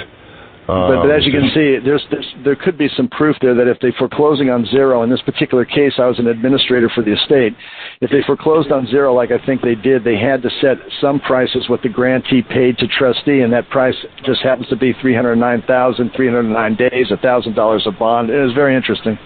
[0.67, 3.55] Um, but, but, as you can see, there's, there's, there could be some proof there
[3.55, 7.01] that if they foreclosing on zero, in this particular case, I was an administrator for
[7.03, 7.55] the estate.
[8.01, 11.21] If they foreclosed on zero, like I think they did, they had to set some
[11.21, 13.95] prices what the grantee paid to trustee, and that price
[14.25, 17.83] just happens to be three hundred nine thousand, three hundred nine days, a thousand dollars
[17.87, 18.29] a bond.
[18.29, 19.17] It was very interesting.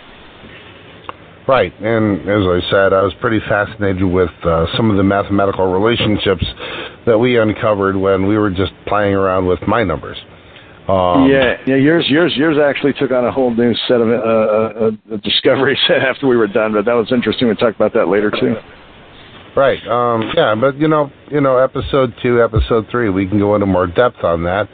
[1.47, 5.73] Right, and as I said, I was pretty fascinated with uh, some of the mathematical
[5.73, 6.45] relationships
[7.07, 10.17] that we uncovered when we were just playing around with my numbers.
[10.91, 11.75] Um, yeah, yeah.
[11.75, 16.27] Yours, yours, yours actually took on a whole new set of uh, uh, discoveries after
[16.27, 16.73] we were done.
[16.73, 17.47] But that was interesting.
[17.47, 18.55] We will talk about that later too.
[19.55, 19.79] Right.
[19.87, 23.67] Um, yeah, but you know, you know, episode two, episode three, we can go into
[23.67, 24.67] more depth on that.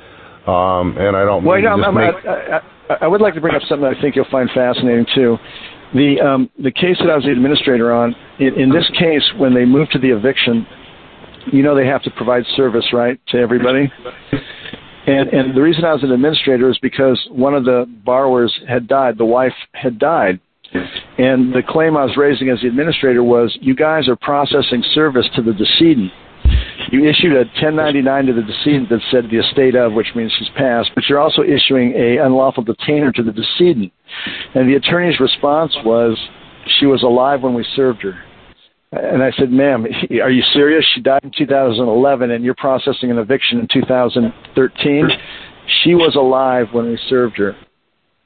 [0.49, 1.43] Um, and I don't.
[1.43, 2.15] Well, you know, make...
[2.25, 5.37] I, I, I would like to bring up something I think you'll find fascinating too.
[5.93, 8.15] The um, the case that I was the administrator on.
[8.39, 10.65] In, in this case, when they moved to the eviction,
[11.51, 13.91] you know they have to provide service, right, to everybody.
[15.07, 18.87] And and the reason I was an administrator is because one of the borrowers had
[18.87, 19.17] died.
[19.17, 20.39] The wife had died.
[21.17, 25.25] And the claim I was raising as the administrator was you guys are processing service
[25.35, 26.11] to the decedent.
[26.91, 30.49] You issued a 1099 to the decedent that said the estate of, which means she's
[30.55, 33.91] passed, but you're also issuing a unlawful detainer to the decedent.
[34.55, 36.17] And the attorney's response was
[36.79, 38.15] she was alive when we served her.
[38.91, 39.85] And I said, ma'am,
[40.21, 40.85] are you serious?
[40.95, 45.09] She died in 2011 and you're processing an eviction in 2013.
[45.83, 47.55] She was alive when we served her.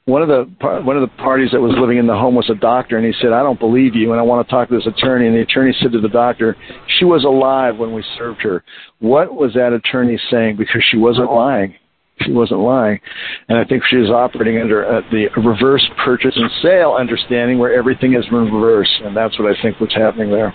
[0.04, 2.56] One of the one of the parties that was living in the home was a
[2.56, 4.86] doctor, and he said, "I don't believe you, and I want to talk to this
[4.86, 6.56] attorney." And the attorney said to the doctor,
[6.98, 8.64] "She was alive when we served her."
[8.98, 10.56] What was that attorney saying?
[10.56, 11.76] Because she wasn't lying.
[12.24, 13.00] She wasn't lying,
[13.48, 17.72] and I think she was operating under uh, the reverse purchase and sale understanding, where
[17.72, 20.54] everything is reverse, and that's what I think was happening there.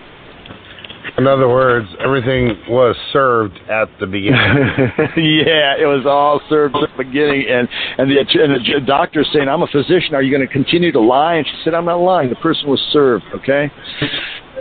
[1.17, 4.37] In other words, everything was served at the beginning.
[5.17, 7.67] yeah, it was all served at the beginning, and
[7.97, 10.13] and the, and the doctor saying, "I'm a physician.
[10.13, 12.29] Are you going to continue to lie?" And she said, "I'm not lying.
[12.29, 13.71] The person was served." Okay.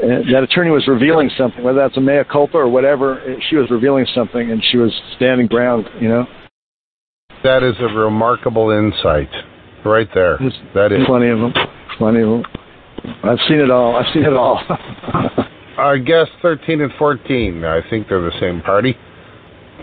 [0.02, 3.36] And that attorney was revealing something, whether that's a mea culpa or whatever.
[3.50, 5.88] She was revealing something, and she was standing ground.
[6.00, 6.26] You know.
[7.46, 9.30] That is a remarkable insight,
[9.84, 10.36] right there.
[10.40, 11.52] There's that is plenty of them.
[11.96, 12.44] Plenty of them.
[13.22, 13.94] I've seen it all.
[13.94, 14.60] I've seen it all.
[15.78, 18.96] Our guests 13 and 14, I think they're the same party.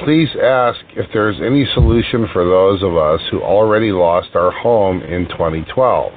[0.03, 5.01] Please ask if there's any solution for those of us who already lost our home
[5.01, 6.11] in 2012.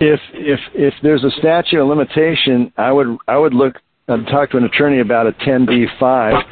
[0.00, 3.76] If if if there's a statute of limitation, I would I would look
[4.08, 6.42] and talk to an attorney about a 10b5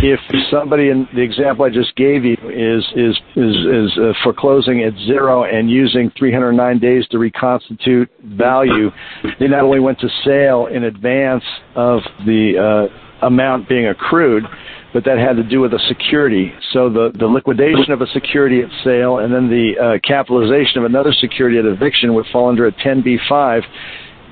[0.00, 0.20] if
[0.50, 4.94] somebody in the example I just gave you is is is, is uh, foreclosing at
[5.06, 8.90] zero and using 309 days to reconstitute value,
[9.40, 11.44] they not only went to sale in advance
[11.74, 14.44] of the uh, amount being accrued,
[14.92, 16.52] but that had to do with a security.
[16.72, 20.84] So the, the liquidation of a security at sale and then the uh, capitalization of
[20.84, 23.62] another security at eviction would fall under a 10b5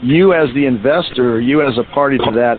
[0.02, 2.58] you as the investor, you as a party to that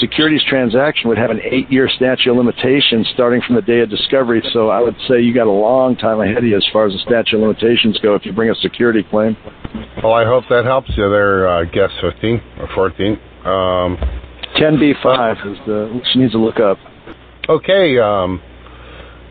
[0.00, 4.42] securities transaction would have an eight-year statute of limitations starting from the day of discovery.
[4.52, 6.92] So I would say you got a long time ahead of you as far as
[6.92, 9.36] the statute of limitations go if you bring a security claim.
[10.02, 13.12] Well, I hope that helps you there, uh, guest 15 or 14.
[13.44, 13.96] Um,
[14.56, 16.78] 10B5 is the, which needs to look up.
[17.48, 18.40] Okay, um,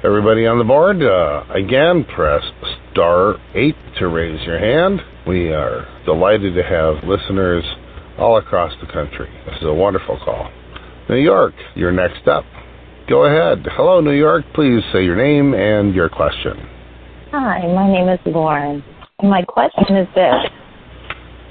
[0.04, 2.44] everybody on the board, uh, again, press
[2.92, 5.02] star 8 to raise your hand.
[5.28, 7.66] We are delighted to have listeners
[8.18, 9.30] all across the country.
[9.46, 10.50] This is a wonderful call.
[11.10, 12.46] New York, you're next up.
[13.10, 13.66] Go ahead.
[13.76, 14.46] Hello, New York.
[14.56, 16.54] Please say your name and your question.
[17.32, 18.82] Hi, my name is Lauren.
[19.22, 20.34] My question is this.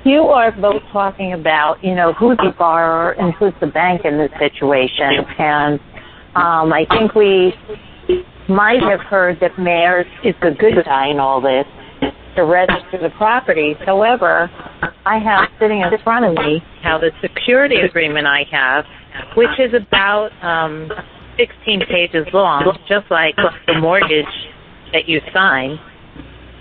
[0.04, 4.16] You are both talking about, you know, who's the borrower and who's the bank in
[4.16, 5.26] this situation.
[5.38, 5.80] And
[6.34, 7.52] um, I think we
[8.48, 11.66] might have heard that MERS is the good guy in all this
[12.36, 13.76] to register the properties.
[13.84, 14.50] However,
[15.04, 18.84] I have sitting in front of me how the security agreement I have,
[19.36, 20.90] which is about um,
[21.38, 23.34] 16 pages long, just like
[23.66, 24.26] the mortgage
[24.92, 25.78] that you sign,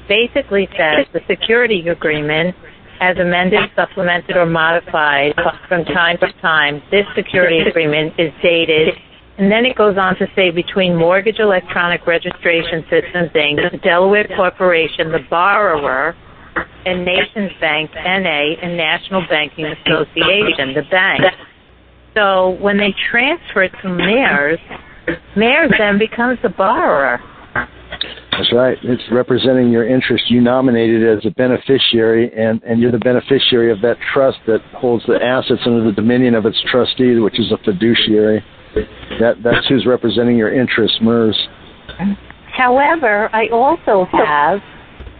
[0.07, 2.55] basically says the security agreement
[3.01, 5.33] as amended, supplemented, or modified
[5.67, 8.93] from time to time, this security agreement is dated
[9.37, 15.11] and then it goes on to say between Mortgage Electronic Registration Systems Inc., Delaware Corporation,
[15.11, 16.15] the borrower,
[16.85, 21.21] and NationsBank NA and National Banking Association, the bank.
[22.13, 24.59] So when they transfer it to MERS,
[25.35, 27.19] MERS then becomes the borrower.
[28.31, 28.77] That's right.
[28.83, 30.25] It's representing your interest.
[30.29, 35.05] You nominated as a beneficiary, and, and you're the beneficiary of that trust that holds
[35.07, 38.43] the assets under the dominion of its trustee, which is a fiduciary.
[39.19, 41.37] That that's who's representing your interests, MERS.
[42.51, 44.59] However, I also have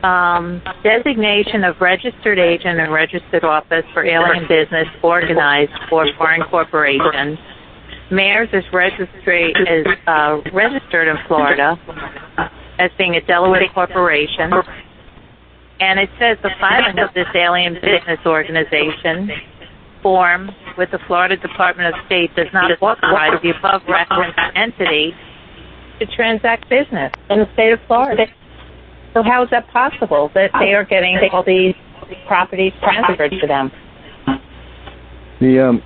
[0.04, 7.38] um, designation of registered agent and registered office for alien business organized for foreign corporation.
[8.12, 11.76] MERS is registry is uh, registered in Florida
[12.78, 14.52] as being a Delaware corporation.
[15.80, 19.30] And it says the filing of this alien business organization
[20.02, 25.14] form with the Florida Department of State does not authorize the above referenced entity
[26.00, 28.26] to transact business in the state of Florida.
[29.14, 31.74] So how is that possible that they are getting all these
[32.28, 33.72] properties transferred to them?
[35.40, 35.84] The um,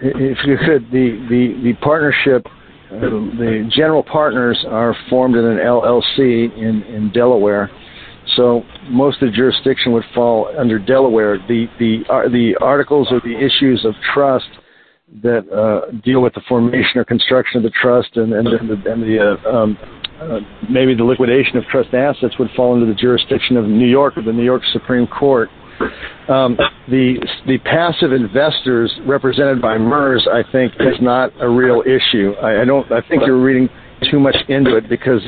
[0.00, 5.58] if you could, the the the partnership, uh, the general partners are formed in an
[5.58, 7.70] LLC in in Delaware.
[8.36, 11.38] So most of the jurisdiction would fall under Delaware.
[11.38, 14.48] The the uh, the articles or the issues of trust
[15.22, 18.90] that uh, deal with the formation or construction of the trust and and, and the,
[18.90, 19.78] and the uh, um,
[20.20, 20.38] uh,
[20.70, 24.22] maybe the liquidation of trust assets would fall under the jurisdiction of New York or
[24.22, 25.48] the New York Supreme Court.
[26.28, 26.56] Um,
[26.88, 32.32] the the passive investors represented by MERS, I think, is not a real issue.
[32.40, 32.90] I, I don't.
[32.92, 33.68] I think you're reading
[34.10, 35.20] too much into it because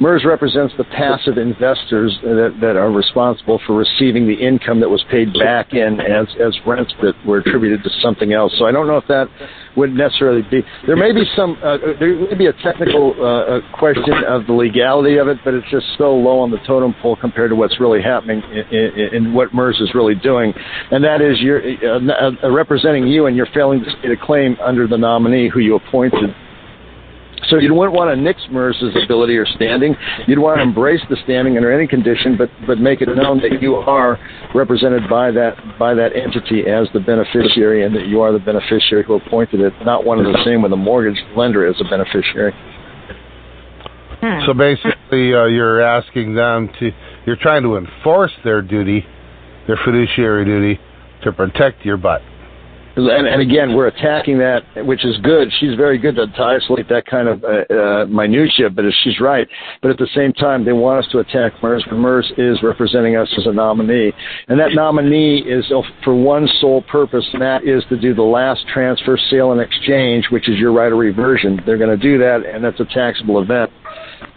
[0.00, 5.04] MERS represents the passive investors that, that are responsible for receiving the income that was
[5.10, 8.52] paid back in as, as rents that were attributed to something else.
[8.58, 9.28] So I don't know if that
[9.76, 10.62] would necessarily be.
[10.86, 11.56] There may be some.
[11.62, 15.68] Uh, there may be a technical uh, question of the legality of it, but it's
[15.70, 19.34] just so low on the totem pole compared to what's really happening in, in, in
[19.34, 20.52] what MERS is really doing,
[20.90, 24.56] and that is you're uh, uh, representing you, and you're failing to state a claim
[24.60, 26.34] under the nominee who you appointed.
[27.48, 29.96] So you wouldn't want to nix MERS's ability or standing.
[30.26, 33.62] You'd want to embrace the standing under any condition, but but make it known that
[33.62, 34.18] you are
[34.54, 39.04] represented by that by that entity as the beneficiary, and that you are the beneficiary
[39.04, 42.52] who appointed it, not one and the same with a mortgage lender as a beneficiary.
[44.20, 44.44] Hmm.
[44.46, 46.90] So basically, uh, you're asking them to,
[47.26, 49.06] you're trying to enforce their duty,
[49.66, 50.78] their fiduciary duty,
[51.22, 52.20] to protect your butt.
[52.96, 55.48] And, and again, we're attacking that, which is good.
[55.60, 59.46] She's very good to, isolate that kind of uh, uh, minutia, but she's right.
[59.82, 61.84] But at the same time, they want us to attack MERS.
[61.88, 64.12] but MERS is representing us as a nominee,
[64.48, 65.64] and that nominee is
[66.02, 70.26] for one sole purpose, and that is to do the last transfer, sale, and exchange,
[70.30, 71.60] which is your right of reversion.
[71.66, 73.70] They're going to do that, and that's a taxable event.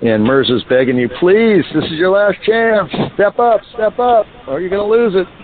[0.02, 2.92] And MERS is begging you, please, this is your last chance.
[3.16, 5.43] Step up, step up, or you're going to lose it.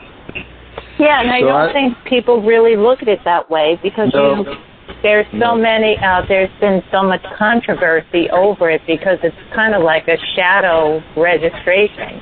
[1.00, 4.14] Yeah, and I So don't I- think people really look at it that way because
[4.14, 4.36] No.
[4.44, 4.56] you,
[5.02, 5.98] there's so many.
[5.98, 11.02] Uh, there's been so much controversy over it because it's kind of like a shadow
[11.16, 12.22] registration,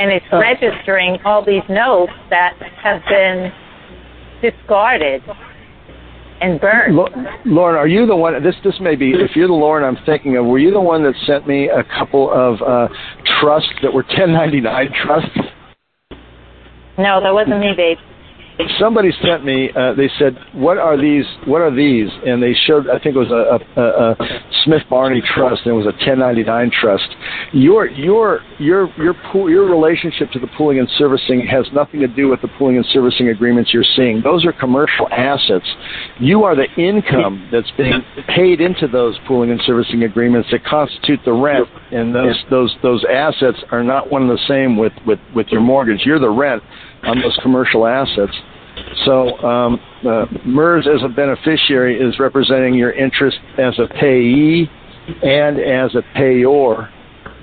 [0.00, 0.40] and it's Oh.
[0.40, 3.52] registering all these notes that have been
[4.42, 5.22] discarded
[6.40, 6.96] and burned.
[7.44, 8.42] Lauren, are you the one?
[8.42, 9.12] This this may be.
[9.14, 11.84] If you're the Lauren I'm thinking of, were you the one that sent me a
[11.84, 12.88] couple of uh,
[13.40, 15.38] trusts that were 1099 trusts?
[16.98, 17.98] No, that wasn't me, babe.
[18.78, 19.70] Somebody sent me.
[19.76, 21.26] Uh, they said, "What are these?
[21.44, 22.88] What are these?" And they showed.
[22.88, 24.16] I think it was a, a, a
[24.64, 27.04] Smith Barney trust, and it was a 1099 trust.
[27.52, 32.08] Your your your your pool, your relationship to the pooling and servicing has nothing to
[32.08, 34.22] do with the pooling and servicing agreements you're seeing.
[34.22, 35.66] Those are commercial assets.
[36.18, 38.02] You are the income that's being
[38.34, 43.04] paid into those pooling and servicing agreements that constitute the rent, and those those those
[43.12, 46.00] assets are not one and the same with with with your mortgage.
[46.06, 46.62] You're the rent
[47.06, 48.32] on those commercial assets.
[49.04, 54.68] So um, uh, MERS as a beneficiary is representing your interest as a payee
[55.22, 56.90] and as a payor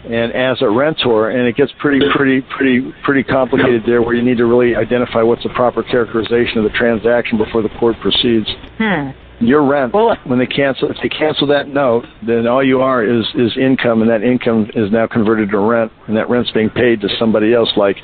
[0.05, 4.21] and as a rentor, and it gets pretty, pretty, pretty, pretty complicated there, where you
[4.21, 8.47] need to really identify what's the proper characterization of the transaction before the court proceeds.
[8.77, 9.11] Hmm.
[9.39, 9.93] Your rent,
[10.25, 14.01] when they cancel, if they cancel that note, then all you are is is income,
[14.01, 17.53] and that income is now converted to rent, and that rent's being paid to somebody
[17.53, 17.97] else, like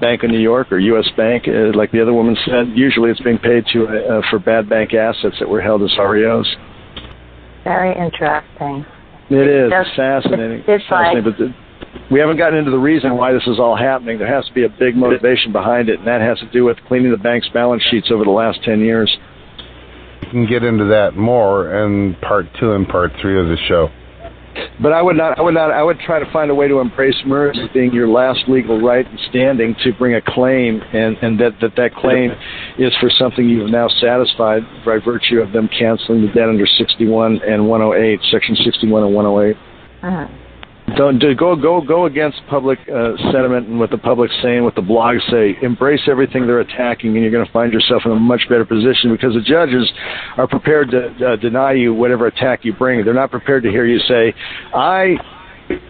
[0.00, 1.08] Bank of New York or U.S.
[1.16, 2.68] Bank, uh, like the other woman said.
[2.74, 6.46] Usually, it's being paid to uh, for bad bank assets that were held as REOs.
[7.64, 8.86] Very interesting.
[9.30, 10.64] It is That's- it's fascinating.
[10.66, 11.54] it's fascinating, but the,
[12.10, 14.18] we haven't gotten into the reason why this is all happening.
[14.18, 16.78] There has to be a big motivation behind it, and that has to do with
[16.86, 19.14] cleaning the bank's balance sheets over the last ten years.
[20.22, 23.90] We can get into that more in part two and part three of the show.
[24.80, 25.38] But I would not.
[25.38, 25.70] I would not.
[25.70, 28.80] I would try to find a way to embrace MERS as being your last legal
[28.80, 32.32] right and standing to bring a claim, and and that that that claim
[32.78, 36.66] is for something you have now satisfied by virtue of them canceling the debt under
[36.66, 39.56] 61 and 108, section 61 and 108.
[40.02, 40.47] Uh-huh.
[40.96, 44.74] Don't do, go go go against public uh, sentiment and what the public's saying, what
[44.74, 45.56] the blogs say.
[45.62, 49.12] Embrace everything they're attacking, and you're going to find yourself in a much better position
[49.12, 49.90] because the judges
[50.36, 53.04] are prepared to uh, deny you whatever attack you bring.
[53.04, 54.34] They're not prepared to hear you say,
[54.74, 55.16] "I."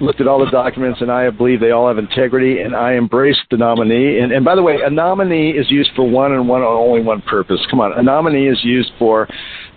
[0.00, 3.36] Looked at all the documents and I believe they all have integrity and I embrace
[3.48, 4.18] the nominee.
[4.18, 7.22] And, and by the way, a nominee is used for one and one only one
[7.22, 7.64] purpose.
[7.70, 9.28] Come on, a nominee is used for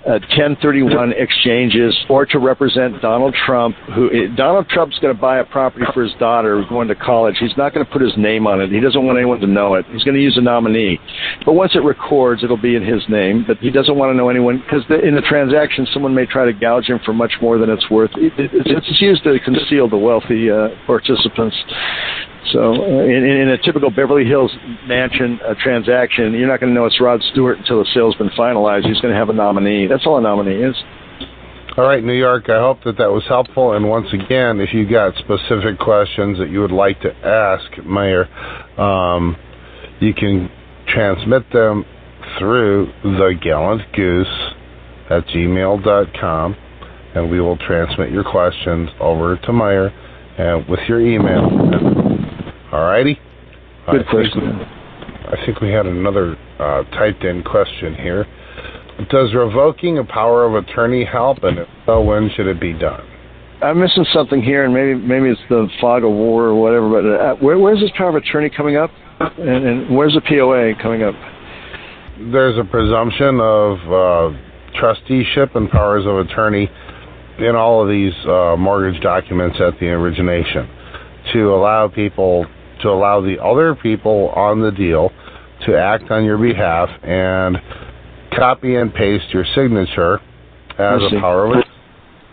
[0.06, 3.76] uh, 1031 exchanges or to represent Donald Trump.
[3.94, 7.36] Who Donald Trump's going to buy a property for his daughter going to college.
[7.40, 8.72] He's not going to put his name on it.
[8.72, 9.86] He doesn't want anyone to know it.
[9.92, 11.00] He's going to use a nominee.
[11.46, 13.46] But once it records, it'll be in his name.
[13.46, 16.54] But he doesn't want to know anyone because in the transaction, someone may try to
[16.54, 18.12] gouge him for much more than it's worth.
[18.16, 21.56] It, it, it's used to conceal the wealthy uh, participants.
[22.52, 24.52] So, uh, in, in a typical Beverly Hills
[24.88, 28.30] mansion uh, transaction, you're not going to know it's Rod Stewart until the sale's been
[28.30, 28.88] finalized.
[28.88, 29.88] He's going to have a nominee.
[29.88, 30.76] That's all a nominee is.
[31.78, 33.74] All right, New York, I hope that that was helpful.
[33.74, 38.28] And once again, if you got specific questions that you would like to ask Maher,
[38.78, 39.38] um,
[40.02, 40.52] you can
[40.88, 41.86] transmit them
[42.38, 44.54] through the gallant goose
[45.10, 46.56] at gmail.com,
[47.16, 49.94] and we will transmit your questions over to Maher
[50.38, 52.01] and with your email.
[52.72, 53.20] All righty.
[53.90, 54.42] Good I question.
[54.42, 54.68] Think,
[55.28, 58.26] I think we had another uh, typed in question here.
[59.10, 63.02] Does revoking a power of attorney help, and if so, when should it be done?
[63.62, 66.90] I'm missing something here, and maybe maybe it's the fog of war or whatever.
[66.90, 70.82] But uh, where, where's this power of attorney coming up, and, and where's the POA
[70.82, 71.16] coming up?
[72.32, 74.38] There's a presumption of uh,
[74.80, 76.70] trusteeship and powers of attorney
[77.40, 80.70] in all of these uh, mortgage documents at the origination
[81.34, 82.46] to allow people
[82.82, 85.12] to allow the other people on the deal
[85.66, 87.58] to act on your behalf and
[88.36, 90.20] copy and paste your signature
[90.80, 91.64] as a power of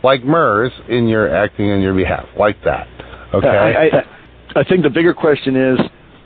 [0.02, 2.86] like MERS in your acting on your behalf, like that.
[3.34, 3.48] Okay.
[3.48, 5.78] I, I, I think the bigger question is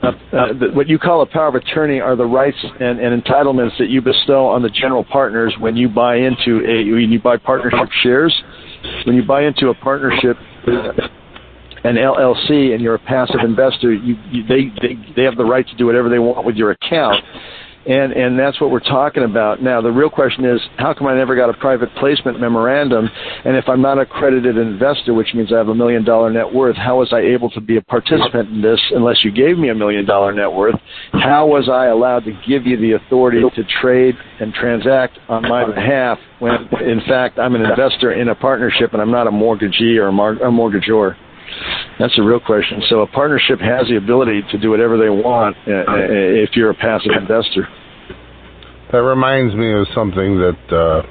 [0.03, 3.77] uh, uh, what you call a power of attorney are the rights and, and entitlements
[3.79, 7.37] that you bestow on the general partners when you buy into a when you buy
[7.37, 8.33] partnership shares.
[9.05, 10.35] When you buy into a partnership,
[11.83, 15.67] an LLC, and you're a passive investor, you, you, they, they they have the right
[15.67, 17.23] to do whatever they want with your account.
[17.85, 19.61] And and that's what we're talking about.
[19.61, 23.09] Now the real question is how come I never got a private placement memorandum?
[23.43, 26.77] And if I'm not accredited investor, which means I have a million dollar net worth,
[26.77, 29.75] how was I able to be a participant in this unless you gave me a
[29.75, 30.75] million dollar net worth?
[31.11, 35.65] How was I allowed to give you the authority to trade and transact on my
[35.65, 39.97] behalf when in fact I'm an investor in a partnership and I'm not a mortgagee
[39.97, 41.17] or a, mar- a mortgagor?
[41.99, 42.81] That's a real question.
[42.89, 46.71] So a partnership has the ability to do whatever they want uh, uh, if you're
[46.71, 47.67] a passive investor.
[48.91, 51.07] that reminds me of something that uh,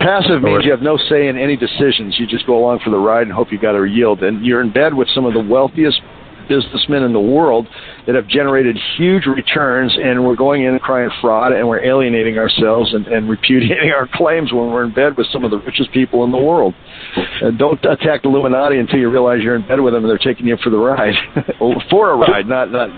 [0.00, 2.18] Passive means you have no say in any decisions.
[2.18, 4.22] You just go along for the ride and hope you got a yield.
[4.22, 6.00] And you're in bed with some of the wealthiest
[6.48, 7.66] businessmen in the world
[8.06, 12.38] that have generated huge returns, and we're going in and crying fraud, and we're alienating
[12.38, 15.92] ourselves and, and repudiating our claims when we're in bed with some of the richest
[15.92, 16.74] people in the world.
[17.16, 20.18] Uh, don't attack the Illuminati until you realize you're in bed with them and they're
[20.18, 21.14] taking you for the ride,
[21.60, 22.90] Or for a ride, not not.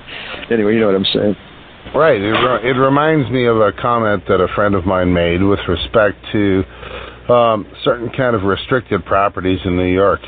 [0.50, 1.36] Anyway, you know what I'm saying.
[1.94, 2.20] Right.
[2.20, 5.60] It, re- it reminds me of a comment that a friend of mine made with
[5.68, 6.64] respect to
[7.32, 10.20] um, certain kind of restricted properties in New York,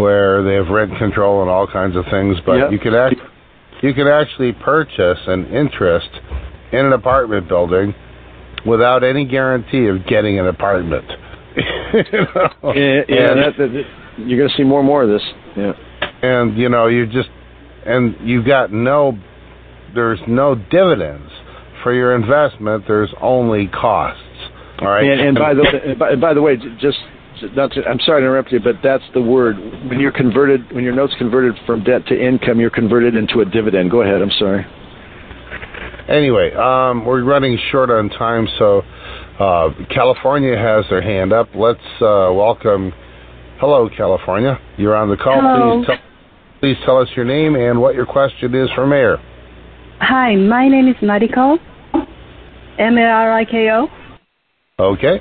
[0.00, 2.36] where they have rent control and all kinds of things.
[2.46, 2.72] But Yep.
[2.72, 3.16] you could act,
[3.82, 6.08] you could actually purchase an interest
[6.72, 7.94] in an apartment building
[8.66, 11.04] without any guarantee of getting an apartment.
[11.92, 12.72] You know?
[12.72, 13.84] Yeah, yeah And- that, that,
[14.18, 15.22] you're going to see more and more of this.
[15.56, 15.72] Yeah.
[16.22, 17.28] and you know you just
[17.84, 19.18] and you've got no
[19.94, 21.28] there's no dividends
[21.82, 24.22] for your investment there's only costs
[24.80, 26.98] all right And, and by the by, by the way, just
[27.54, 29.56] not to, I'm sorry to interrupt you, but that's the word.
[29.88, 33.44] When you're converted, when your note's converted from debt to income, you're converted into a
[33.44, 33.90] dividend.
[33.90, 34.20] Go ahead.
[34.22, 34.64] I'm sorry.
[36.08, 38.82] anyway um we're running short on time so
[39.38, 42.92] uh california has their hand up let's uh welcome
[43.60, 45.78] hello california you're on the call Hello.
[45.78, 45.96] please tell
[46.58, 49.18] please tell us your name and what your question is for Maher
[50.00, 51.58] Hi, my name is Mariko,
[52.78, 53.86] M A R I K O,
[54.80, 55.20] okay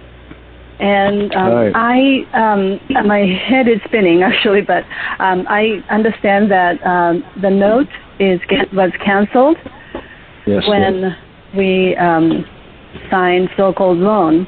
[0.80, 2.24] and um, Hi.
[2.34, 4.84] I um, my head is spinning actually, but
[5.20, 7.88] um, I understand that um, the note
[8.20, 8.40] is
[8.74, 9.58] was canceled
[10.48, 10.64] Yes.
[10.68, 11.16] when
[11.56, 12.44] we um,
[13.12, 14.48] signed so-called loan.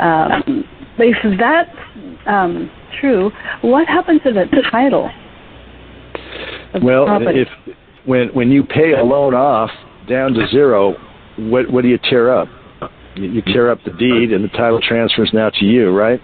[0.00, 0.64] Um,
[0.98, 1.72] but if that
[2.26, 2.70] um,
[3.00, 3.30] true,
[3.62, 5.10] what happens to the title?
[6.82, 7.42] Well, property?
[7.42, 9.70] if when when you pay a loan off
[10.08, 10.94] down to zero,
[11.38, 12.48] what what do you tear up?
[13.18, 16.20] You, tear up the deed, and the title transfers now to you, right?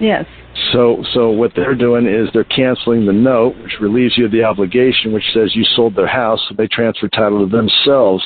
[0.00, 0.26] yes.
[0.72, 4.42] So so what they're doing is they're canceling the note, which relieves you of the
[4.42, 8.24] obligation, which says you sold their house, so they transfer title to themselves.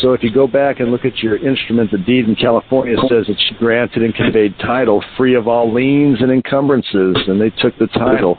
[0.00, 3.26] So if you go back and look at your instrument, the deed in California says
[3.28, 7.88] it's granted and conveyed title free of all liens and encumbrances, and they took the
[7.88, 8.38] title.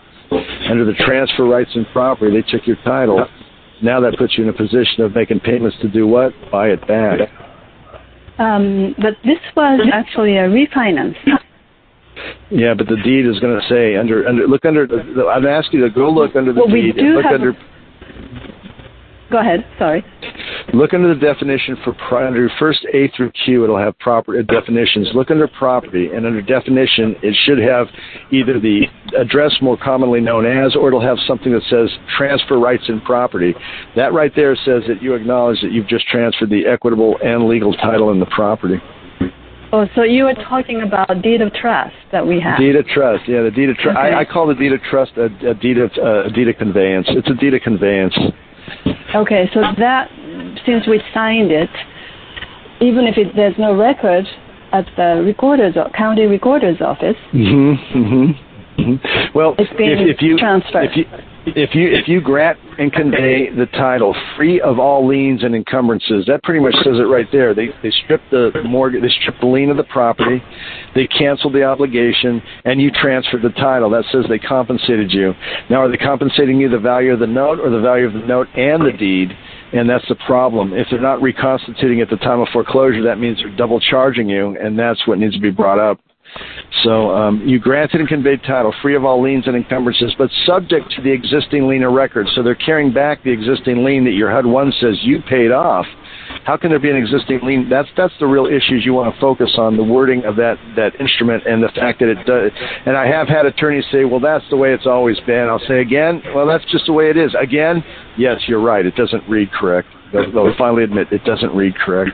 [0.70, 3.26] Under the transfer rights and property, they took your title.
[3.82, 6.34] Now that puts you in a position of making payments to do what?
[6.52, 7.20] Buy it back.
[8.40, 11.16] Um, but this was actually a refinance.
[12.50, 14.88] Yeah, but the deed is going to say under under look under.
[14.88, 17.26] The, I'd ask you to go look under the Well, we deed do and look
[17.26, 17.54] have- under
[19.32, 19.66] Go ahead.
[19.78, 20.04] Sorry.
[20.74, 23.64] look under the definition for under first A through Q.
[23.64, 25.10] It'll have proper definitions.
[25.14, 27.88] Look under property and under definition, it should have
[28.32, 28.86] either the
[29.18, 33.54] address more commonly known as, or it'll have something that says transfer rights in property.
[33.96, 37.74] That right there says that you acknowledge that you've just transferred the equitable and legal
[37.74, 38.82] title in the property.
[39.72, 42.58] Oh, so you were talking about deed of trust that we have.
[42.58, 44.00] Deed of trust, yeah, the deed of trust.
[44.00, 44.16] Okay.
[44.16, 46.58] I, I call the deed of trust a, a deed of uh, a deed of
[46.58, 47.06] conveyance.
[47.10, 48.18] It's a deed of conveyance.
[49.16, 50.10] Okay, so that
[50.66, 51.70] since we signed it,
[52.82, 54.26] even if it, there's no record
[54.72, 57.98] at the recorder's county recorder's office, Mm-hmm.
[57.98, 58.82] Mm-hmm.
[58.82, 59.38] mm-hmm.
[59.38, 60.90] Well, It's being if, if you transferred.
[60.92, 61.06] if you
[61.56, 66.26] if you if you grant and convey the title free of all liens and encumbrances,
[66.28, 67.54] that pretty much says it right there.
[67.54, 70.42] They they strip the mortgage, they strip the lien of the property,
[70.96, 73.90] they cancel the obligation, and you transfer the title.
[73.90, 75.34] That says they compensated you.
[75.70, 78.28] Now, are they compensating you the value of the note or the value of the
[78.28, 79.32] note and the deed?
[79.72, 80.74] And that's the problem.
[80.74, 84.58] If they're not reconstituting at the time of foreclosure, that means they're double charging you,
[84.60, 86.00] and that's what needs to be brought up.
[86.84, 90.92] So um, you granted and conveyed title free of all liens and encumbrances, but subject
[90.96, 92.28] to the existing lien or record.
[92.36, 95.86] So they're carrying back the existing lien that your HUD one says you paid off.
[96.46, 97.70] How can there be an existing lien?
[97.70, 101.00] That's that's the real issues you want to focus on the wording of that that
[101.00, 102.52] instrument and the fact that it does.
[102.86, 105.82] And I have had attorneys say, "Well, that's the way it's always been." I'll say
[105.82, 107.84] again, "Well, that's just the way it is." Again,
[108.18, 108.86] yes, you're right.
[108.86, 109.88] It doesn't read correct.
[110.14, 112.12] They'll, they'll finally admit it doesn't read correct.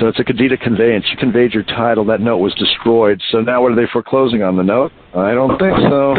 [0.00, 1.04] So it's a deed of conveyance.
[1.10, 2.04] You conveyed your title.
[2.06, 3.20] That note was destroyed.
[3.30, 4.92] So now what are they foreclosing on the note?
[5.14, 6.14] I don't think so.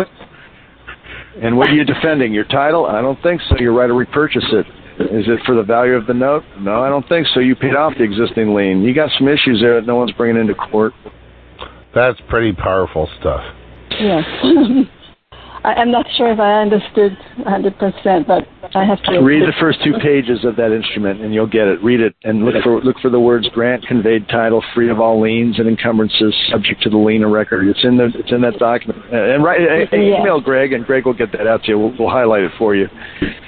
[1.41, 2.33] And what are you defending?
[2.33, 2.85] Your title?
[2.85, 3.57] I don't think so.
[3.59, 4.65] Your right to repurchase it.
[4.97, 6.43] Is it for the value of the note?
[6.59, 7.41] No, I don't think so.
[7.41, 8.81] You paid off the existing lien.
[8.81, 10.93] You got some issues there that no one's bringing into court.
[11.93, 13.43] That's pretty powerful stuff.
[13.91, 14.23] yes.
[15.65, 19.79] I, I'm not sure if I understood 100%, but I have to Read the first
[19.83, 21.81] two pages of that instrument, and you'll get it.
[21.83, 25.21] Read it, and look for look for the words "grant conveyed title free of all
[25.21, 28.57] liens and encumbrances, subject to the lien or record." It's in the it's in that
[28.59, 29.01] document.
[29.11, 31.79] Uh, And write uh, email Greg, and Greg will get that out to you.
[31.79, 32.87] We'll, we'll highlight it for you.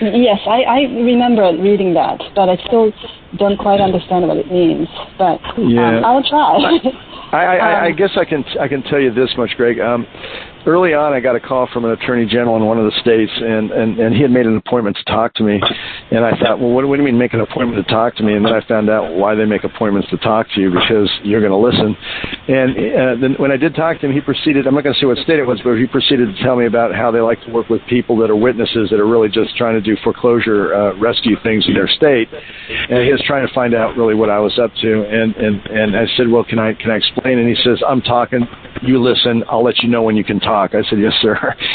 [0.02, 2.91] Yes, I, I remember reading that, but I still
[3.38, 4.88] don't quite understand what it means.
[5.18, 5.98] But Yeah.
[5.99, 6.80] um, I'll try.
[7.34, 9.80] I, I, I- I Um, guess I can I can tell you this much, Greg.
[9.80, 10.06] Um,
[10.68, 13.31] early on, I got a call from an attorney general in one of the states,
[13.31, 15.61] and, and, and he had made an appointment to talk to me.
[16.11, 18.23] And I thought, well, what, what do you mean make an appointment to talk to
[18.23, 18.35] me?
[18.35, 21.39] And then I found out why they make appointments to talk to you because you're
[21.39, 21.95] going to listen.
[22.52, 24.68] And uh, then when I did talk to him, he proceeded.
[24.68, 26.65] I'm not going to say what state it was, but he proceeded to tell me
[26.68, 29.56] about how they like to work with people that are witnesses that are really just
[29.56, 32.27] trying to do foreclosure uh, rescue things in their state.
[32.89, 34.91] And he was trying to find out really what I was up to.
[35.07, 37.39] And and and I said, well, can I can I explain?
[37.39, 38.44] And he says, I'm talking.
[38.84, 39.44] You listen.
[39.49, 40.56] I'll let you know when you can talk.
[40.57, 41.38] I said, yes, sir.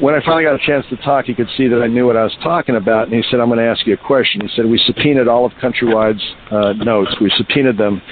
[0.00, 2.16] When I finally got a chance to talk, he could see that I knew what
[2.16, 3.04] I was talking about.
[3.04, 4.40] And he said, I'm going to ask you a question.
[4.40, 7.14] He said, we subpoenaed all of Countrywide's uh, notes.
[7.20, 8.02] We subpoenaed them,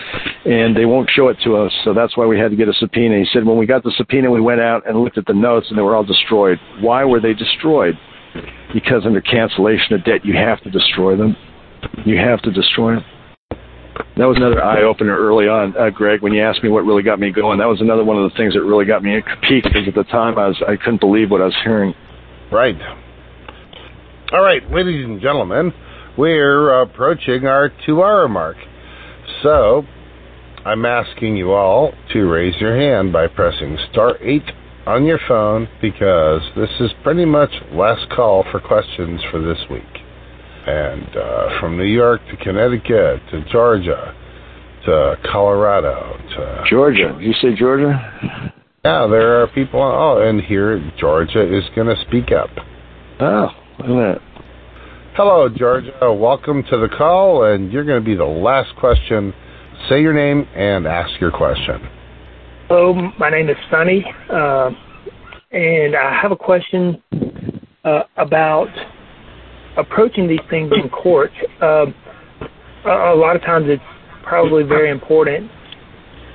[0.44, 1.72] and they won't show it to us.
[1.82, 3.18] So that's why we had to get a subpoena.
[3.18, 5.66] He said, when we got the subpoena, we went out and looked at the notes,
[5.68, 6.60] and they were all destroyed.
[6.80, 7.98] Why were they destroyed?
[8.72, 11.36] Because under cancellation of debt, you have to destroy them.
[12.04, 13.04] You have to destroy them.
[14.16, 16.22] That was another eye opener early on, uh, Greg.
[16.22, 18.36] When you asked me what really got me going, that was another one of the
[18.36, 21.30] things that really got me peaked because at the time I was I couldn't believe
[21.30, 21.94] what I was hearing.
[22.52, 22.76] Right.
[24.32, 25.72] All right, ladies and gentlemen,
[26.16, 28.56] we're approaching our two hour mark.
[29.42, 29.84] So,
[30.64, 34.42] I'm asking you all to raise your hand by pressing star 8
[34.86, 39.99] on your phone because this is pretty much last call for questions for this week.
[40.66, 44.14] And uh, from New York to Connecticut to Georgia
[44.86, 48.52] to Colorado to Georgia, you say Georgia?
[48.84, 49.80] yeah, there are people.
[49.80, 52.50] Oh, and here Georgia is going to speak up.
[53.20, 54.30] Oh, look at that.
[55.14, 55.92] Hello, Georgia.
[56.12, 59.34] Welcome to the call, and you're going to be the last question.
[59.88, 61.80] Say your name and ask your question.
[62.68, 64.04] Hello, my name is Sunny.
[64.32, 64.70] Uh,
[65.50, 67.02] and I have a question
[67.84, 68.68] uh, about
[69.80, 71.32] approaching these things in court.
[71.60, 71.86] Uh,
[72.84, 73.82] a, a lot of times, it's
[74.22, 75.50] probably very important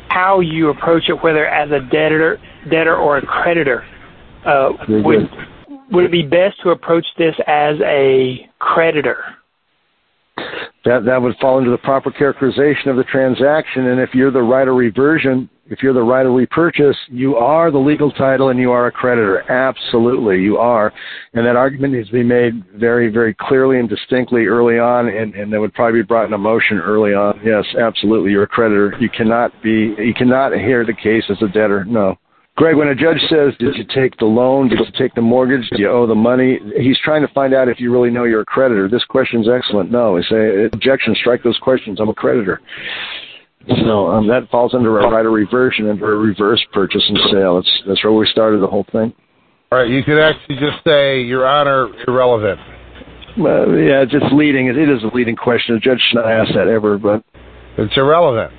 [0.10, 2.40] how you approach it, whether as a debtor,
[2.70, 3.84] debtor or a creditor.
[4.46, 5.30] Uh, would
[5.92, 9.18] would it be best to approach this as a creditor?
[10.86, 14.42] That that would fall into the proper characterization of the transaction, and if you're the
[14.42, 18.60] right of reversion, if you're the right of repurchase, you are the legal title and
[18.60, 19.50] you are a creditor.
[19.52, 20.94] Absolutely, you are.
[21.34, 25.34] And that argument needs to be made very, very clearly and distinctly early on, and,
[25.34, 27.40] and that would probably be brought in a motion early on.
[27.44, 28.96] Yes, absolutely, you're a creditor.
[29.00, 31.86] You cannot be, you cannot hear the case as a debtor.
[31.86, 32.18] No.
[32.58, 34.70] Greg, when a judge says, did you take the loan?
[34.70, 35.70] Did you take the mortgage?
[35.72, 36.58] Do you owe the money?
[36.80, 38.88] He's trying to find out if you really know you're a creditor.
[38.88, 39.92] This question's excellent.
[39.92, 40.16] No.
[40.16, 42.00] I say, objection, strike those questions.
[42.00, 42.62] I'm a creditor.
[43.68, 47.56] So um, that falls under a right of reversion under a reverse purchase and sale.
[47.56, 49.14] That's that's where we started the whole thing.
[49.72, 52.60] All right, you could actually just say, Your Honor, irrelevant.
[53.38, 54.68] Uh, yeah, it's just leading.
[54.68, 55.76] It is a leading question.
[55.76, 57.24] The judge should not ask that ever, but
[57.78, 58.54] it's irrelevant.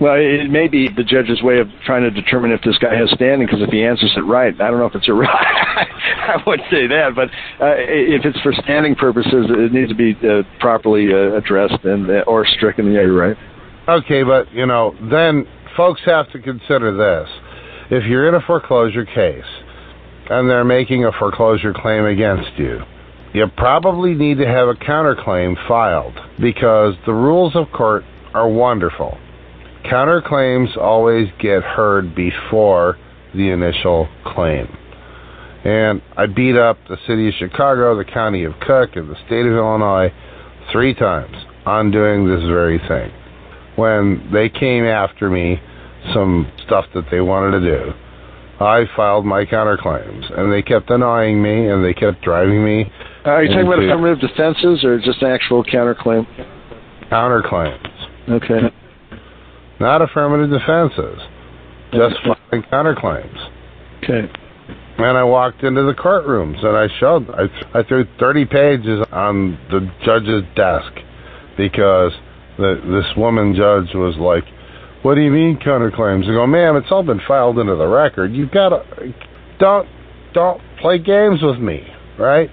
[0.00, 3.08] Well, it may be the judge's way of trying to determine if this guy has
[3.12, 3.46] standing.
[3.46, 5.38] Because if he answers it right, I don't know if it's irrelevant.
[5.38, 7.28] I wouldn't say that, but
[7.64, 12.10] uh, if it's for standing purposes, it needs to be uh, properly uh, addressed and
[12.10, 12.86] uh, or stricken.
[12.86, 13.36] Yeah, you're right.
[13.88, 15.44] Okay, but you know, then
[15.76, 17.28] folks have to consider this.
[17.90, 19.44] If you're in a foreclosure case
[20.30, 22.80] and they're making a foreclosure claim against you,
[23.34, 28.04] you probably need to have a counterclaim filed because the rules of court
[28.34, 29.18] are wonderful.
[29.84, 32.96] Counterclaims always get heard before
[33.34, 34.68] the initial claim.
[35.64, 39.44] And I beat up the city of Chicago, the county of Cook, and the state
[39.44, 40.12] of Illinois
[40.70, 41.36] three times
[41.66, 43.12] on doing this very thing
[43.76, 45.60] when they came after me
[46.12, 47.92] some stuff that they wanted to do.
[48.60, 52.92] I filed my counterclaims, and they kept annoying me, and they kept driving me.
[53.24, 56.26] Uh, are you talking about affirmative defenses or just actual counterclaim?
[57.10, 58.30] Counterclaims.
[58.30, 58.72] Okay.
[59.80, 61.18] Not affirmative defenses,
[61.92, 63.50] just filing counterclaims.
[64.04, 64.30] Okay.
[64.98, 69.58] And I walked into the courtrooms, and I showed, I, I threw 30 pages on
[69.70, 70.92] the judge's desk
[71.56, 72.12] because
[72.62, 74.44] that this woman judge was like,
[75.02, 78.32] "What do you mean counterclaims?" I go, "Ma'am, it's all been filed into the record.
[78.32, 79.14] You've got to
[79.58, 79.88] don't
[80.32, 81.86] don't play games with me,
[82.18, 82.50] right?"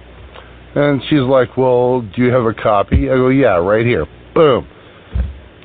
[0.76, 4.68] And she's like, "Well, do you have a copy?" I go, "Yeah, right here." Boom.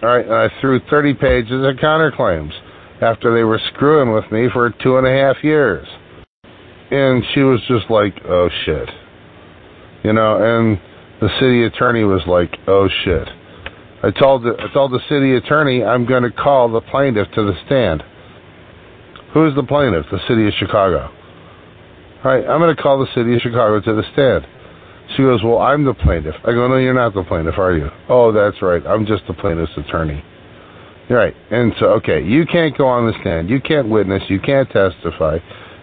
[0.03, 2.53] All right, and I threw 30 pages of counterclaims
[3.01, 5.87] after they were screwing with me for two and a half years.
[6.91, 8.91] And she was just like, "Oh shit,"
[10.03, 10.79] you know, and
[11.21, 13.29] the city attorney was like, "Oh shit."
[14.05, 17.43] I told the, I told the city attorney I'm going to call the plaintiff to
[17.43, 18.03] the stand.
[19.33, 20.05] Who's the plaintiff?
[20.13, 21.09] The city of Chicago.
[22.23, 24.47] All right, I'm going to call the city of Chicago to the stand.
[25.17, 26.35] She goes, Well, I'm the plaintiff.
[26.45, 27.89] I go, No, you're not the plaintiff, are you?
[28.11, 28.87] Oh, that's right.
[28.87, 30.23] I'm just the plaintiff's attorney.
[31.09, 31.35] Right.
[31.51, 33.49] And so, okay, you can't go on the stand.
[33.49, 34.23] You can't witness.
[34.29, 35.39] You can't testify.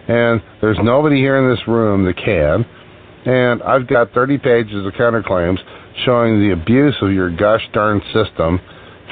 [0.08, 2.66] And there's nobody here in this room that can.
[3.24, 5.58] And I've got 30 pages of counterclaims
[6.04, 8.60] showing the abuse of your gosh darn system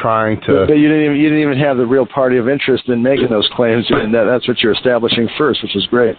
[0.00, 0.66] trying to.
[0.66, 3.28] But you didn't even, you didn't even have the real party of interest in making
[3.28, 6.16] those claims, and that, that's what you're establishing first, which is great.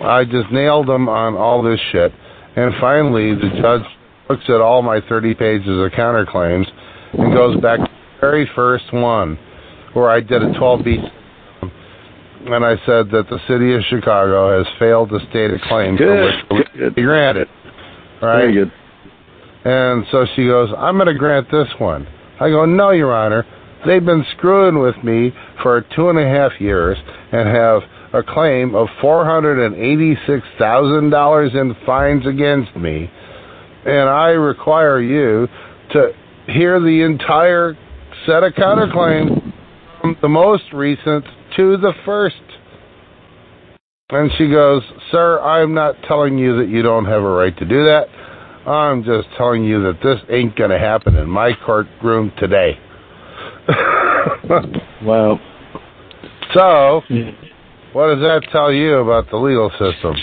[0.00, 2.12] I just nailed them on all this shit,
[2.56, 3.82] and finally the judge
[4.30, 6.66] looks at all my 30 pages of counterclaims
[7.14, 9.38] and goes back to the very first one
[9.94, 11.10] where I did a 12B
[12.46, 16.32] and I said that the city of Chicago has failed to state a claim good.
[16.48, 17.48] for which be granted.
[18.22, 18.42] Right?
[18.42, 18.72] Very good.
[19.64, 22.06] And so she goes, I'm going to grant this one.
[22.40, 23.44] I go, no, Your Honor.
[23.86, 25.32] They've been screwing with me
[25.62, 26.98] for two and a half years
[27.32, 27.82] and have
[28.12, 33.10] a claim of $486,000 in fines against me.
[33.84, 35.46] And I require you
[35.92, 36.12] to
[36.46, 37.76] hear the entire
[38.26, 39.52] set of counterclaims
[40.00, 41.26] from the most recent
[41.56, 42.36] to the first.
[44.10, 47.64] And she goes, Sir, I'm not telling you that you don't have a right to
[47.64, 48.06] do that.
[48.68, 52.78] I'm just telling you that this ain't going to happen in my courtroom today.
[55.02, 55.40] wow.
[56.54, 57.00] So,
[57.92, 60.14] what does that tell you about the legal system?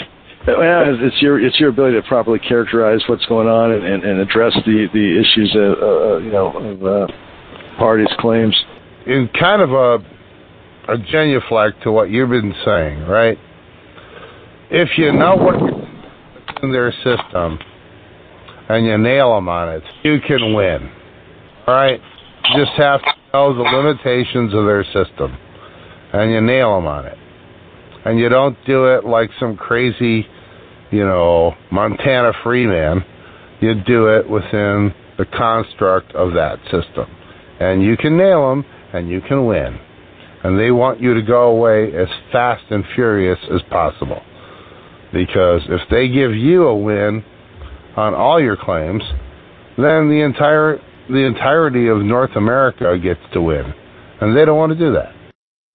[0.47, 4.19] Well, it's your it's your ability to properly characterize what's going on and, and, and
[4.19, 7.07] address the the issues of uh, you know of uh,
[7.79, 8.55] parties' claims.
[9.07, 9.97] In kind of a
[10.93, 13.39] a genuflect to what you've been saying, right?
[14.69, 17.57] If you know what in their system
[18.69, 20.89] and you nail them on it, you can win.
[21.67, 21.99] All right?
[22.53, 25.37] You just have to know the limitations of their system
[26.13, 27.17] and you nail them on it.
[28.05, 30.25] and you don't do it like some crazy,
[30.91, 33.03] you know, Montana free man.
[33.61, 37.07] You do it within the construct of that system.
[37.59, 38.63] And you can nail them
[38.93, 39.79] and you can win.
[40.43, 44.21] And they want you to go away as fast and furious as possible.
[45.11, 47.23] Because if they give you a win
[47.95, 49.03] on all your claims,
[49.77, 53.73] then the entire the entirety of North America gets to win.
[54.21, 55.13] And they don't want to do that.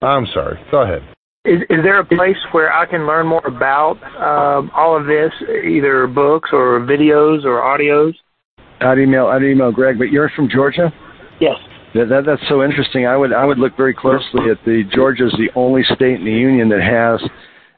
[0.03, 0.59] I'm sorry.
[0.71, 1.03] Go ahead.
[1.45, 5.33] Is, is there a place where I can learn more about um, all of this,
[5.65, 8.13] either books or videos or audios?
[8.81, 10.93] I'd email I'd email Greg, but you're from Georgia.
[11.41, 11.57] Yes.
[11.95, 13.07] That, that that's so interesting.
[13.07, 16.31] I would I would look very closely at the Georgia's the only state in the
[16.31, 17.21] union that has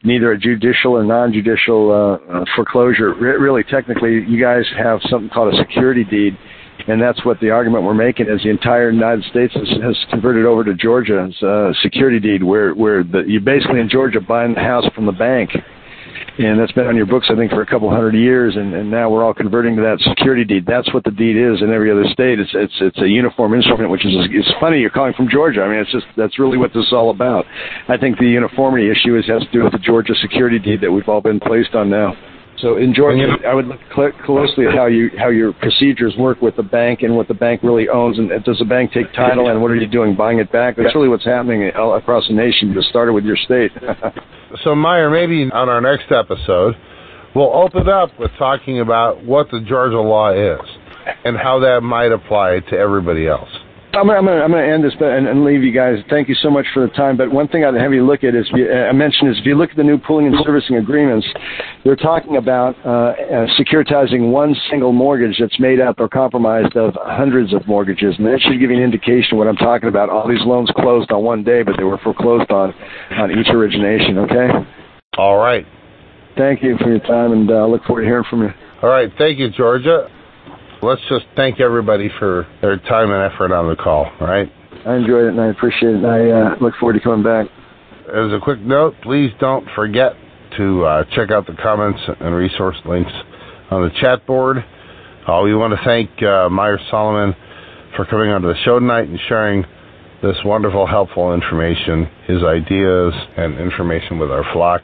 [0.05, 3.15] neither a judicial or non-judicial uh, uh, foreclosure.
[3.15, 6.37] Re- really, technically, you guys have something called a security deed,
[6.89, 10.45] and that's what the argument we're making is the entire United States has, has converted
[10.47, 14.61] over to Georgia's uh, security deed, where where the, you're basically in Georgia buying the
[14.61, 15.51] house from the bank
[16.39, 18.91] and that's been on your books, I think, for a couple hundred years, and, and
[18.91, 20.65] now we're all converting to that security deed.
[20.67, 22.41] That's what the deed is in every other state.
[22.41, 25.63] It's it's it's a uniform instrument, which is it's funny you're calling from Georgia.
[25.63, 27.45] I mean, it's just that's really what this is all about.
[27.89, 30.91] I think the uniformity issue is has to do with the Georgia security deed that
[30.91, 32.17] we've all been placed on now.
[32.63, 36.41] So in Georgia, I would look cl- closely at how you how your procedures work
[36.41, 39.51] with the bank and what the bank really owns, and does the bank take title,
[39.51, 40.77] and what are you doing buying it back?
[40.77, 42.73] That's really what's happening across the nation.
[42.73, 43.73] Just started with your state.
[44.65, 46.77] so Maher, maybe on our next episode,
[47.35, 50.61] we'll open up with talking about what the Georgia law is
[51.25, 53.51] and how that might apply to everybody else.
[53.94, 55.97] I'm gonna, I'm gonna, I'm gonna end this and, and leave you guys.
[56.09, 57.19] Thank you so much for the time.
[57.19, 59.70] But one thing I'd have you look at is, I mentioned is if you look
[59.70, 61.27] at the new pooling and servicing agreements,
[61.85, 66.94] they're talking about uh, uh, securitizing one single mortgage that's made up or compromised of
[67.02, 70.09] hundreds of mortgages, and that should give you an indication of what I'm talking about.
[70.09, 72.73] All these loans closed on one day, but they were foreclosed on
[73.10, 74.16] on each origination.
[74.19, 74.48] Okay.
[75.19, 75.66] All right.
[76.39, 78.51] Thank you for your time, and I uh, look forward to hearing from you.
[78.82, 79.12] All right.
[79.19, 80.09] Thank you, Georgia
[80.83, 84.51] let's just thank everybody for their time and effort on the call, all right?
[84.87, 86.03] I enjoyed it and I appreciate it.
[86.03, 87.47] And I uh, look forward to coming back.
[88.09, 90.13] As a quick note, please don't forget
[90.59, 93.13] to uh, check out the comments and resource links
[93.71, 94.59] on the chat board.
[95.27, 97.35] Uh, we want to thank uh, Maher Soliman
[97.97, 99.65] for coming onto the show tonight and sharing
[100.21, 104.83] this wonderful, helpful information, his ideas, and information with our flock.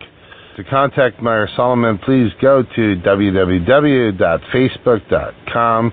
[0.58, 5.92] To contact Maher Soliman, please go to www.facebook.com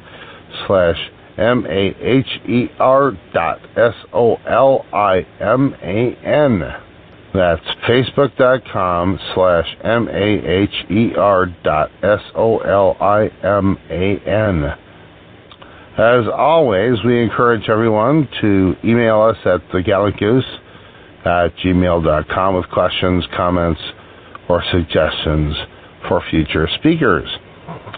[0.66, 0.98] slash
[1.38, 4.34] M-A-H-E-R dot S-O-L-I-M-A-N.
[7.36, 12.64] That's facebook.com slash M-A-H-E-R dot S-O-L-I-M-A-N.
[15.98, 20.58] As always, we encourage everyone to email us at thegallantgoose
[21.24, 23.80] at gmail.com with questions, comments,
[24.50, 25.56] or suggestions
[26.08, 27.28] for future speakers.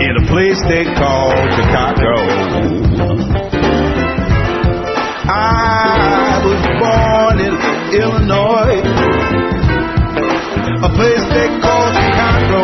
[0.01, 2.17] in a place they call Chicago.
[5.29, 7.53] I was born in
[8.01, 8.81] Illinois,
[10.81, 12.61] a place they call Chicago.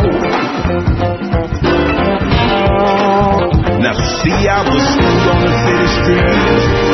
[3.76, 3.92] Now
[4.24, 6.85] see, I was schooled on the city streets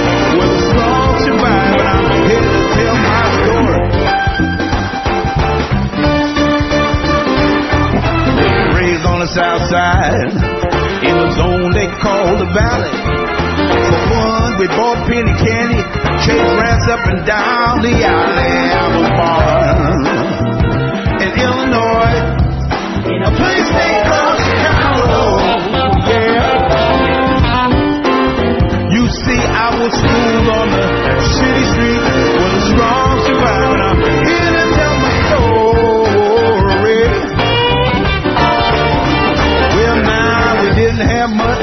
[1.31, 1.73] I'm.
[8.75, 10.33] Raised on the south side,
[11.07, 12.91] in the zone they call the valley.
[13.87, 15.83] For fun, we bought penny candy,
[16.27, 18.53] chased rats up and down the alley.
[18.73, 20.03] I was born
[21.23, 22.19] in Illinois,
[23.15, 25.72] in a place they call Chicago.
[29.63, 30.87] I was school on the
[31.39, 33.79] city street with a strong survivor.
[33.79, 37.03] I'm here to tell my story.
[39.77, 41.63] Well, now we didn't have much.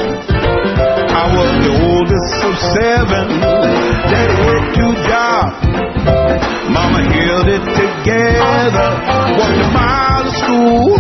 [1.11, 3.25] I was the oldest of seven.
[4.07, 5.59] Daddy worked two jobs.
[6.71, 8.89] Mama held it together.
[9.35, 10.95] Walked a mile to school.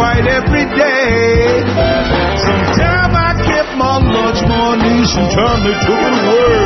[0.00, 1.60] Fight every day.
[2.40, 5.04] Sometimes I kept my lunch money.
[5.04, 6.56] Sometimes they took it away.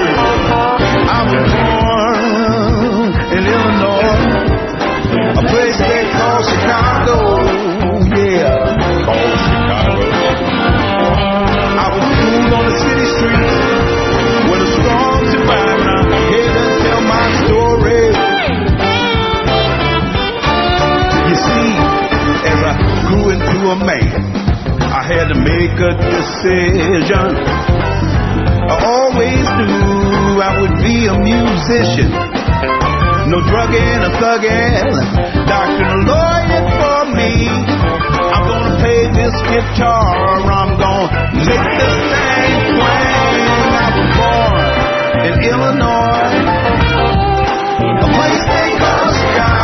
[1.11, 4.23] I was born in Illinois,
[5.35, 7.19] a place they call Chicago.
[8.15, 8.71] Yeah,
[9.03, 9.99] called Chicago.
[11.75, 13.74] I was schooled on the city streets
[23.71, 24.13] a man,
[24.93, 27.33] I had to make a decision.
[28.69, 32.11] I always knew I would be a musician.
[33.33, 34.85] No drugging or thugging,
[35.49, 37.49] doctor lawyer for me.
[37.49, 42.53] I'm gonna play this guitar, I'm gonna make this thing.
[42.85, 44.61] I was born
[45.25, 46.37] in Illinois,
[47.97, 49.64] a place they call Chicago.